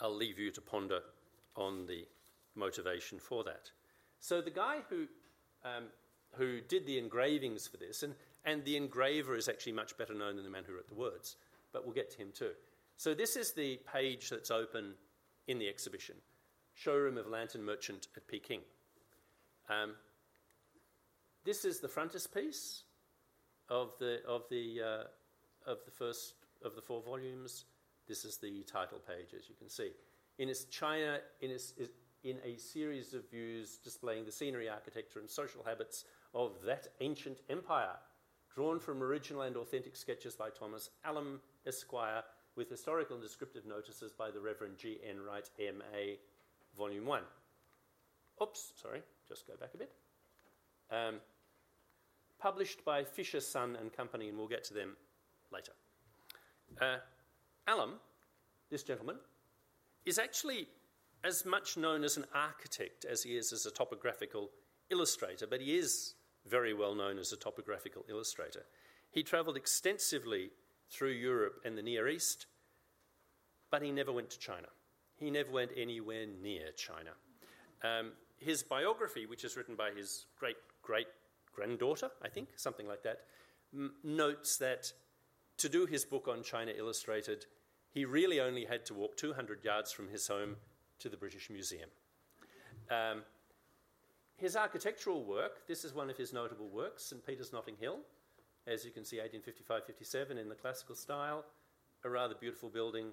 I'll 0.00 0.14
leave 0.14 0.38
you 0.38 0.50
to 0.50 0.60
ponder 0.60 1.00
on 1.56 1.86
the 1.86 2.06
motivation 2.56 3.18
for 3.18 3.44
that. 3.44 3.70
So 4.20 4.40
the 4.40 4.50
guy 4.50 4.78
who, 4.88 5.06
um, 5.64 5.84
who 6.36 6.60
did 6.60 6.86
the 6.86 6.98
engravings 6.98 7.66
for 7.66 7.76
this, 7.76 8.02
and, 8.02 8.14
and 8.44 8.64
the 8.64 8.76
engraver 8.76 9.36
is 9.36 9.48
actually 9.48 9.72
much 9.72 9.96
better 9.96 10.14
known 10.14 10.36
than 10.36 10.44
the 10.44 10.50
man 10.50 10.64
who 10.66 10.74
wrote 10.74 10.88
the 10.88 10.94
words, 10.94 11.36
but 11.72 11.84
we'll 11.84 11.94
get 11.94 12.10
to 12.12 12.18
him 12.18 12.28
too. 12.32 12.52
So 12.96 13.14
this 13.14 13.36
is 13.36 13.52
the 13.52 13.80
page 13.92 14.30
that's 14.30 14.50
open 14.50 14.94
in 15.46 15.58
the 15.58 15.68
exhibition 15.68 16.16
Showroom 16.74 17.18
of 17.18 17.28
Lantern 17.28 17.64
Merchant 17.64 18.08
at 18.16 18.26
Peking. 18.26 18.60
Um, 19.70 19.94
this 21.44 21.64
is 21.64 21.80
the 21.80 21.88
frontispiece 21.88 22.82
of 23.68 23.92
the, 23.98 24.20
of, 24.26 24.42
the, 24.50 24.80
uh, 24.80 25.70
of 25.70 25.78
the 25.84 25.90
first 25.90 26.34
of 26.64 26.74
the 26.74 26.80
four 26.80 27.02
volumes. 27.02 27.64
This 28.08 28.24
is 28.24 28.38
the 28.38 28.62
title 28.64 28.98
page, 28.98 29.38
as 29.38 29.48
you 29.48 29.54
can 29.54 29.68
see. 29.68 29.90
In 30.38 30.48
its 30.48 30.64
China, 30.64 31.18
in, 31.40 31.50
its, 31.50 31.74
in 32.24 32.38
a 32.42 32.56
series 32.56 33.12
of 33.12 33.30
views 33.30 33.76
displaying 33.76 34.24
the 34.24 34.32
scenery, 34.32 34.68
architecture, 34.68 35.20
and 35.20 35.28
social 35.28 35.62
habits 35.62 36.04
of 36.34 36.52
that 36.64 36.88
ancient 37.00 37.38
empire, 37.50 37.96
drawn 38.54 38.80
from 38.80 39.02
original 39.02 39.42
and 39.42 39.56
authentic 39.56 39.94
sketches 39.94 40.34
by 40.34 40.48
Thomas 40.48 40.90
Allom, 41.06 41.38
Esquire, 41.66 42.22
with 42.56 42.70
historical 42.70 43.16
and 43.16 43.22
descriptive 43.22 43.66
notices 43.66 44.12
by 44.12 44.30
the 44.30 44.40
Reverend 44.40 44.78
G. 44.78 44.98
N. 45.06 45.16
Wright, 45.20 45.48
M.A., 45.60 46.18
Volume 46.76 47.04
1. 47.06 47.22
Oops, 48.42 48.72
sorry, 48.80 49.02
just 49.28 49.46
go 49.46 49.54
back 49.60 49.70
a 49.74 49.78
bit. 49.78 49.92
Um, 50.90 51.16
published 52.38 52.84
by 52.84 53.04
Fisher, 53.04 53.40
Son 53.40 53.76
and 53.80 53.92
Company, 53.92 54.28
and 54.28 54.38
we'll 54.38 54.48
get 54.48 54.64
to 54.64 54.74
them 54.74 54.96
later. 55.52 55.72
Uh, 56.80 56.96
Allom, 57.68 57.92
this 58.70 58.82
gentleman, 58.82 59.16
is 60.04 60.18
actually 60.18 60.68
as 61.24 61.46
much 61.46 61.76
known 61.76 62.04
as 62.04 62.16
an 62.16 62.26
architect 62.34 63.04
as 63.04 63.22
he 63.22 63.36
is 63.36 63.52
as 63.52 63.64
a 63.64 63.70
topographical 63.70 64.50
illustrator, 64.90 65.46
but 65.46 65.60
he 65.60 65.76
is 65.76 66.14
very 66.46 66.74
well 66.74 66.94
known 66.94 67.18
as 67.18 67.32
a 67.32 67.36
topographical 67.36 68.04
illustrator. 68.08 68.66
He 69.10 69.22
travelled 69.22 69.56
extensively 69.56 70.50
through 70.90 71.12
Europe 71.12 71.60
and 71.64 71.78
the 71.78 71.82
Near 71.82 72.08
East, 72.08 72.46
but 73.70 73.82
he 73.82 73.90
never 73.90 74.12
went 74.12 74.30
to 74.30 74.38
China. 74.38 74.68
He 75.16 75.30
never 75.30 75.50
went 75.50 75.70
anywhere 75.76 76.26
near 76.26 76.72
China. 76.76 77.12
Um, 77.82 78.12
his 78.38 78.62
biography, 78.62 79.26
which 79.26 79.44
is 79.44 79.56
written 79.56 79.76
by 79.76 79.90
his 79.92 80.26
great 80.38 80.56
great 80.82 81.06
granddaughter, 81.54 82.10
I 82.22 82.28
think, 82.28 82.48
something 82.56 82.86
like 82.86 83.02
that, 83.04 83.20
m- 83.72 83.94
notes 84.02 84.58
that 84.58 84.92
to 85.58 85.68
do 85.68 85.86
his 85.86 86.04
book 86.04 86.28
on 86.28 86.42
China 86.42 86.72
Illustrated, 86.76 87.46
he 87.90 88.04
really 88.04 88.40
only 88.40 88.64
had 88.64 88.84
to 88.86 88.94
walk 88.94 89.16
200 89.16 89.64
yards 89.64 89.92
from 89.92 90.08
his 90.08 90.26
home 90.26 90.56
to 91.00 91.08
the 91.08 91.16
British 91.16 91.50
Museum. 91.50 91.88
Um, 92.90 93.22
his 94.36 94.56
architectural 94.56 95.24
work, 95.24 95.66
this 95.66 95.84
is 95.84 95.94
one 95.94 96.10
of 96.10 96.16
his 96.16 96.32
notable 96.32 96.68
works, 96.68 97.04
St. 97.04 97.24
Peter's 97.24 97.52
Notting 97.52 97.76
Hill, 97.80 97.98
as 98.66 98.84
you 98.84 98.90
can 98.90 99.04
see, 99.04 99.16
1855 99.18 99.84
57 99.86 100.38
in 100.38 100.48
the 100.48 100.54
classical 100.54 100.94
style, 100.94 101.44
a 102.04 102.08
rather 102.08 102.34
beautiful 102.34 102.68
building. 102.68 103.12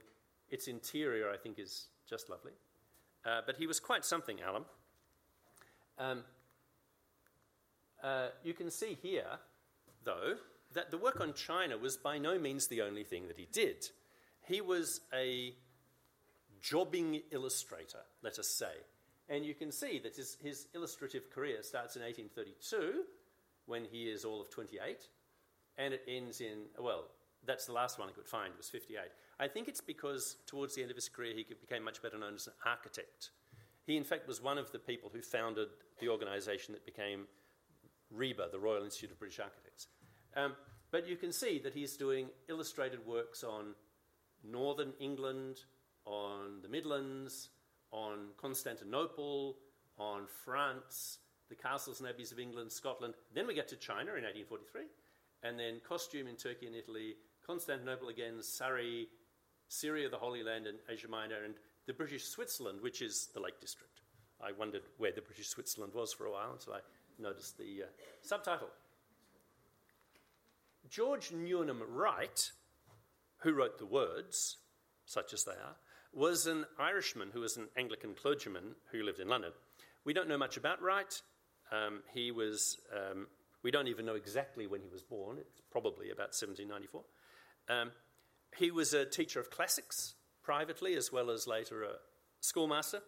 Its 0.49 0.67
interior, 0.67 1.29
I 1.29 1.37
think, 1.37 1.59
is 1.59 1.87
just 2.09 2.29
lovely. 2.29 2.53
Uh, 3.25 3.41
but 3.45 3.57
he 3.57 3.67
was 3.67 3.79
quite 3.79 4.03
something, 4.03 4.37
Allom. 4.37 4.65
Um, 5.97 6.23
uh, 8.03 8.29
you 8.43 8.53
can 8.53 8.71
see 8.71 8.97
here, 9.01 9.39
though, 10.03 10.35
that 10.73 10.89
the 10.89 10.97
work 10.97 11.21
on 11.21 11.33
China 11.33 11.77
was 11.77 11.97
by 11.97 12.17
no 12.17 12.39
means 12.39 12.67
the 12.67 12.81
only 12.81 13.03
thing 13.03 13.27
that 13.27 13.37
he 13.37 13.47
did. 13.51 13.85
He 14.47 14.61
was 14.61 15.01
a 15.13 15.53
jobbing 16.61 17.21
illustrator, 17.31 17.99
let 18.21 18.39
us 18.39 18.47
say. 18.47 18.73
And 19.29 19.45
you 19.45 19.53
can 19.53 19.71
see 19.71 19.99
that 19.99 20.15
his, 20.15 20.37
his 20.43 20.67
illustrative 20.75 21.29
career 21.29 21.63
starts 21.63 21.95
in 21.95 22.01
1832, 22.01 23.03
when 23.65 23.85
he 23.85 24.03
is 24.03 24.25
all 24.25 24.41
of 24.41 24.49
28, 24.49 24.97
and 25.77 25.93
it 25.93 26.03
ends 26.07 26.41
in, 26.41 26.65
well, 26.77 27.05
that's 27.45 27.65
the 27.65 27.73
last 27.73 27.97
one 27.97 28.09
I 28.09 28.11
could 28.11 28.27
find, 28.27 28.53
was 28.57 28.69
58. 28.69 28.99
I 29.39 29.47
think 29.47 29.67
it's 29.67 29.81
because 29.81 30.37
towards 30.45 30.75
the 30.75 30.81
end 30.81 30.91
of 30.91 30.97
his 30.97 31.09
career 31.09 31.33
he 31.33 31.45
became 31.59 31.83
much 31.83 32.01
better 32.01 32.17
known 32.17 32.35
as 32.35 32.47
an 32.47 32.53
architect. 32.65 33.31
He, 33.85 33.97
in 33.97 34.03
fact, 34.03 34.27
was 34.27 34.41
one 34.41 34.57
of 34.57 34.71
the 34.71 34.79
people 34.79 35.09
who 35.11 35.21
founded 35.21 35.69
the 35.99 36.09
organisation 36.09 36.73
that 36.73 36.85
became 36.85 37.25
RIBA, 38.15 38.51
the 38.51 38.59
Royal 38.59 38.83
Institute 38.83 39.11
of 39.11 39.19
British 39.19 39.39
Architects. 39.39 39.87
Um, 40.35 40.53
but 40.91 41.07
you 41.07 41.15
can 41.15 41.31
see 41.31 41.59
that 41.59 41.73
he's 41.73 41.97
doing 41.97 42.27
illustrated 42.49 43.05
works 43.05 43.43
on 43.43 43.73
northern 44.43 44.93
England, 44.99 45.61
on 46.05 46.61
the 46.61 46.69
Midlands, 46.69 47.49
on 47.91 48.29
Constantinople, 48.37 49.57
on 49.97 50.25
France, 50.43 51.19
the 51.49 51.55
castles 51.55 51.99
and 51.99 52.09
abbeys 52.09 52.31
of 52.31 52.39
England, 52.39 52.71
Scotland. 52.71 53.13
Then 53.33 53.47
we 53.47 53.53
get 53.53 53.67
to 53.69 53.75
China 53.75 54.15
in 54.15 54.23
1843, 54.23 54.83
and 55.43 55.59
then 55.59 55.81
costume 55.87 56.27
in 56.27 56.35
Turkey 56.35 56.67
and 56.67 56.75
Italy, 56.75 57.15
Constantinople 57.45 58.09
again, 58.09 58.41
Surrey, 58.41 59.07
Syria, 59.67 60.09
the 60.09 60.17
Holy 60.17 60.43
Land, 60.43 60.67
and 60.67 60.79
Asia 60.89 61.07
Minor, 61.07 61.43
and 61.43 61.55
the 61.87 61.93
British 61.93 62.25
Switzerland, 62.25 62.81
which 62.81 63.01
is 63.01 63.29
the 63.33 63.39
Lake 63.39 63.59
District. 63.59 64.01
I 64.41 64.51
wondered 64.53 64.83
where 64.97 65.11
the 65.11 65.21
British 65.21 65.49
Switzerland 65.49 65.93
was 65.93 66.13
for 66.13 66.25
a 66.25 66.31
while 66.31 66.53
until 66.53 66.73
I 66.73 66.79
noticed 67.19 67.57
the 67.57 67.83
uh, 67.83 67.87
subtitle. 68.21 68.69
George 70.89 71.31
Newnham 71.31 71.81
Wright, 71.87 72.51
who 73.39 73.53
wrote 73.53 73.77
the 73.77 73.85
words, 73.85 74.57
such 75.05 75.33
as 75.33 75.43
they 75.43 75.51
are, 75.51 75.75
was 76.13 76.47
an 76.47 76.65
Irishman 76.77 77.29
who 77.33 77.39
was 77.39 77.57
an 77.57 77.67
Anglican 77.77 78.13
clergyman 78.13 78.75
who 78.91 79.03
lived 79.03 79.19
in 79.19 79.27
London. 79.27 79.51
We 80.03 80.13
don't 80.13 80.27
know 80.27 80.37
much 80.37 80.57
about 80.57 80.81
Wright. 80.81 81.21
Um, 81.71 82.01
he 82.13 82.31
was, 82.31 82.77
um, 82.93 83.27
we 83.63 83.71
don't 83.71 83.87
even 83.87 84.05
know 84.05 84.15
exactly 84.15 84.67
when 84.67 84.81
he 84.81 84.89
was 84.89 85.03
born. 85.03 85.37
It's 85.39 85.61
probably 85.71 86.07
about 86.07 86.33
1794. 86.33 87.03
Um, 87.69 87.91
he 88.57 88.71
was 88.71 88.93
a 88.93 89.05
teacher 89.05 89.39
of 89.39 89.49
classics 89.49 90.15
privately, 90.43 90.95
as 90.95 91.11
well 91.11 91.29
as 91.29 91.47
later 91.47 91.83
a 91.83 91.93
schoolmaster. 92.41 93.01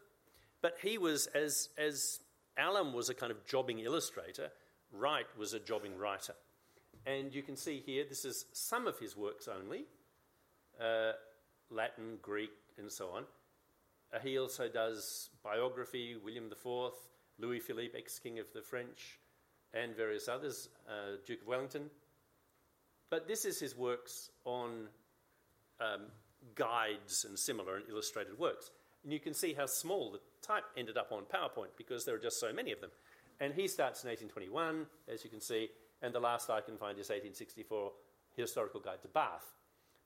But 0.61 0.77
he 0.81 0.97
was, 0.97 1.27
as, 1.27 1.69
as 1.77 2.19
Allom 2.57 2.93
was 2.93 3.09
a 3.09 3.13
kind 3.13 3.31
of 3.31 3.45
jobbing 3.45 3.79
illustrator, 3.79 4.49
Wright 4.91 5.25
was 5.37 5.53
a 5.53 5.59
jobbing 5.59 5.97
writer. 5.97 6.33
And 7.05 7.33
you 7.33 7.43
can 7.43 7.57
see 7.57 7.83
here, 7.85 8.05
this 8.07 8.23
is 8.23 8.45
some 8.53 8.87
of 8.87 8.97
his 8.99 9.17
works 9.17 9.49
only 9.49 9.85
uh, 10.79 11.13
Latin, 11.69 12.17
Greek, 12.21 12.51
and 12.77 12.91
so 12.91 13.09
on. 13.09 13.23
Uh, 14.13 14.19
he 14.19 14.37
also 14.37 14.67
does 14.67 15.29
biography, 15.43 16.15
William 16.23 16.45
IV, 16.45 16.93
Louis 17.39 17.59
Philippe, 17.59 17.97
ex 17.97 18.19
King 18.19 18.39
of 18.39 18.45
the 18.53 18.61
French, 18.61 19.19
and 19.73 19.95
various 19.95 20.27
others, 20.27 20.69
uh, 20.87 21.17
Duke 21.25 21.41
of 21.41 21.47
Wellington. 21.47 21.89
But 23.09 23.27
this 23.27 23.45
is 23.45 23.59
his 23.59 23.75
works 23.75 24.29
on 24.45 24.87
um, 25.79 26.01
guides 26.55 27.25
and 27.25 27.37
similar 27.37 27.77
and 27.77 27.85
illustrated 27.89 28.37
works. 28.37 28.71
And 29.03 29.11
you 29.11 29.19
can 29.19 29.33
see 29.33 29.53
how 29.53 29.65
small 29.65 30.11
the 30.11 30.19
type 30.41 30.63
ended 30.77 30.97
up 30.97 31.11
on 31.11 31.23
PowerPoint 31.23 31.75
because 31.77 32.05
there 32.05 32.15
are 32.15 32.19
just 32.19 32.39
so 32.39 32.53
many 32.53 32.71
of 32.71 32.81
them. 32.81 32.91
And 33.39 33.53
he 33.53 33.67
starts 33.67 34.03
in 34.03 34.09
1821, 34.09 34.85
as 35.11 35.23
you 35.23 35.29
can 35.29 35.41
see, 35.41 35.69
and 36.01 36.13
the 36.13 36.19
last 36.19 36.49
I 36.49 36.61
can 36.61 36.77
find 36.77 36.99
is 36.99 37.09
1864, 37.09 37.91
Historical 38.35 38.79
Guide 38.79 39.01
to 39.01 39.07
Bath. 39.07 39.45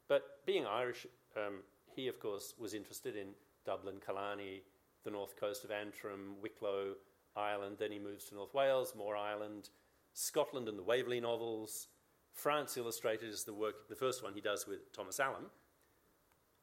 But 0.08 0.46
being 0.46 0.66
Irish, 0.66 1.06
um, 1.36 1.60
he, 1.98 2.08
of 2.08 2.20
course, 2.20 2.54
was 2.58 2.74
interested 2.74 3.18
in 3.18 3.28
Dublin, 3.66 3.96
Killarney, 4.06 4.62
the 5.04 5.12
north 5.12 5.36
coast 5.36 5.66
of 5.66 5.72
Antrim, 5.72 6.36
Wicklow, 6.42 6.94
Ireland. 7.36 7.78
Then 7.80 7.92
he 7.92 8.00
moves 8.00 8.26
to 8.26 8.36
North 8.36 8.54
Wales, 8.54 8.94
more 8.96 9.18
Ireland, 9.18 9.70
Scotland 10.14 10.70
and 10.70 10.80
the 10.80 10.84
Waverley 10.84 11.20
novels. 11.20 11.88
France 12.34 12.78
Illustrated 12.78 13.30
is 13.30 13.44
the 13.44 13.54
work, 13.54 13.90
the 13.90 13.96
first 13.96 14.24
one 14.24 14.34
he 14.34 14.42
does 14.42 14.68
with 14.68 14.94
Thomas 14.94 15.18
Allom. 15.18 15.50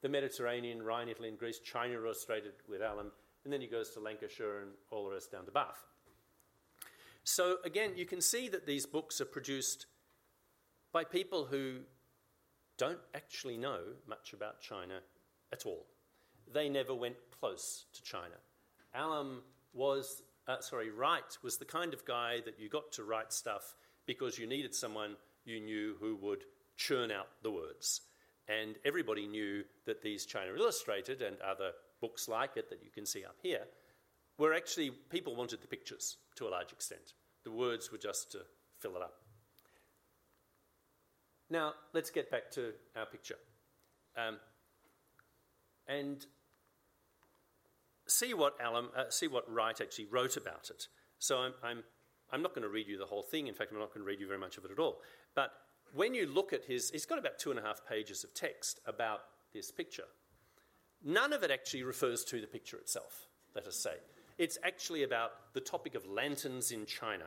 The 0.02 0.08
Mediterranean, 0.08 0.82
Rhine, 0.82 1.08
Italy, 1.08 1.28
and 1.28 1.38
Greece, 1.38 1.58
China 1.58 1.94
Illustrated 1.94 2.52
with 2.68 2.80
Allom, 2.80 3.10
and 3.44 3.52
then 3.52 3.60
he 3.60 3.66
goes 3.66 3.90
to 3.90 4.00
Lancashire 4.00 4.60
and 4.60 4.70
all 4.90 5.04
the 5.04 5.14
rest 5.14 5.32
down 5.32 5.44
to 5.46 5.50
Bath. 5.50 5.84
So 7.24 7.56
again, 7.64 7.92
you 7.96 8.06
can 8.06 8.20
see 8.20 8.48
that 8.48 8.66
these 8.66 8.86
books 8.86 9.20
are 9.20 9.26
produced 9.26 9.86
by 10.92 11.04
people 11.04 11.46
who 11.46 11.80
don't 12.76 12.98
actually 13.14 13.56
know 13.56 13.80
much 14.06 14.32
about 14.32 14.60
China 14.60 15.00
at 15.54 15.64
all. 15.64 15.86
They 16.52 16.68
never 16.68 16.94
went 16.94 17.16
close 17.40 17.86
to 17.94 18.02
China. 18.02 18.34
Allom 18.94 19.38
was, 19.72 20.22
uh, 20.46 20.60
sorry, 20.60 20.90
Wright 20.90 21.38
was 21.42 21.56
the 21.56 21.64
kind 21.64 21.94
of 21.94 22.04
guy 22.04 22.40
that 22.44 22.58
you 22.58 22.68
got 22.68 22.92
to 22.92 23.04
write 23.04 23.32
stuff 23.32 23.74
because 24.04 24.38
you 24.38 24.46
needed 24.46 24.74
someone 24.74 25.16
you 25.44 25.60
knew 25.60 25.94
who 26.00 26.16
would 26.16 26.44
churn 26.76 27.10
out 27.10 27.28
the 27.42 27.50
words. 27.50 28.02
And 28.48 28.74
everybody 28.84 29.26
knew 29.26 29.64
that 29.86 30.02
these 30.02 30.26
China 30.26 30.52
Illustrated 30.54 31.22
and 31.22 31.36
other 31.40 31.70
books 32.00 32.28
like 32.28 32.56
it 32.56 32.68
that 32.68 32.82
you 32.82 32.90
can 32.90 33.06
see 33.06 33.24
up 33.24 33.36
here 33.42 33.64
were 34.36 34.52
actually, 34.52 34.90
people 34.90 35.36
wanted 35.36 35.62
the 35.62 35.68
pictures 35.68 36.16
to 36.36 36.46
a 36.46 36.50
large 36.50 36.72
extent. 36.72 37.14
The 37.44 37.52
words 37.52 37.90
were 37.90 37.98
just 37.98 38.32
to 38.32 38.38
fill 38.80 38.96
it 38.96 39.02
up. 39.02 39.14
Now, 41.48 41.74
let's 41.92 42.10
get 42.10 42.30
back 42.30 42.50
to 42.52 42.72
our 42.96 43.06
picture 43.06 43.36
um, 44.16 44.38
and 45.88 46.26
see 48.06 48.34
what, 48.34 48.54
uh, 48.62 49.10
see 49.10 49.28
what 49.28 49.50
Wright 49.50 49.80
actually 49.80 50.06
wrote 50.06 50.36
about 50.36 50.70
it. 50.70 50.88
So 51.18 51.38
I'm, 51.38 51.52
I'm, 51.62 51.82
I'm 52.32 52.42
not 52.42 52.54
going 52.54 52.62
to 52.62 52.68
read 52.68 52.88
you 52.88 52.98
the 52.98 53.06
whole 53.06 53.22
thing. 53.22 53.46
In 53.46 53.54
fact, 53.54 53.72
I'm 53.72 53.78
not 53.78 53.94
going 53.94 54.04
to 54.04 54.06
read 54.06 54.20
you 54.20 54.26
very 54.26 54.38
much 54.38 54.58
of 54.58 54.64
it 54.64 54.70
at 54.70 54.78
all. 54.78 54.98
But 55.34 55.52
when 55.94 56.14
you 56.14 56.26
look 56.26 56.52
at 56.52 56.64
his, 56.64 56.90
he's 56.90 57.06
got 57.06 57.18
about 57.18 57.38
two 57.38 57.50
and 57.50 57.58
a 57.58 57.62
half 57.62 57.80
pages 57.88 58.24
of 58.24 58.34
text 58.34 58.80
about 58.86 59.20
this 59.52 59.70
picture. 59.70 60.04
None 61.04 61.32
of 61.32 61.42
it 61.42 61.50
actually 61.50 61.82
refers 61.82 62.24
to 62.24 62.40
the 62.40 62.46
picture 62.46 62.76
itself, 62.76 63.28
let 63.54 63.66
us 63.66 63.76
say. 63.76 63.96
It's 64.38 64.58
actually 64.64 65.02
about 65.04 65.52
the 65.52 65.60
topic 65.60 65.94
of 65.94 66.06
lanterns 66.06 66.72
in 66.72 66.86
China. 66.86 67.26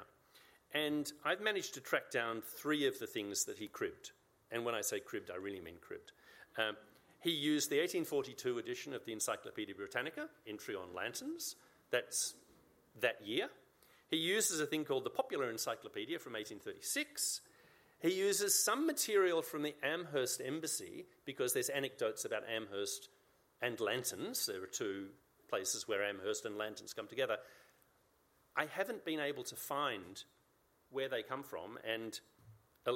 And 0.73 1.11
I've 1.23 1.41
managed 1.41 1.73
to 1.75 1.79
track 1.79 2.11
down 2.11 2.41
three 2.41 2.85
of 2.85 2.99
the 2.99 3.07
things 3.07 3.45
that 3.45 3.57
he 3.57 3.67
cribbed. 3.67 4.11
And 4.51 4.65
when 4.65 4.75
I 4.75 4.81
say 4.81 4.99
cribbed, 4.99 5.31
I 5.31 5.37
really 5.37 5.61
mean 5.61 5.77
cribbed. 5.79 6.11
Um, 6.57 6.75
he 7.21 7.31
used 7.31 7.69
the 7.69 7.77
1842 7.77 8.59
edition 8.59 8.93
of 8.93 9.05
the 9.05 9.13
Encyclopedia 9.13 9.75
Britannica, 9.75 10.27
entry 10.47 10.75
on 10.75 10.93
lanterns. 10.93 11.55
That's 11.91 12.35
that 13.01 13.25
year. 13.25 13.49
He 14.09 14.17
uses 14.17 14.59
a 14.59 14.65
thing 14.65 14.85
called 14.85 15.03
the 15.03 15.09
Popular 15.09 15.49
Encyclopedia 15.49 16.19
from 16.19 16.33
1836. 16.33 17.41
He 17.99 18.13
uses 18.13 18.63
some 18.63 18.85
material 18.85 19.41
from 19.41 19.63
the 19.63 19.75
Amherst 19.83 20.41
Embassy 20.43 21.05
because 21.25 21.53
there's 21.53 21.69
anecdotes 21.69 22.23
about 22.25 22.43
Amherst 22.47 23.09
and 23.61 23.79
lanterns. 23.79 24.45
There 24.45 24.63
are 24.63 24.67
two 24.67 25.07
places 25.49 25.87
where 25.87 26.03
Amherst 26.03 26.45
and 26.45 26.57
lanterns 26.57 26.93
come 26.93 27.07
together. 27.07 27.37
I 28.55 28.65
haven't 28.65 29.03
been 29.03 29.19
able 29.19 29.43
to 29.45 29.55
find 29.55 30.23
where 30.89 31.09
they 31.09 31.23
come 31.23 31.43
from, 31.43 31.77
and 31.83 32.19
uh, 32.85 32.93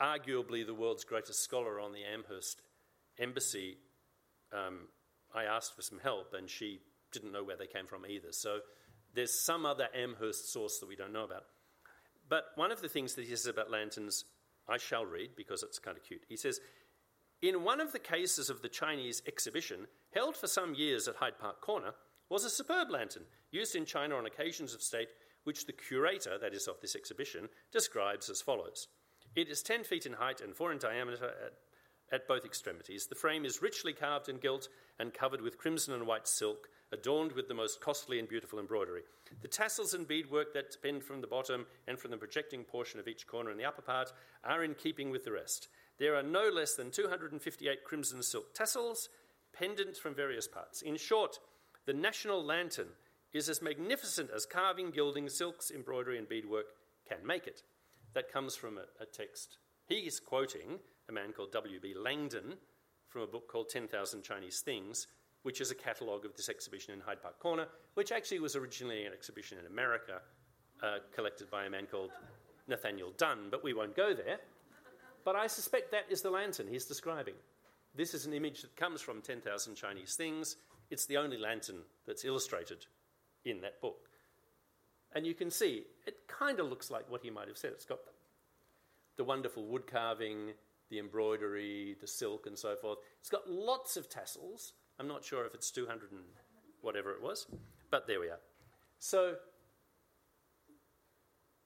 arguably 0.00 0.66
the 0.66 0.74
world's 0.74 1.04
greatest 1.04 1.42
scholar 1.42 1.78
on 1.78 1.92
the 1.92 2.04
Amherst 2.04 2.62
embassy, 3.18 3.78
um, 4.52 4.88
I 5.34 5.44
asked 5.44 5.74
for 5.74 5.82
some 5.82 5.98
help, 5.98 6.34
and 6.34 6.48
she 6.48 6.80
didn't 7.12 7.32
know 7.32 7.44
where 7.44 7.56
they 7.56 7.66
came 7.66 7.86
from 7.86 8.06
either. 8.06 8.32
So 8.32 8.58
there's 9.14 9.44
some 9.44 9.66
other 9.66 9.88
Amherst 9.94 10.52
source 10.52 10.78
that 10.78 10.88
we 10.88 10.96
don't 10.96 11.12
know 11.12 11.24
about. 11.24 11.44
But 12.28 12.44
one 12.54 12.72
of 12.72 12.80
the 12.80 12.88
things 12.88 13.14
that 13.14 13.24
he 13.24 13.30
says 13.30 13.46
about 13.46 13.70
lanterns, 13.70 14.24
I 14.68 14.78
shall 14.78 15.04
read 15.04 15.30
because 15.36 15.62
it's 15.62 15.78
kind 15.78 15.96
of 15.96 16.04
cute. 16.04 16.22
He 16.28 16.36
says, 16.36 16.60
In 17.42 17.62
one 17.62 17.80
of 17.80 17.92
the 17.92 17.98
cases 17.98 18.48
of 18.48 18.62
the 18.62 18.68
Chinese 18.68 19.22
exhibition, 19.26 19.86
held 20.14 20.36
for 20.36 20.46
some 20.46 20.74
years 20.74 21.08
at 21.08 21.16
Hyde 21.16 21.38
Park 21.38 21.60
Corner, 21.60 21.92
was 22.28 22.44
a 22.44 22.50
superb 22.50 22.90
lantern 22.90 23.24
used 23.50 23.76
in 23.76 23.84
China 23.84 24.16
on 24.16 24.24
occasions 24.24 24.74
of 24.74 24.80
state, 24.80 25.08
which 25.44 25.66
the 25.66 25.72
curator, 25.72 26.38
that 26.38 26.54
is, 26.54 26.66
of 26.66 26.80
this 26.80 26.96
exhibition, 26.96 27.48
describes 27.70 28.30
as 28.30 28.40
follows 28.40 28.88
It 29.34 29.48
is 29.48 29.62
10 29.62 29.84
feet 29.84 30.06
in 30.06 30.14
height 30.14 30.40
and 30.40 30.56
4 30.56 30.72
in 30.72 30.78
diameter 30.78 31.26
at 31.44 31.52
at 32.12 32.28
both 32.28 32.44
extremities. 32.44 33.06
The 33.06 33.14
frame 33.14 33.44
is 33.44 33.62
richly 33.62 33.92
carved 33.92 34.28
and 34.28 34.40
gilt 34.40 34.68
and 34.98 35.14
covered 35.14 35.40
with 35.40 35.58
crimson 35.58 35.94
and 35.94 36.06
white 36.06 36.28
silk, 36.28 36.68
adorned 36.92 37.32
with 37.32 37.48
the 37.48 37.54
most 37.54 37.80
costly 37.80 38.18
and 38.18 38.28
beautiful 38.28 38.58
embroidery. 38.58 39.02
The 39.40 39.48
tassels 39.48 39.94
and 39.94 40.06
beadwork 40.06 40.52
that 40.52 40.70
depend 40.70 41.02
from 41.02 41.22
the 41.22 41.26
bottom 41.26 41.66
and 41.88 41.98
from 41.98 42.10
the 42.10 42.18
projecting 42.18 42.64
portion 42.64 43.00
of 43.00 43.08
each 43.08 43.26
corner 43.26 43.50
in 43.50 43.56
the 43.56 43.64
upper 43.64 43.82
part 43.82 44.12
are 44.44 44.62
in 44.62 44.74
keeping 44.74 45.10
with 45.10 45.24
the 45.24 45.32
rest. 45.32 45.68
There 45.98 46.14
are 46.14 46.22
no 46.22 46.48
less 46.48 46.74
than 46.74 46.90
258 46.90 47.84
crimson 47.84 48.22
silk 48.22 48.54
tassels 48.54 49.08
pendant 49.52 49.96
from 49.96 50.14
various 50.14 50.46
parts. 50.46 50.82
In 50.82 50.96
short, 50.96 51.38
the 51.86 51.92
national 51.92 52.44
lantern 52.44 52.88
is 53.32 53.48
as 53.48 53.62
magnificent 53.62 54.30
as 54.34 54.44
carving, 54.44 54.90
gilding, 54.90 55.28
silks, 55.28 55.70
embroidery, 55.70 56.18
and 56.18 56.28
beadwork 56.28 56.66
can 57.08 57.26
make 57.26 57.46
it. 57.46 57.62
That 58.14 58.30
comes 58.30 58.54
from 58.54 58.76
a, 58.76 58.84
a 59.02 59.06
text. 59.06 59.56
He 59.86 60.00
is 60.00 60.20
quoting 60.20 60.80
a 61.12 61.14
man 61.14 61.32
called 61.32 61.52
W.B. 61.52 61.94
Langdon 61.94 62.54
from 63.08 63.22
a 63.22 63.26
book 63.26 63.46
called 63.46 63.68
10,000 63.68 64.22
Chinese 64.22 64.60
Things, 64.60 65.06
which 65.42 65.60
is 65.60 65.70
a 65.70 65.74
catalogue 65.74 66.24
of 66.24 66.34
this 66.34 66.48
exhibition 66.48 66.94
in 66.94 67.00
Hyde 67.00 67.22
Park 67.22 67.38
Corner, 67.38 67.66
which 67.94 68.10
actually 68.10 68.40
was 68.40 68.56
originally 68.56 69.04
an 69.04 69.12
exhibition 69.12 69.58
in 69.58 69.66
America 69.66 70.20
uh, 70.82 70.96
collected 71.14 71.50
by 71.50 71.64
a 71.66 71.70
man 71.70 71.86
called 71.86 72.10
Nathaniel 72.66 73.12
Dunn, 73.16 73.48
but 73.50 73.62
we 73.62 73.74
won't 73.74 73.94
go 73.94 74.14
there. 74.14 74.38
But 75.24 75.36
I 75.36 75.46
suspect 75.46 75.92
that 75.92 76.06
is 76.10 76.22
the 76.22 76.30
lantern 76.30 76.66
he's 76.66 76.86
describing. 76.86 77.34
This 77.94 78.14
is 78.14 78.24
an 78.24 78.32
image 78.32 78.62
that 78.62 78.74
comes 78.76 79.00
from 79.00 79.20
10,000 79.20 79.74
Chinese 79.74 80.14
Things. 80.14 80.56
It's 80.90 81.06
the 81.06 81.18
only 81.18 81.36
lantern 81.36 81.80
that's 82.06 82.24
illustrated 82.24 82.86
in 83.44 83.60
that 83.60 83.80
book. 83.80 84.08
And 85.14 85.26
you 85.26 85.34
can 85.34 85.50
see 85.50 85.84
it 86.06 86.26
kind 86.26 86.58
of 86.58 86.68
looks 86.68 86.90
like 86.90 87.10
what 87.10 87.22
he 87.22 87.30
might 87.30 87.48
have 87.48 87.58
said. 87.58 87.72
It's 87.72 87.84
got 87.84 87.98
the 89.16 89.24
wonderful 89.24 89.66
wood 89.66 89.86
carving, 89.86 90.52
the 90.92 90.98
embroidery, 90.98 91.96
the 92.00 92.06
silk, 92.06 92.46
and 92.46 92.56
so 92.56 92.76
forth. 92.76 92.98
It's 93.18 93.30
got 93.30 93.48
lots 93.48 93.96
of 93.96 94.10
tassels. 94.10 94.74
I'm 95.00 95.08
not 95.08 95.24
sure 95.24 95.46
if 95.46 95.54
it's 95.54 95.70
200 95.70 96.12
and 96.12 96.20
whatever 96.82 97.12
it 97.12 97.22
was, 97.22 97.46
but 97.90 98.06
there 98.06 98.20
we 98.20 98.28
are. 98.28 98.38
So 98.98 99.36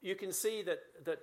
you 0.00 0.14
can 0.14 0.30
see 0.32 0.62
that, 0.62 0.78
that 1.04 1.18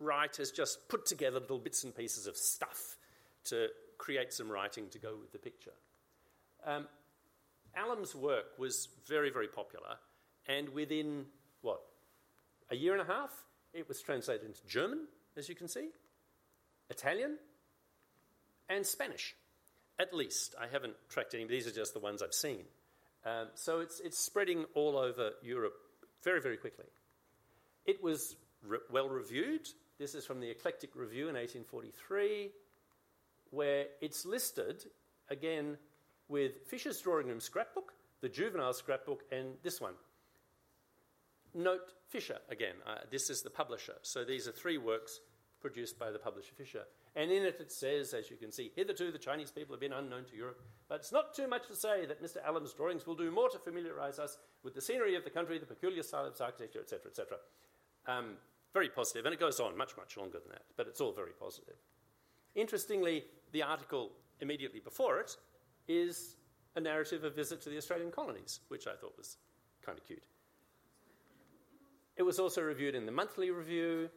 Wright 0.00 0.34
has 0.36 0.50
just 0.50 0.88
put 0.88 1.04
together 1.04 1.38
little 1.38 1.58
bits 1.58 1.84
and 1.84 1.94
pieces 1.94 2.26
of 2.26 2.34
stuff 2.34 2.96
to 3.44 3.68
create 3.98 4.32
some 4.32 4.50
writing 4.50 4.88
to 4.88 4.98
go 4.98 5.14
with 5.20 5.32
the 5.32 5.38
picture. 5.38 5.74
Um, 6.66 6.86
work 8.14 8.58
was 8.58 8.88
very, 9.06 9.28
very 9.28 9.48
popular, 9.48 9.96
and 10.48 10.70
within, 10.70 11.26
what, 11.60 11.80
a 12.70 12.76
year 12.76 12.94
and 12.94 13.02
a 13.02 13.12
half, 13.12 13.30
it 13.74 13.86
was 13.86 14.00
translated 14.00 14.46
into 14.46 14.66
German, 14.66 15.06
as 15.36 15.48
you 15.48 15.54
can 15.54 15.68
see, 15.68 15.88
Italian, 16.90 17.38
and 18.68 18.86
Spanish. 18.86 19.34
At 19.98 20.12
least. 20.12 20.54
I 20.60 20.66
haven't 20.66 20.94
tracked 21.08 21.34
any, 21.34 21.44
these 21.44 21.66
are 21.66 21.72
just 21.72 21.94
the 21.94 22.00
ones 22.00 22.22
I've 22.22 22.34
seen. 22.34 22.64
Um, 23.24 23.48
so 23.54 23.80
it's, 23.80 24.00
it's 24.00 24.18
spreading 24.18 24.64
all 24.74 24.98
over 24.98 25.30
Europe 25.42 25.74
very, 26.22 26.40
very 26.40 26.56
quickly. 26.56 26.86
It 27.86 28.02
was 28.02 28.36
re- 28.62 28.78
well 28.90 29.08
reviewed. 29.08 29.68
This 29.98 30.14
is 30.14 30.26
from 30.26 30.40
the 30.40 30.50
Eclectic 30.50 30.90
Review 30.96 31.28
in 31.28 31.34
1843, 31.34 32.50
where 33.50 33.86
it's 34.00 34.26
listed 34.26 34.84
again 35.30 35.78
with 36.28 36.66
Fisher's 36.66 37.00
Drawing 37.00 37.28
Room 37.28 37.40
Scrapbook, 37.40 37.92
the 38.20 38.28
Juvenile 38.28 38.72
Scrapbook, 38.72 39.22
and 39.30 39.54
this 39.62 39.80
one. 39.80 39.94
note 41.54 41.92
Fisher 42.08 42.38
again. 42.48 42.74
Uh, 42.86 42.98
this 43.10 43.30
is 43.30 43.42
the 43.42 43.50
publisher. 43.50 43.94
So 44.02 44.24
these 44.24 44.48
are 44.48 44.52
three 44.52 44.78
works 44.78 45.20
produced 45.64 45.98
by 45.98 46.10
the 46.10 46.18
publisher 46.18 46.52
Fisher. 46.54 46.82
And 47.16 47.30
in 47.30 47.42
it, 47.42 47.56
it 47.58 47.72
says, 47.72 48.12
as 48.12 48.30
you 48.30 48.36
can 48.36 48.52
see, 48.52 48.70
hitherto 48.76 49.10
the 49.10 49.18
Chinese 49.18 49.50
people 49.50 49.74
have 49.74 49.80
been 49.80 49.94
unknown 49.94 50.26
to 50.26 50.36
Europe, 50.36 50.60
but 50.90 50.96
it's 50.96 51.10
not 51.10 51.32
too 51.34 51.48
much 51.48 51.66
to 51.68 51.74
say 51.74 52.04
that 52.04 52.22
Mr. 52.22 52.36
Allom's 52.44 52.74
drawings 52.74 53.06
will 53.06 53.14
do 53.14 53.30
more 53.30 53.48
to 53.48 53.58
familiarise 53.58 54.18
us 54.18 54.36
with 54.62 54.74
the 54.74 54.82
scenery 54.82 55.14
of 55.16 55.24
the 55.24 55.30
country, 55.30 55.58
the 55.58 55.64
peculiar 55.64 56.02
style 56.02 56.26
of 56.26 56.32
its 56.32 56.42
architecture, 56.42 56.80
etc., 56.80 57.10
etc. 57.10 57.38
Um, 58.06 58.36
very 58.74 58.90
positive, 58.90 59.24
and 59.24 59.32
it 59.32 59.40
goes 59.40 59.58
on 59.58 59.74
much, 59.74 59.96
much 59.96 60.18
longer 60.18 60.38
than 60.38 60.52
that, 60.52 60.64
but 60.76 60.86
it's 60.86 61.00
all 61.00 61.12
very 61.12 61.32
positive. 61.40 61.76
Interestingly, 62.54 63.24
the 63.52 63.62
article 63.62 64.10
immediately 64.40 64.80
before 64.80 65.18
it 65.18 65.34
is 65.88 66.36
a 66.76 66.80
narrative 66.80 67.24
of 67.24 67.32
a 67.32 67.34
visit 67.34 67.62
to 67.62 67.70
the 67.70 67.78
Australian 67.78 68.10
colonies, 68.10 68.60
which 68.68 68.86
I 68.86 68.96
thought 68.96 69.16
was 69.16 69.38
kind 69.80 69.96
of 69.96 70.04
cute. 70.04 70.24
It 72.18 72.22
was 72.22 72.38
also 72.38 72.60
reviewed 72.60 72.94
in 72.94 73.06
the 73.06 73.12
monthly 73.12 73.50
review, 73.50 74.10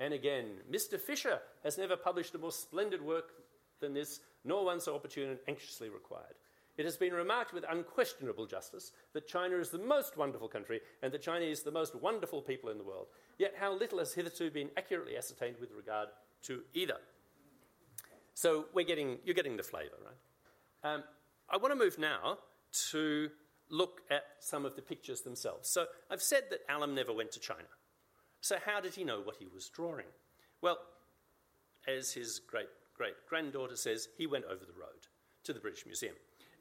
and 0.00 0.12
again, 0.12 0.46
Mr. 0.70 0.98
Fisher 0.98 1.40
has 1.62 1.78
never 1.78 1.96
published 1.96 2.34
a 2.34 2.38
more 2.38 2.52
splendid 2.52 3.00
work 3.00 3.32
than 3.80 3.94
this, 3.94 4.20
nor 4.44 4.64
one 4.64 4.80
so 4.80 4.94
opportune 4.94 5.30
and 5.30 5.38
anxiously 5.48 5.88
required. 5.88 6.34
It 6.76 6.84
has 6.84 6.96
been 6.96 7.12
remarked 7.12 7.52
with 7.52 7.64
unquestionable 7.68 8.46
justice 8.46 8.90
that 9.12 9.28
China 9.28 9.56
is 9.56 9.70
the 9.70 9.78
most 9.78 10.16
wonderful 10.16 10.48
country 10.48 10.80
and 11.02 11.12
that 11.12 11.22
Chinese 11.22 11.62
the 11.62 11.70
most 11.70 11.94
wonderful 11.94 12.42
people 12.42 12.70
in 12.70 12.78
the 12.78 12.84
world. 12.84 13.06
Yet 13.38 13.54
how 13.56 13.72
little 13.72 14.00
has 14.00 14.12
hitherto 14.12 14.50
been 14.50 14.70
accurately 14.76 15.16
ascertained 15.16 15.56
with 15.60 15.70
regard 15.70 16.08
to 16.44 16.62
either. 16.74 16.96
So 18.34 18.66
we're 18.74 18.84
getting, 18.84 19.18
you're 19.24 19.36
getting 19.36 19.56
the 19.56 19.62
flavour, 19.62 19.94
right? 20.04 20.94
Um, 20.94 21.04
I 21.48 21.56
want 21.58 21.72
to 21.72 21.78
move 21.78 21.98
now 21.98 22.38
to 22.90 23.30
look 23.70 24.00
at 24.10 24.24
some 24.40 24.64
of 24.64 24.74
the 24.74 24.82
pictures 24.82 25.20
themselves. 25.20 25.70
So 25.70 25.86
I've 26.10 26.22
said 26.22 26.44
that 26.50 26.66
Allom 26.68 26.94
never 26.94 27.12
went 27.12 27.30
to 27.32 27.40
China. 27.40 27.68
So, 28.44 28.56
how 28.62 28.78
did 28.78 28.94
he 28.94 29.04
know 29.04 29.22
what 29.22 29.36
he 29.36 29.46
was 29.46 29.70
drawing? 29.70 30.04
Well, 30.60 30.76
as 31.88 32.12
his 32.12 32.40
great 32.40 32.68
great 32.94 33.14
granddaughter 33.26 33.74
says, 33.74 34.08
he 34.18 34.26
went 34.26 34.44
over 34.44 34.66
the 34.66 34.78
road 34.78 35.08
to 35.44 35.54
the 35.54 35.60
British 35.60 35.86
Museum. 35.86 36.14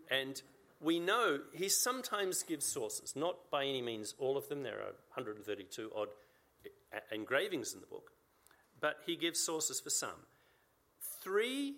And 0.09 0.41
we 0.79 0.97
know 0.97 1.39
he 1.51 1.67
sometimes 1.67 2.41
gives 2.43 2.65
sources, 2.65 3.17
not 3.17 3.51
by 3.51 3.65
any 3.65 3.81
means 3.81 4.15
all 4.17 4.37
of 4.37 4.47
them, 4.47 4.63
there 4.63 4.79
are 4.79 4.95
132 5.13 5.91
odd 5.93 6.07
engravings 7.11 7.73
in 7.73 7.81
the 7.81 7.87
book, 7.87 8.11
but 8.79 8.99
he 9.05 9.17
gives 9.17 9.41
sources 9.41 9.81
for 9.81 9.89
some. 9.89 10.25
Three 11.21 11.75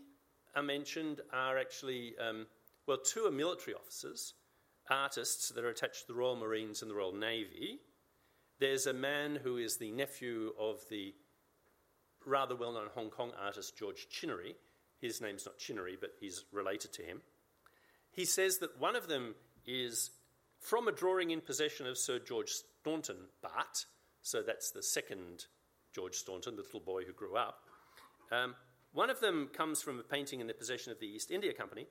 are 0.56 0.62
mentioned 0.62 1.22
are 1.34 1.58
actually, 1.58 2.14
um, 2.20 2.46
well, 2.86 3.00
two 3.00 3.26
are 3.26 3.32
military 3.32 3.74
officers, 3.74 4.36
artists 4.88 5.50
that 5.50 5.66
are 5.66 5.70
attached 5.70 6.02
to 6.02 6.08
the 6.10 6.20
Royal 6.20 6.36
Marines 6.36 6.84
and 6.84 6.92
the 6.92 6.96
Royal 6.96 7.12
Navy, 7.16 7.80
there's 8.60 8.88
a 8.88 8.94
man 8.94 9.40
who 9.42 9.58
is 9.58 9.78
the 9.78 9.92
nephew 9.92 10.54
of 10.60 10.82
the 10.90 11.14
rather 12.26 12.56
well 12.56 12.74
known 12.74 12.88
Hong 12.96 13.10
Kong 13.10 13.32
artist 13.40 13.78
George 13.78 14.08
Chinnery. 14.10 14.56
His 15.00 15.22
name's 15.22 15.46
not 15.46 15.58
Chinnery, 15.58 15.98
but 16.00 16.12
he's 16.20 16.46
related 16.52 16.94
to 16.94 17.04
him. 17.04 17.22
He 18.12 18.26
says 18.26 18.60
that 18.60 18.80
one 18.80 18.96
of 18.96 19.08
them 19.08 19.36
is 19.66 20.12
from 20.60 20.88
a 20.88 20.92
drawing 20.92 21.32
in 21.32 21.42
possession 21.42 21.86
of 21.86 21.98
Sir 21.98 22.18
George 22.20 22.50
Staunton, 22.50 23.18
but, 23.42 23.86
so 24.22 24.42
that's 24.42 24.72
the 24.72 24.82
second 24.82 25.46
George 25.94 26.16
Staunton, 26.16 26.56
the 26.56 26.64
little 26.64 26.80
boy 26.80 27.04
who 27.04 27.14
grew 27.14 27.36
up. 27.36 27.60
Um, 28.32 28.56
one 28.94 29.10
of 29.10 29.20
them 29.20 29.50
comes 29.54 29.82
from 29.82 30.00
a 30.00 30.04
painting 30.04 30.40
in 30.40 30.48
the 30.48 30.54
possession 30.54 30.92
of 30.92 31.00
the 31.00 31.08
East 31.08 31.30
India 31.30 31.54
Company, 31.54 31.88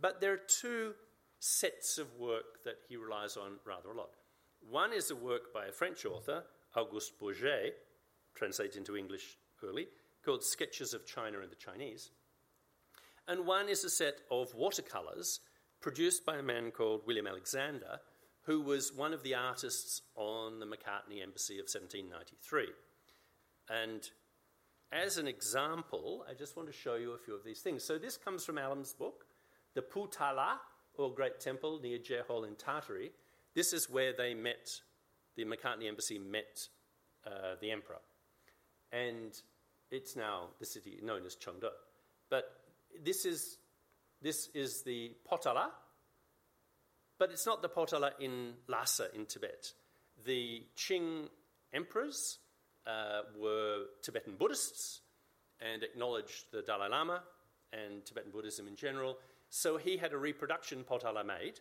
but 0.00 0.20
there 0.20 0.32
are 0.32 0.40
two 0.48 0.94
sets 1.38 1.98
of 1.98 2.12
work 2.18 2.64
that 2.64 2.78
he 2.88 2.96
relies 2.96 3.36
on 3.36 3.52
rather 3.64 3.90
a 3.90 3.96
lot. 3.96 4.16
One 4.60 4.92
is 4.92 5.10
a 5.10 5.16
work 5.16 5.52
by 5.52 5.66
a 5.66 5.72
French 5.72 6.04
author, 6.04 6.44
Auguste 6.76 7.18
Borget, 7.20 7.72
translated 8.34 8.76
into 8.76 8.96
English 8.96 9.36
early, 9.64 9.88
called 10.24 10.44
Sketches 10.44 10.94
of 10.94 11.06
China 11.06 11.40
and 11.40 11.50
the 11.50 11.56
Chinese. 11.56 12.10
And 13.26 13.46
one 13.46 13.68
is 13.68 13.84
a 13.84 13.90
set 13.90 14.20
of 14.30 14.54
watercolours 14.54 15.40
produced 15.80 16.24
by 16.24 16.36
a 16.36 16.42
man 16.42 16.70
called 16.70 17.02
William 17.06 17.26
Alexander, 17.26 18.00
who 18.42 18.60
was 18.60 18.92
one 18.92 19.12
of 19.12 19.22
the 19.22 19.34
artists 19.34 20.02
on 20.14 20.58
the 20.58 20.66
Macartney 20.66 21.22
Embassy 21.22 21.58
of 21.58 21.66
1793. 21.66 22.68
And 23.68 24.08
as 24.90 25.18
an 25.18 25.28
example, 25.28 26.24
I 26.28 26.32
just 26.34 26.56
want 26.56 26.68
to 26.68 26.72
show 26.72 26.94
you 26.94 27.12
a 27.12 27.18
few 27.18 27.34
of 27.34 27.44
these 27.44 27.60
things. 27.60 27.84
So 27.84 27.98
this 27.98 28.16
comes 28.16 28.44
from 28.44 28.56
Allom's 28.56 28.94
book, 28.94 29.26
The 29.74 29.82
Potala, 29.82 30.56
or 30.94 31.14
Great 31.14 31.40
Temple 31.40 31.80
near 31.82 31.98
Jehol 31.98 32.46
in 32.46 32.56
Tartary, 32.56 33.12
this 33.54 33.72
is 33.72 33.90
where 33.90 34.12
they 34.12 34.34
met, 34.34 34.70
the 35.36 35.44
Macartney 35.44 35.88
Embassy 35.88 36.18
met 36.18 36.68
uh, 37.26 37.54
the 37.60 37.70
emperor. 37.70 38.00
And 38.92 39.32
it's 39.90 40.16
now 40.16 40.48
the 40.60 40.66
city 40.66 40.98
known 41.02 41.26
as 41.26 41.36
Chengde. 41.36 41.70
But 42.30 42.44
this 43.02 43.24
is, 43.24 43.58
this 44.22 44.48
is 44.54 44.82
the 44.82 45.12
Potala, 45.30 45.68
but 47.18 47.30
it's 47.30 47.46
not 47.46 47.62
the 47.62 47.68
Potala 47.68 48.12
in 48.20 48.54
Lhasa 48.68 49.08
in 49.14 49.26
Tibet. 49.26 49.72
The 50.24 50.64
Qing 50.76 51.28
emperors 51.72 52.38
uh, 52.86 53.22
were 53.38 53.84
Tibetan 54.02 54.34
Buddhists 54.38 55.00
and 55.60 55.82
acknowledged 55.82 56.44
the 56.52 56.62
Dalai 56.62 56.88
Lama 56.88 57.22
and 57.72 58.04
Tibetan 58.04 58.30
Buddhism 58.30 58.68
in 58.68 58.76
general. 58.76 59.18
So 59.50 59.76
he 59.76 59.96
had 59.96 60.12
a 60.12 60.18
reproduction 60.18 60.84
Potala 60.88 61.24
made 61.24 61.60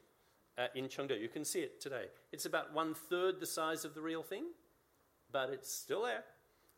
uh, 0.57 0.67
in 0.75 0.85
Chengde. 0.85 1.19
You 1.19 1.29
can 1.29 1.45
see 1.45 1.59
it 1.59 1.79
today. 1.81 2.05
It's 2.31 2.45
about 2.45 2.73
one 2.73 2.93
third 2.93 3.39
the 3.39 3.45
size 3.45 3.85
of 3.85 3.93
the 3.93 4.01
real 4.01 4.23
thing, 4.23 4.45
but 5.31 5.49
it's 5.49 5.71
still 5.71 6.03
there. 6.03 6.23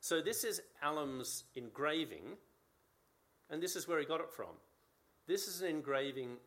So 0.01 0.21
this 0.21 0.43
is 0.43 0.61
Allom's 0.81 1.43
engraving, 1.55 2.37
and 3.49 3.61
this 3.61 3.75
is 3.75 3.87
where 3.87 3.99
he 3.99 4.05
got 4.05 4.21
it 4.21 4.31
from. 4.31 4.55
This 5.27 5.47
is 5.47 5.61
an 5.61 5.69
engraving 5.69 6.37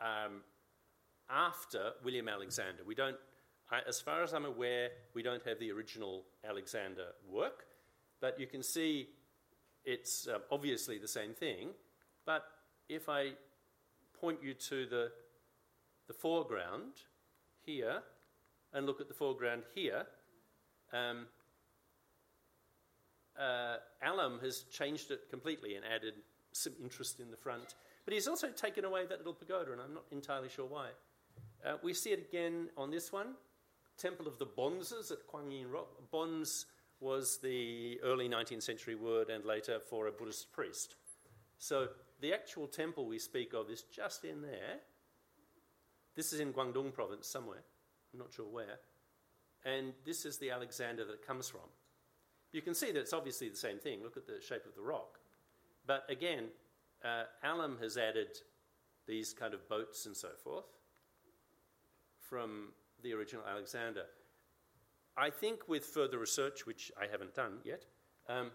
um, 0.00 0.40
after 1.28 1.92
William 2.04 2.28
Alexander. 2.28 2.82
We 2.86 2.94
don't, 2.94 3.16
I, 3.70 3.80
as 3.88 4.00
far 4.00 4.22
as 4.22 4.32
I'm 4.32 4.44
aware, 4.44 4.90
we 5.14 5.22
don't 5.22 5.44
have 5.44 5.58
the 5.58 5.72
original 5.72 6.24
Alexander 6.48 7.08
work, 7.28 7.66
but 8.20 8.38
you 8.38 8.46
can 8.46 8.62
see 8.62 9.08
it's 9.84 10.28
uh, 10.28 10.38
obviously 10.50 10.98
the 10.98 11.08
same 11.08 11.34
thing. 11.34 11.70
But 12.24 12.44
if 12.88 13.08
I 13.08 13.32
point 14.20 14.38
you 14.42 14.54
to 14.54 14.86
the 14.86 15.10
the 16.12 16.18
foreground 16.18 16.92
here 17.64 18.02
and 18.74 18.86
look 18.86 19.00
at 19.00 19.08
the 19.08 19.14
foreground 19.14 19.62
here, 19.74 20.04
um, 20.92 21.26
uh, 23.38 23.76
Allom 24.06 24.42
has 24.42 24.64
changed 24.70 25.10
it 25.10 25.30
completely 25.30 25.74
and 25.74 25.84
added 25.86 26.14
some 26.52 26.74
interest 26.82 27.18
in 27.18 27.30
the 27.30 27.36
front. 27.36 27.74
But 28.04 28.12
he's 28.12 28.28
also 28.28 28.48
taken 28.48 28.84
away 28.84 29.06
that 29.06 29.18
little 29.18 29.32
pagoda, 29.32 29.72
and 29.72 29.80
I'm 29.80 29.94
not 29.94 30.04
entirely 30.10 30.50
sure 30.50 30.66
why. 30.66 30.88
Uh, 31.64 31.76
we 31.82 31.94
see 31.94 32.10
it 32.10 32.18
again 32.18 32.68
on 32.76 32.90
this 32.90 33.10
one 33.10 33.34
Temple 33.96 34.26
of 34.26 34.38
the 34.38 34.46
Bonzes 34.46 35.12
at 35.12 35.26
Kuan 35.26 35.50
Yin 35.50 35.70
Rock. 35.70 36.10
Bonze 36.10 36.66
was 37.00 37.38
the 37.42 37.98
early 38.02 38.28
19th 38.28 38.62
century 38.62 38.96
word 38.96 39.30
and 39.30 39.44
later 39.44 39.78
for 39.88 40.08
a 40.08 40.12
Buddhist 40.12 40.52
priest. 40.52 40.96
So 41.58 41.88
the 42.20 42.34
actual 42.34 42.66
temple 42.66 43.06
we 43.06 43.18
speak 43.18 43.54
of 43.54 43.70
is 43.70 43.82
just 43.82 44.24
in 44.24 44.42
there, 44.42 44.80
this 46.14 46.32
is 46.32 46.40
in 46.40 46.52
Guangdong 46.52 46.92
province 46.92 47.26
somewhere, 47.26 47.62
I'm 48.12 48.18
not 48.18 48.32
sure 48.32 48.46
where. 48.46 48.78
And 49.64 49.92
this 50.04 50.24
is 50.24 50.38
the 50.38 50.50
Alexander 50.50 51.04
that 51.04 51.12
it 51.12 51.26
comes 51.26 51.48
from. 51.48 51.60
You 52.52 52.62
can 52.62 52.74
see 52.74 52.92
that 52.92 53.00
it's 53.00 53.12
obviously 53.12 53.48
the 53.48 53.56
same 53.56 53.78
thing. 53.78 54.02
Look 54.02 54.16
at 54.16 54.26
the 54.26 54.40
shape 54.46 54.66
of 54.66 54.74
the 54.74 54.82
rock. 54.82 55.18
But 55.86 56.04
again, 56.08 56.48
uh, 57.04 57.24
Allom 57.44 57.80
has 57.80 57.96
added 57.96 58.38
these 59.06 59.32
kind 59.32 59.54
of 59.54 59.68
boats 59.68 60.06
and 60.06 60.16
so 60.16 60.28
forth 60.42 60.66
from 62.20 62.68
the 63.02 63.12
original 63.12 63.44
Alexander. 63.48 64.04
I 65.16 65.30
think 65.30 65.68
with 65.68 65.84
further 65.84 66.18
research, 66.18 66.66
which 66.66 66.92
I 67.00 67.06
haven't 67.10 67.34
done 67.34 67.58
yet, 67.64 67.84
um, 68.28 68.50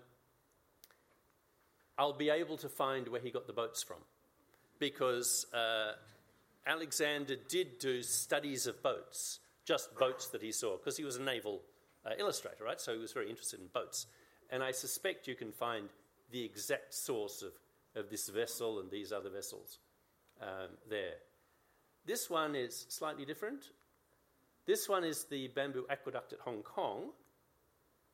I'll 1.97 2.13
be 2.13 2.29
able 2.29 2.57
to 2.57 2.69
find 2.69 3.07
where 3.07 3.21
he 3.21 3.31
got 3.31 3.47
the 3.47 3.53
boats 3.53 3.83
from. 3.83 3.97
Because 4.79 5.45
uh, 5.53 5.93
Alexander 6.67 7.35
did 7.47 7.79
do 7.79 8.03
studies 8.03 8.67
of 8.67 8.83
boats, 8.83 9.39
just 9.65 9.95
boats 9.97 10.27
that 10.27 10.41
he 10.41 10.51
saw, 10.51 10.77
because 10.77 10.97
he 10.97 11.03
was 11.03 11.15
a 11.15 11.21
naval 11.21 11.61
uh, 12.05 12.11
illustrator, 12.19 12.63
right? 12.63 12.79
So 12.79 12.93
he 12.93 12.99
was 12.99 13.13
very 13.13 13.29
interested 13.29 13.59
in 13.59 13.67
boats. 13.67 14.07
And 14.49 14.63
I 14.63 14.71
suspect 14.71 15.27
you 15.27 15.35
can 15.35 15.51
find 15.51 15.89
the 16.31 16.43
exact 16.43 16.93
source 16.93 17.41
of, 17.41 17.53
of 17.95 18.09
this 18.09 18.29
vessel 18.29 18.79
and 18.79 18.91
these 18.91 19.11
other 19.11 19.29
vessels 19.29 19.79
um, 20.41 20.69
there. 20.89 21.15
This 22.05 22.29
one 22.29 22.55
is 22.55 22.85
slightly 22.89 23.25
different. 23.25 23.71
This 24.65 24.87
one 24.89 25.03
is 25.03 25.25
the 25.25 25.47
bamboo 25.49 25.85
aqueduct 25.89 26.33
at 26.33 26.39
Hong 26.39 26.61
Kong. 26.61 27.11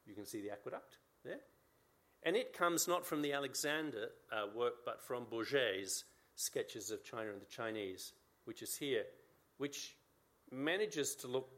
You 0.06 0.14
can 0.14 0.26
see 0.26 0.42
the 0.42 0.52
aqueduct 0.52 0.98
there. 1.24 1.40
And 2.24 2.36
it 2.36 2.54
comes 2.54 2.88
not 2.88 3.06
from 3.06 3.22
the 3.22 3.34
Alexander 3.34 4.10
uh, 4.32 4.46
work, 4.56 4.86
but 4.86 5.02
from 5.02 5.26
Borget's 5.26 6.06
sketches 6.36 6.90
of 6.90 7.04
China 7.04 7.32
and 7.32 7.42
the 7.42 7.46
Chinese 7.46 8.14
which 8.46 8.62
is 8.62 8.76
here, 8.76 9.04
which 9.58 9.96
manages 10.52 11.16
to 11.16 11.28
look 11.28 11.50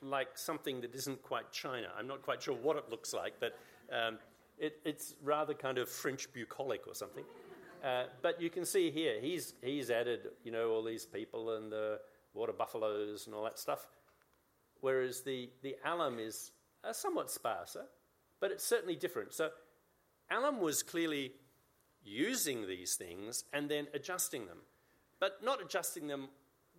like 0.00 0.38
something 0.38 0.80
that 0.80 0.94
isn't 0.94 1.22
quite 1.22 1.50
China. 1.52 1.88
I'm 1.98 2.06
not 2.06 2.22
quite 2.22 2.42
sure 2.42 2.54
what 2.54 2.76
it 2.76 2.88
looks 2.88 3.12
like, 3.12 3.34
but 3.40 3.58
um, 3.92 4.18
it, 4.58 4.78
it's 4.84 5.14
rather 5.22 5.54
kind 5.54 5.78
of 5.78 5.88
French 5.88 6.32
bucolic 6.32 6.86
or 6.86 6.94
something. 6.94 7.24
Uh, 7.84 8.04
but 8.22 8.40
you 8.40 8.50
can 8.50 8.64
see 8.64 8.90
here, 8.90 9.20
he's, 9.20 9.54
he's 9.62 9.90
added, 9.90 10.28
you 10.44 10.50
know, 10.50 10.70
all 10.70 10.82
these 10.82 11.06
people 11.06 11.56
and 11.56 11.70
the 11.70 12.00
water 12.34 12.52
buffaloes 12.52 13.26
and 13.26 13.34
all 13.34 13.44
that 13.44 13.58
stuff, 13.58 13.86
whereas 14.80 15.22
the, 15.22 15.50
the 15.62 15.76
Allom 15.86 16.20
is 16.24 16.52
uh, 16.84 16.92
somewhat 16.92 17.30
sparser, 17.30 17.84
but 18.40 18.50
it's 18.50 18.64
certainly 18.64 18.96
different. 18.96 19.32
So 19.32 19.50
Allom 20.32 20.58
was 20.58 20.82
clearly 20.82 21.32
using 22.02 22.66
these 22.66 22.94
things 22.94 23.44
and 23.52 23.68
then 23.68 23.86
adjusting 23.94 24.46
them, 24.46 24.58
but 25.20 25.42
not 25.42 25.60
adjusting 25.60 26.06
them 26.06 26.28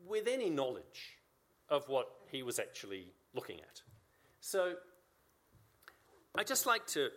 with 0.08 0.28
any 0.28 0.50
knowledge 0.50 1.18
of 1.70 1.88
what 1.88 2.08
he 2.32 2.44
was 2.44 2.60
actually 2.60 3.08
looking 3.34 3.60
at. 3.60 3.82
So 4.40 4.76
I 6.36 6.44
just 6.44 6.66
like 6.66 6.86
to 6.88 7.10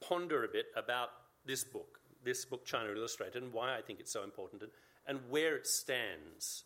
ponder 0.00 0.44
a 0.44 0.48
bit 0.48 0.66
about 0.76 1.08
this 1.44 1.64
book, 1.64 1.98
this 2.24 2.44
book, 2.44 2.64
China 2.64 2.90
Illustrated, 2.90 3.42
and 3.42 3.52
why 3.52 3.76
I 3.76 3.82
think 3.82 4.00
it's 4.00 4.12
so 4.12 4.22
important 4.22 4.62
and, 4.62 4.70
and 5.06 5.20
where 5.28 5.56
it 5.56 5.66
stands 5.66 6.64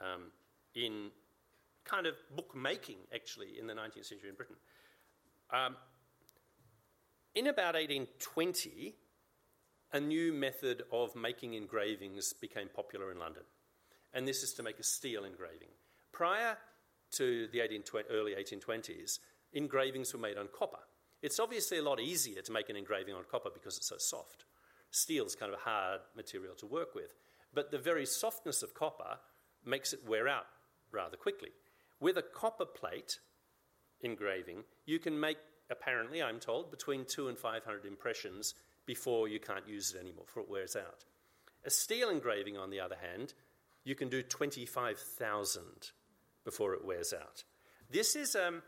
um, 0.00 0.30
in 0.74 1.10
kind 1.84 2.06
of 2.06 2.14
bookmaking, 2.36 2.98
actually, 3.14 3.58
in 3.58 3.66
the 3.66 3.74
19th 3.74 4.04
century 4.04 4.28
in 4.28 4.34
Britain. 4.34 4.56
Um, 5.50 5.76
in 7.34 7.46
about 7.46 7.74
1820, 7.74 8.94
a 9.92 10.00
new 10.00 10.32
method 10.32 10.82
of 10.92 11.16
making 11.16 11.54
engravings 11.54 12.32
became 12.32 12.68
popular 12.74 13.10
in 13.10 13.18
London, 13.18 13.42
and 14.12 14.26
this 14.26 14.42
is 14.42 14.52
to 14.54 14.62
make 14.62 14.78
a 14.78 14.84
steel 14.84 15.24
engraving. 15.24 15.68
Prior 16.12 16.56
to 17.12 17.48
the 17.52 17.60
1820, 17.60 18.08
early 18.10 18.34
1820s, 18.34 19.18
engravings 19.52 20.12
were 20.12 20.20
made 20.20 20.36
on 20.36 20.48
copper. 20.56 20.80
It's 21.22 21.40
obviously 21.40 21.78
a 21.78 21.82
lot 21.82 22.00
easier 22.00 22.42
to 22.42 22.52
make 22.52 22.68
an 22.68 22.76
engraving 22.76 23.14
on 23.14 23.24
copper 23.30 23.50
because 23.52 23.76
it's 23.76 23.88
so 23.88 23.96
soft. 23.98 24.44
Steel 24.90 25.26
is 25.26 25.34
kind 25.34 25.52
of 25.52 25.58
a 25.58 25.62
hard 25.62 26.00
material 26.16 26.54
to 26.56 26.66
work 26.66 26.94
with, 26.94 27.14
but 27.54 27.70
the 27.70 27.78
very 27.78 28.06
softness 28.06 28.62
of 28.62 28.74
copper 28.74 29.18
makes 29.64 29.92
it 29.92 30.06
wear 30.06 30.28
out 30.28 30.46
rather 30.92 31.16
quickly. 31.16 31.50
With 32.00 32.16
a 32.16 32.22
copper 32.22 32.66
plate 32.66 33.18
engraving, 34.00 34.64
you 34.86 34.98
can 34.98 35.18
make 35.18 35.38
apparently, 35.70 36.22
I'm 36.22 36.40
told, 36.40 36.70
between 36.70 37.04
two 37.04 37.28
and 37.28 37.38
500 37.38 37.84
impressions 37.84 38.54
before 38.88 39.28
you 39.28 39.38
can't 39.38 39.68
use 39.68 39.92
it 39.94 40.00
anymore, 40.00 40.24
before 40.24 40.42
it 40.42 40.48
wears 40.48 40.74
out. 40.74 41.04
A 41.66 41.70
steel 41.70 42.08
engraving, 42.08 42.56
on 42.56 42.70
the 42.70 42.80
other 42.80 42.96
hand, 42.96 43.34
you 43.84 43.94
can 43.94 44.08
do 44.08 44.22
25,000 44.22 45.62
before 46.42 46.72
it 46.72 46.82
wears 46.82 47.12
out. 47.12 47.44
This 47.90 48.16
is, 48.16 48.34
um, 48.34 48.62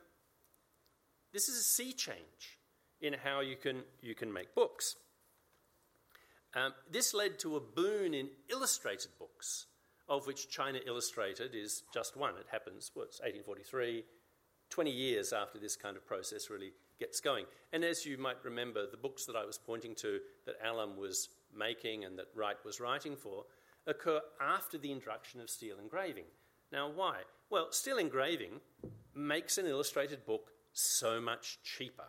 this 1.32 1.48
is 1.48 1.58
a 1.58 1.62
sea 1.62 1.94
change 1.94 2.58
in 3.00 3.14
how 3.14 3.40
you 3.40 3.56
can, 3.56 3.82
you 4.02 4.14
can 4.14 4.30
make 4.30 4.54
books. 4.54 4.96
Um, 6.54 6.74
this 6.90 7.14
led 7.14 7.38
to 7.38 7.56
a 7.56 7.60
boon 7.60 8.12
in 8.12 8.28
illustrated 8.50 9.12
books, 9.18 9.68
of 10.06 10.26
which 10.26 10.50
China 10.50 10.80
Illustrated 10.86 11.54
is 11.54 11.82
just 11.94 12.14
one. 12.14 12.34
It 12.34 12.46
happens, 12.52 12.90
what's 12.92 13.20
1843, 13.20 14.04
20 14.70 14.90
years 14.90 15.32
after 15.32 15.58
this 15.58 15.76
kind 15.76 15.96
of 15.96 16.06
process 16.06 16.48
really 16.48 16.72
gets 16.98 17.20
going. 17.20 17.44
And 17.72 17.84
as 17.84 18.06
you 18.06 18.16
might 18.18 18.44
remember, 18.44 18.86
the 18.88 18.96
books 18.96 19.26
that 19.26 19.36
I 19.36 19.44
was 19.44 19.58
pointing 19.58 19.94
to 19.96 20.20
that 20.46 20.62
Allom 20.62 20.96
was 20.96 21.28
making 21.56 22.04
and 22.04 22.18
that 22.18 22.28
Wright 22.34 22.56
was 22.64 22.80
writing 22.80 23.16
for 23.16 23.44
occur 23.86 24.20
after 24.40 24.78
the 24.78 24.92
introduction 24.92 25.40
of 25.40 25.50
steel 25.50 25.78
engraving. 25.82 26.24
Now, 26.72 26.90
why? 26.90 27.22
Well, 27.50 27.72
steel 27.72 27.98
engraving 27.98 28.60
makes 29.14 29.58
an 29.58 29.66
illustrated 29.66 30.24
book 30.24 30.52
so 30.72 31.20
much 31.20 31.58
cheaper. 31.64 32.04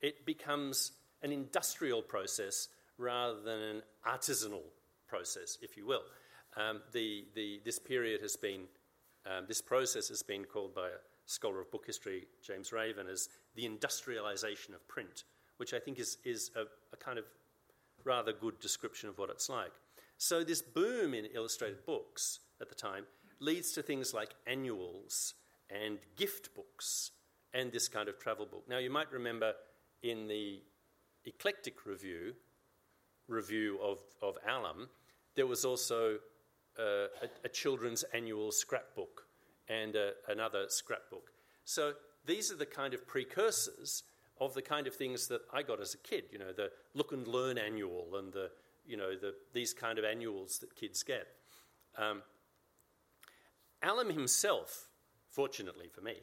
It 0.00 0.24
becomes 0.24 0.92
an 1.22 1.32
industrial 1.32 2.02
process 2.02 2.68
rather 2.98 3.40
than 3.40 3.58
an 3.58 3.82
artisanal 4.06 4.62
process, 5.08 5.58
if 5.62 5.76
you 5.76 5.86
will. 5.86 6.02
Um, 6.56 6.82
the, 6.92 7.24
the, 7.34 7.60
this 7.64 7.78
period 7.78 8.20
has 8.20 8.36
been, 8.36 8.64
um, 9.26 9.46
this 9.48 9.62
process 9.62 10.08
has 10.08 10.22
been 10.22 10.44
called 10.44 10.74
by 10.74 10.88
scholar 11.26 11.60
of 11.60 11.70
book 11.70 11.84
history, 11.86 12.26
James 12.42 12.72
Raven, 12.72 13.06
as 13.06 13.28
the 13.54 13.66
industrialization 13.66 14.74
of 14.74 14.86
print, 14.88 15.24
which 15.56 15.74
I 15.74 15.78
think 15.78 15.98
is, 15.98 16.18
is 16.24 16.50
a, 16.56 16.62
a 16.92 16.96
kind 16.96 17.18
of 17.18 17.24
rather 18.04 18.32
good 18.32 18.58
description 18.60 19.08
of 19.08 19.18
what 19.18 19.30
it's 19.30 19.48
like. 19.48 19.72
So, 20.16 20.44
this 20.44 20.62
boom 20.62 21.14
in 21.14 21.26
illustrated 21.26 21.84
books 21.84 22.40
at 22.60 22.68
the 22.68 22.74
time 22.74 23.04
leads 23.40 23.72
to 23.72 23.82
things 23.82 24.14
like 24.14 24.34
annuals 24.46 25.34
and 25.68 25.98
gift 26.16 26.54
books 26.54 27.10
and 27.54 27.72
this 27.72 27.88
kind 27.88 28.08
of 28.08 28.18
travel 28.18 28.46
book. 28.46 28.64
Now, 28.68 28.78
you 28.78 28.90
might 28.90 29.10
remember 29.10 29.54
in 30.02 30.28
the 30.28 30.62
Eclectic 31.24 31.86
Review, 31.86 32.34
review 33.28 33.78
of, 33.82 34.00
of 34.20 34.36
Allom, 34.48 34.88
there 35.34 35.46
was 35.46 35.64
also 35.64 36.18
uh, 36.78 37.06
a, 37.22 37.28
a, 37.44 37.48
children's 37.48 38.02
annual 38.14 38.50
scrapbook 38.50 39.26
and 39.68 39.96
uh, 39.96 40.10
another 40.28 40.64
scrapbook. 40.68 41.30
So 41.64 41.92
these 42.26 42.50
are 42.50 42.56
the 42.56 42.66
kind 42.66 42.94
of 42.94 43.06
precursors 43.06 44.02
of 44.40 44.54
the 44.54 44.62
kind 44.62 44.86
of 44.86 44.94
things 44.94 45.28
that 45.28 45.42
I 45.52 45.62
got 45.62 45.80
as 45.80 45.94
a 45.94 45.98
kid. 45.98 46.24
You 46.32 46.38
know, 46.38 46.52
the 46.52 46.70
Look 46.94 47.12
and 47.12 47.26
Learn 47.26 47.58
annual 47.58 48.16
and 48.16 48.32
the 48.32 48.50
you 48.86 48.96
know 48.96 49.14
the, 49.14 49.34
these 49.52 49.72
kind 49.72 49.98
of 49.98 50.04
annuals 50.04 50.58
that 50.58 50.74
kids 50.74 51.02
get. 51.02 51.26
Um, 51.96 52.22
Allom 53.82 54.12
himself, 54.12 54.88
fortunately 55.28 55.88
for 55.88 56.00
me, 56.00 56.14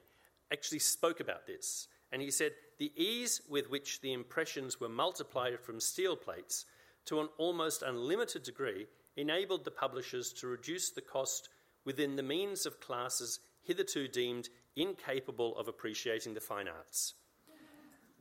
actually 0.51 0.79
spoke 0.79 1.19
about 1.19 1.45
this, 1.45 1.87
and 2.11 2.21
he 2.21 2.31
said 2.31 2.51
the 2.77 2.91
ease 2.95 3.41
with 3.49 3.69
which 3.69 4.01
the 4.01 4.13
impressions 4.13 4.79
were 4.79 4.89
multiplied 4.89 5.59
from 5.59 5.79
steel 5.79 6.15
plates 6.15 6.65
to 7.05 7.19
an 7.19 7.29
almost 7.37 7.81
unlimited 7.81 8.43
degree 8.43 8.87
enabled 9.17 9.65
the 9.65 9.71
publishers 9.71 10.31
to 10.33 10.47
reduce 10.47 10.89
the 10.89 11.01
cost 11.01 11.49
within 11.89 12.17
the 12.17 12.21
means 12.21 12.67
of 12.67 12.79
classes 12.79 13.39
hitherto 13.63 14.07
deemed 14.07 14.47
incapable 14.75 15.57
of 15.57 15.67
appreciating 15.67 16.35
the 16.35 16.39
fine 16.39 16.67
arts. 16.67 17.15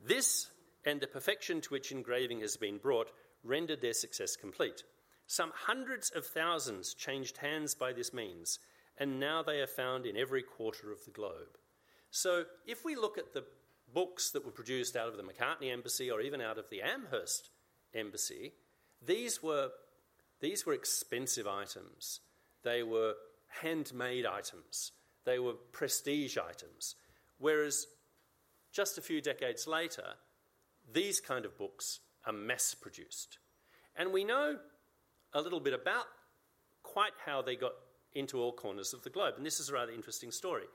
This, 0.03 0.49
and 0.85 0.99
the 0.99 1.05
perfection 1.05 1.61
to 1.61 1.69
which 1.69 1.91
engraving 1.91 2.41
has 2.41 2.57
been 2.57 2.79
brought, 2.79 3.11
rendered 3.43 3.79
their 3.79 3.93
success 3.93 4.35
complete. 4.35 4.81
Some 5.27 5.51
hundreds 5.53 6.09
of 6.15 6.25
thousands 6.25 6.95
changed 6.95 7.37
hands 7.37 7.75
by 7.75 7.93
this 7.93 8.11
means, 8.11 8.57
and 8.97 9.19
now 9.19 9.43
they 9.43 9.59
are 9.59 9.67
found 9.67 10.07
in 10.07 10.17
every 10.17 10.41
quarter 10.41 10.91
of 10.91 11.05
the 11.05 11.11
globe. 11.11 11.59
So, 12.09 12.45
if 12.65 12.83
we 12.83 12.95
look 12.95 13.19
at 13.19 13.35
the 13.35 13.43
books 13.93 14.31
that 14.31 14.43
were 14.43 14.51
produced 14.51 14.97
out 14.97 15.09
of 15.09 15.17
the 15.17 15.21
Macartney 15.21 15.71
Embassy 15.71 16.09
or 16.09 16.21
even 16.21 16.41
out 16.41 16.57
of 16.57 16.71
the 16.71 16.81
Amherst 16.81 17.51
Embassy, 17.93 18.53
these 19.05 19.43
were, 19.43 19.69
these 20.41 20.65
were 20.65 20.73
expensive 20.73 21.45
items. 21.45 22.21
They 22.63 22.81
were 22.81 23.13
handmade 23.49 24.25
items. 24.25 24.91
They 25.25 25.39
were 25.39 25.53
prestige 25.71 26.37
items. 26.37 26.95
Whereas 27.37 27.87
just 28.71 28.97
a 28.97 29.01
few 29.01 29.21
decades 29.21 29.67
later, 29.67 30.15
these 30.91 31.19
kind 31.19 31.45
of 31.45 31.57
books 31.57 31.99
are 32.25 32.33
mass 32.33 32.73
produced. 32.73 33.39
And 33.95 34.13
we 34.13 34.23
know 34.23 34.57
a 35.33 35.41
little 35.41 35.59
bit 35.59 35.73
about 35.73 36.05
quite 36.83 37.13
how 37.25 37.41
they 37.41 37.55
got 37.55 37.73
into 38.13 38.39
all 38.39 38.53
corners 38.53 38.93
of 38.93 39.03
the 39.03 39.09
globe. 39.09 39.35
And 39.37 39.45
this 39.45 39.59
is 39.59 39.69
a 39.69 39.73
rather 39.73 39.91
interesting 39.91 40.31
story. 40.31 40.65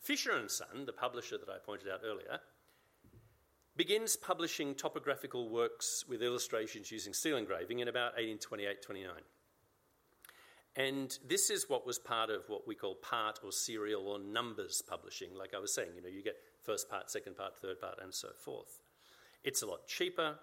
Fisher 0.00 0.32
and 0.32 0.50
Son, 0.50 0.84
the 0.84 0.92
publisher 0.92 1.38
that 1.38 1.48
I 1.48 1.58
pointed 1.64 1.88
out 1.88 2.00
earlier, 2.04 2.40
begins 3.76 4.16
publishing 4.16 4.74
topographical 4.74 5.48
works 5.48 6.04
with 6.08 6.22
illustrations 6.22 6.90
using 6.90 7.12
steel 7.12 7.36
engraving 7.36 7.80
in 7.80 7.88
about 7.88 8.12
1828 8.12 8.82
29. 8.82 9.12
And 10.76 11.16
this 11.26 11.50
is 11.50 11.68
what 11.68 11.86
was 11.86 11.98
part 11.98 12.30
of 12.30 12.42
what 12.48 12.66
we 12.66 12.74
call 12.74 12.96
part 12.96 13.40
or 13.44 13.52
serial 13.52 14.08
or 14.08 14.18
numbers 14.18 14.82
publishing. 14.82 15.34
Like 15.34 15.54
I 15.54 15.60
was 15.60 15.72
saying, 15.72 15.90
you 15.94 16.02
know, 16.02 16.08
you 16.08 16.22
get 16.22 16.36
first 16.62 16.90
part, 16.90 17.10
second 17.10 17.36
part, 17.36 17.56
third 17.56 17.80
part, 17.80 18.00
and 18.02 18.12
so 18.12 18.28
forth. 18.36 18.80
It's 19.44 19.62
a 19.62 19.66
lot 19.66 19.86
cheaper. 19.86 20.36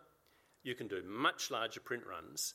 You 0.63 0.75
can 0.75 0.88
do 0.88 1.03
much 1.05 1.51
larger 1.51 1.82
print 1.82 2.03
runs. 2.07 2.53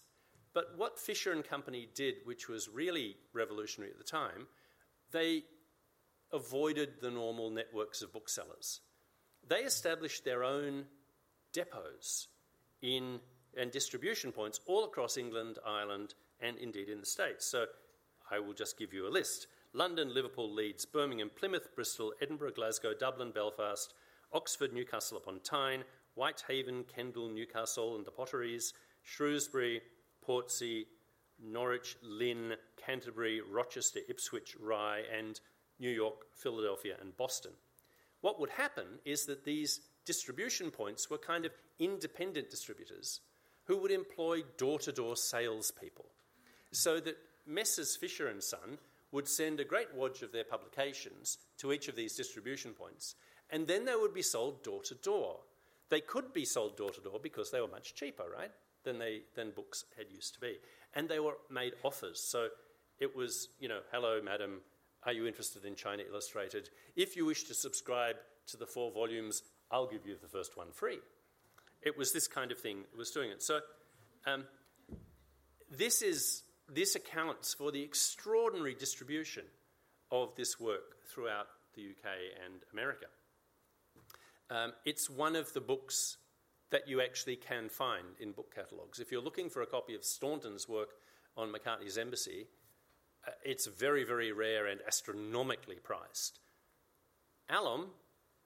But 0.54 0.72
what 0.76 0.98
Fisher 0.98 1.32
and 1.32 1.44
Company 1.44 1.86
did, 1.94 2.14
which 2.24 2.48
was 2.48 2.68
really 2.68 3.16
revolutionary 3.34 3.92
at 3.92 3.98
the 3.98 4.04
time, 4.04 4.46
they 5.12 5.42
avoided 6.32 7.00
the 7.00 7.10
normal 7.10 7.50
networks 7.50 8.00
of 8.00 8.12
booksellers. 8.12 8.80
They 9.46 9.60
established 9.60 10.24
their 10.24 10.44
own 10.44 10.86
depots 11.52 12.28
in 12.80 13.20
and 13.56 13.70
distribution 13.70 14.32
points 14.32 14.60
all 14.66 14.84
across 14.84 15.16
England, 15.16 15.58
Ireland, 15.66 16.14
and 16.41 16.57
indeed 16.59 16.89
in 16.89 17.01
the 17.01 17.07
States. 17.07 17.47
So 17.47 17.66
I 18.30 18.39
will 18.39 18.55
just 18.55 18.78
give 18.78 18.93
you 18.93 19.07
a 19.07 19.11
list 19.11 19.47
London, 19.72 20.14
Liverpool, 20.14 20.53
Leeds, 20.53 20.87
Birmingham, 20.87 21.30
Plymouth, 21.34 21.74
Bristol, 21.74 22.12
Edinburgh, 22.22 22.53
Glasgow, 22.53 22.95
Dublin, 22.99 23.30
Belfast, 23.30 23.93
Oxford, 24.32 24.72
Newcastle 24.72 25.18
upon 25.18 25.41
Tyne, 25.41 25.84
Whitehaven, 26.14 26.84
Kendal, 26.84 27.28
Newcastle 27.28 27.97
and 27.97 28.05
the 28.05 28.11
Potteries, 28.11 28.72
Shrewsbury, 29.03 29.82
Portsea, 30.22 30.84
Norwich, 31.43 31.97
Lynn, 32.03 32.55
Canterbury, 32.82 33.43
Rochester, 33.43 34.01
Ipswich, 34.09 34.57
Rye, 34.59 35.03
and 35.16 35.41
New 35.78 35.91
York, 35.91 36.26
Philadelphia, 36.32 36.97
and 37.01 37.16
Boston. 37.16 37.53
What 38.22 38.41
would 38.41 38.51
happen 38.51 38.99
is 39.05 39.26
that 39.26 39.45
these 39.45 39.80
distribution 40.07 40.70
points 40.70 41.11
were 41.11 41.18
kind 41.18 41.45
of 41.45 41.53
independent 41.78 42.49
distributors 42.49 43.20
who 43.64 43.76
would 43.78 43.91
employ 43.91 44.43
door 44.57 44.78
to 44.78 44.93
door 44.93 45.16
salespeople. 45.16 46.07
So 46.72 47.00
that 47.00 47.16
Messrs. 47.46 47.96
Fisher 47.96 48.28
and 48.28 48.42
Son 48.42 48.78
would 49.12 49.28
send 49.28 49.60
a 49.60 49.64
great 49.64 49.94
wodge 49.94 50.22
of 50.22 50.32
their 50.32 50.44
publications 50.44 51.38
to 51.58 51.72
each 51.72 51.88
of 51.88 51.96
these 51.96 52.16
distribution 52.16 52.72
points, 52.72 53.14
and 53.50 53.66
then 53.66 53.84
they 53.84 53.94
would 53.94 54.12
be 54.12 54.22
sold 54.22 54.62
door 54.64 54.82
to 54.82 54.94
door. 54.96 55.38
They 55.88 56.00
could 56.00 56.32
be 56.32 56.44
sold 56.44 56.76
door 56.76 56.90
to 56.90 57.00
door 57.00 57.20
because 57.22 57.50
they 57.50 57.60
were 57.60 57.68
much 57.68 57.94
cheaper, 57.94 58.24
right, 58.36 58.50
than, 58.82 58.98
they, 58.98 59.22
than 59.36 59.52
books 59.52 59.84
had 59.96 60.10
used 60.10 60.34
to 60.34 60.40
be. 60.40 60.56
And 60.94 61.08
they 61.08 61.20
were 61.20 61.36
made 61.48 61.74
offers. 61.84 62.20
So 62.20 62.48
it 62.98 63.14
was, 63.14 63.48
you 63.60 63.68
know, 63.68 63.80
hello, 63.92 64.20
madam, 64.22 64.60
are 65.04 65.12
you 65.12 65.26
interested 65.26 65.64
in 65.64 65.76
China 65.76 66.02
Illustrated? 66.08 66.70
If 66.96 67.16
you 67.16 67.24
wish 67.24 67.44
to 67.44 67.54
subscribe 67.54 68.16
to 68.48 68.56
the 68.56 68.66
four 68.66 68.90
volumes, 68.90 69.42
I'll 69.70 69.86
give 69.86 70.06
you 70.06 70.16
the 70.20 70.28
first 70.28 70.56
one 70.56 70.72
free. 70.72 70.98
It 71.82 71.96
was 71.96 72.12
this 72.12 72.26
kind 72.26 72.50
of 72.50 72.58
thing 72.58 72.82
that 72.82 72.98
was 72.98 73.10
doing 73.10 73.30
it. 73.30 73.42
So 73.42 73.60
um, 74.26 74.44
this, 75.70 76.02
is, 76.02 76.42
this 76.68 76.94
accounts 76.94 77.54
for 77.54 77.70
the 77.70 77.82
extraordinary 77.82 78.74
distribution 78.74 79.44
of 80.10 80.34
this 80.36 80.58
work 80.58 80.96
throughout 81.08 81.46
the 81.74 81.82
UK 81.82 82.10
and 82.44 82.62
America. 82.72 83.06
Um, 84.50 84.72
it's 84.84 85.10
one 85.10 85.36
of 85.36 85.52
the 85.52 85.60
books 85.60 86.18
that 86.70 86.88
you 86.88 87.00
actually 87.00 87.36
can 87.36 87.68
find 87.68 88.04
in 88.20 88.32
book 88.32 88.54
catalogues. 88.54 89.00
If 89.00 89.12
you're 89.12 89.22
looking 89.22 89.50
for 89.50 89.62
a 89.62 89.66
copy 89.66 89.94
of 89.94 90.04
Staunton's 90.04 90.68
work 90.68 90.90
on 91.36 91.52
Macartney's 91.52 91.98
Embassy, 91.98 92.46
uh, 93.26 93.30
it's 93.44 93.66
very, 93.66 94.04
very 94.04 94.32
rare 94.32 94.66
and 94.66 94.80
astronomically 94.86 95.76
priced. 95.76 96.40
Allom 97.50 97.86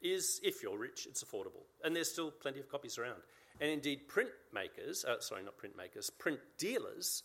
is, 0.03 0.41
if 0.43 0.63
you're 0.63 0.79
rich, 0.79 1.07
it's 1.09 1.25
affordable. 1.25 1.65
And 1.85 1.95
there's 1.95 2.11
still 2.11 2.31
plenty 2.31 2.61
of 2.61 2.69
copies 2.69 2.99
around. 2.99 3.21
And 3.61 3.71
indeed, 3.71 4.09
printmakers, 4.09 5.05
uh, 5.05 5.21
sorry, 5.21 5.43
not 5.43 5.55
printmakers, 5.59 6.11
print 6.19 6.41
dealers 6.59 7.23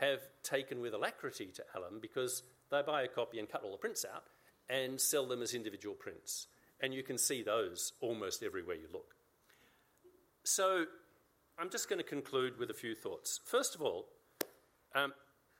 have 0.00 0.20
taken 0.42 0.80
with 0.80 0.94
alacrity 0.94 1.46
to 1.54 1.64
Allom 1.76 2.00
because 2.00 2.42
they 2.70 2.82
buy 2.82 3.02
a 3.02 3.08
copy 3.08 3.38
and 3.38 3.48
cut 3.48 3.62
all 3.62 3.72
the 3.72 3.78
prints 3.78 4.04
out 4.04 4.24
and 4.68 5.00
sell 5.00 5.26
them 5.26 5.42
as 5.42 5.54
individual 5.54 5.94
prints. 5.94 6.46
And 6.80 6.94
you 6.94 7.02
can 7.02 7.18
see 7.18 7.42
those 7.42 7.92
almost 8.00 8.42
everywhere 8.42 8.76
you 8.76 8.88
look. 8.92 9.14
So 10.42 10.86
I'm 11.58 11.68
just 11.68 11.88
going 11.88 11.98
to 11.98 12.04
conclude 12.04 12.58
with 12.58 12.70
a 12.70 12.74
few 12.74 12.94
thoughts. 12.94 13.40
First 13.44 13.74
of 13.74 13.82
all, 13.82 14.06
um, 14.94 15.12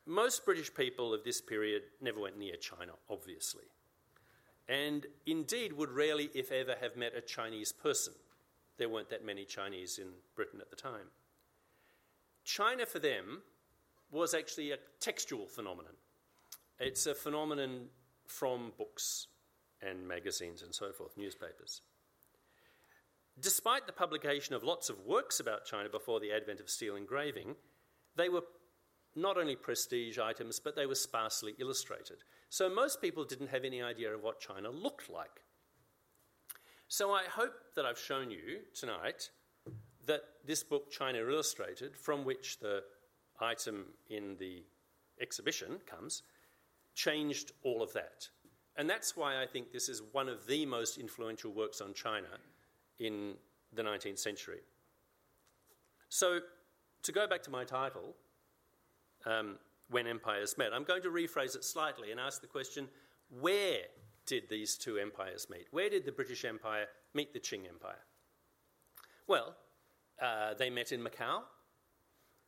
most 0.06 0.44
British 0.44 0.72
people 0.72 1.12
of 1.12 1.24
this 1.24 1.40
period 1.40 1.82
never 2.00 2.20
went 2.20 2.38
near 2.38 2.56
China, 2.56 2.92
obviously, 3.10 3.64
and 4.68 5.06
indeed 5.26 5.74
would 5.74 5.90
rarely, 5.90 6.30
if 6.34 6.50
ever, 6.50 6.74
have 6.80 6.96
met 6.96 7.14
a 7.14 7.20
Chinese 7.20 7.72
person. 7.72 8.14
There 8.78 8.88
weren't 8.88 9.10
that 9.10 9.24
many 9.24 9.44
Chinese 9.44 9.98
in 9.98 10.08
Britain 10.34 10.60
at 10.62 10.70
the 10.70 10.76
time. 10.76 11.10
China 12.44 12.86
for 12.86 12.98
them 12.98 13.42
was 14.10 14.34
actually 14.34 14.72
a 14.72 14.78
textual 15.00 15.46
phenomenon. 15.46 15.92
It's 16.78 17.06
a 17.06 17.14
phenomenon 17.14 17.86
from 18.26 18.72
books 18.78 19.26
and 19.82 20.06
magazines 20.06 20.62
and 20.62 20.74
so 20.74 20.92
forth, 20.92 21.16
newspapers. 21.16 21.82
Despite 23.40 23.86
the 23.86 23.92
publication 23.92 24.54
of 24.54 24.64
lots 24.64 24.90
of 24.90 25.06
works 25.06 25.40
about 25.40 25.64
China 25.64 25.88
before 25.88 26.20
the 26.20 26.32
advent 26.32 26.60
of 26.60 26.68
steel 26.68 26.96
engraving, 26.96 27.54
they 28.16 28.28
were 28.28 28.42
not 29.14 29.36
only 29.36 29.56
prestige 29.56 30.18
items, 30.18 30.60
but 30.60 30.76
they 30.76 30.86
were 30.86 30.94
sparsely 30.94 31.54
illustrated. 31.58 32.18
So 32.48 32.68
most 32.68 33.00
people 33.00 33.24
didn't 33.24 33.50
have 33.50 33.64
any 33.64 33.82
idea 33.82 34.14
of 34.14 34.22
what 34.22 34.40
China 34.40 34.70
looked 34.70 35.10
like. 35.10 35.42
So 36.88 37.12
I 37.12 37.24
hope 37.24 37.54
that 37.76 37.86
I've 37.86 37.98
shown 37.98 38.30
you 38.30 38.60
tonight 38.74 39.30
that 40.06 40.22
this 40.44 40.62
book, 40.62 40.90
China 40.90 41.18
Illustrated, 41.18 41.96
from 41.96 42.24
which 42.24 42.58
the 42.58 42.82
item 43.42 43.86
in 44.08 44.36
the 44.38 44.64
exhibition 45.20 45.78
comes, 45.86 46.22
changed 46.94 47.52
all 47.62 47.82
of 47.82 47.92
that. 47.92 48.28
And 48.76 48.88
that's 48.88 49.16
why 49.16 49.42
I 49.42 49.46
think 49.46 49.72
this 49.72 49.88
is 49.88 50.02
one 50.12 50.28
of 50.28 50.46
the 50.46 50.64
most 50.64 50.98
influential 50.98 51.52
works 51.52 51.80
on 51.80 51.92
China 51.92 52.28
in 52.98 53.34
the 53.72 53.82
19th 53.82 54.18
century. 54.18 54.60
So, 56.08 56.40
to 57.02 57.12
go 57.12 57.26
back 57.26 57.42
to 57.44 57.50
my 57.50 57.64
title, 57.64 58.14
um, 59.24 59.58
When 59.88 60.06
Empires 60.06 60.56
Met, 60.58 60.72
I'm 60.72 60.84
going 60.84 61.02
to 61.02 61.10
rephrase 61.10 61.56
it 61.56 61.64
slightly 61.64 62.10
and 62.10 62.20
ask 62.20 62.40
the 62.40 62.46
question 62.46 62.88
where 63.40 63.82
did 64.26 64.48
these 64.48 64.76
two 64.76 64.98
empires 64.98 65.48
meet? 65.50 65.66
Where 65.70 65.88
did 65.88 66.04
the 66.04 66.12
British 66.12 66.44
Empire 66.44 66.86
meet 67.14 67.32
the 67.32 67.40
Qing 67.40 67.68
Empire? 67.68 68.04
Well, 69.26 69.56
uh, 70.20 70.54
they 70.54 70.70
met 70.70 70.92
in 70.92 71.00
Macau, 71.00 71.42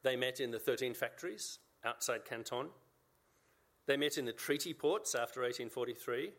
they 0.03 0.17
met 0.17 0.41
in 0.41 0.51
the 0.51 0.59
13 0.59 0.95
factories 0.95 1.59
outside 1.85 2.25
Canton, 2.25 2.69
they 3.87 3.97
met 3.97 4.19
in 4.19 4.25
the 4.25 4.33
treaty 4.33 4.73
ports 4.73 5.15
after 5.15 5.41
1843, 5.41 6.31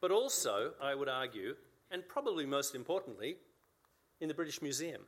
but 0.00 0.10
also, 0.10 0.72
I 0.80 0.94
would 0.94 1.08
argue, 1.08 1.54
and 1.90 2.06
probably 2.06 2.44
most 2.44 2.74
importantly, 2.74 3.36
in 4.20 4.28
the 4.28 4.34
British 4.34 4.60
Museum, 4.60 5.02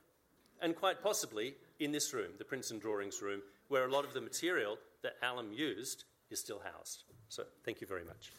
and 0.62 0.74
quite 0.74 1.02
possibly 1.02 1.54
in 1.78 1.92
this 1.92 2.12
room, 2.14 2.32
the 2.38 2.44
Prints 2.44 2.70
and 2.70 2.80
Drawings 2.80 3.20
room, 3.22 3.42
where 3.68 3.86
a 3.86 3.90
lot 3.90 4.04
of 4.04 4.14
the 4.14 4.20
material 4.20 4.78
that 5.02 5.20
Allom 5.22 5.54
used 5.54 6.04
is 6.30 6.40
still 6.40 6.60
housed. 6.72 7.04
So, 7.28 7.44
thank 7.64 7.80
you 7.80 7.86
very 7.86 8.04
much. 8.04 8.32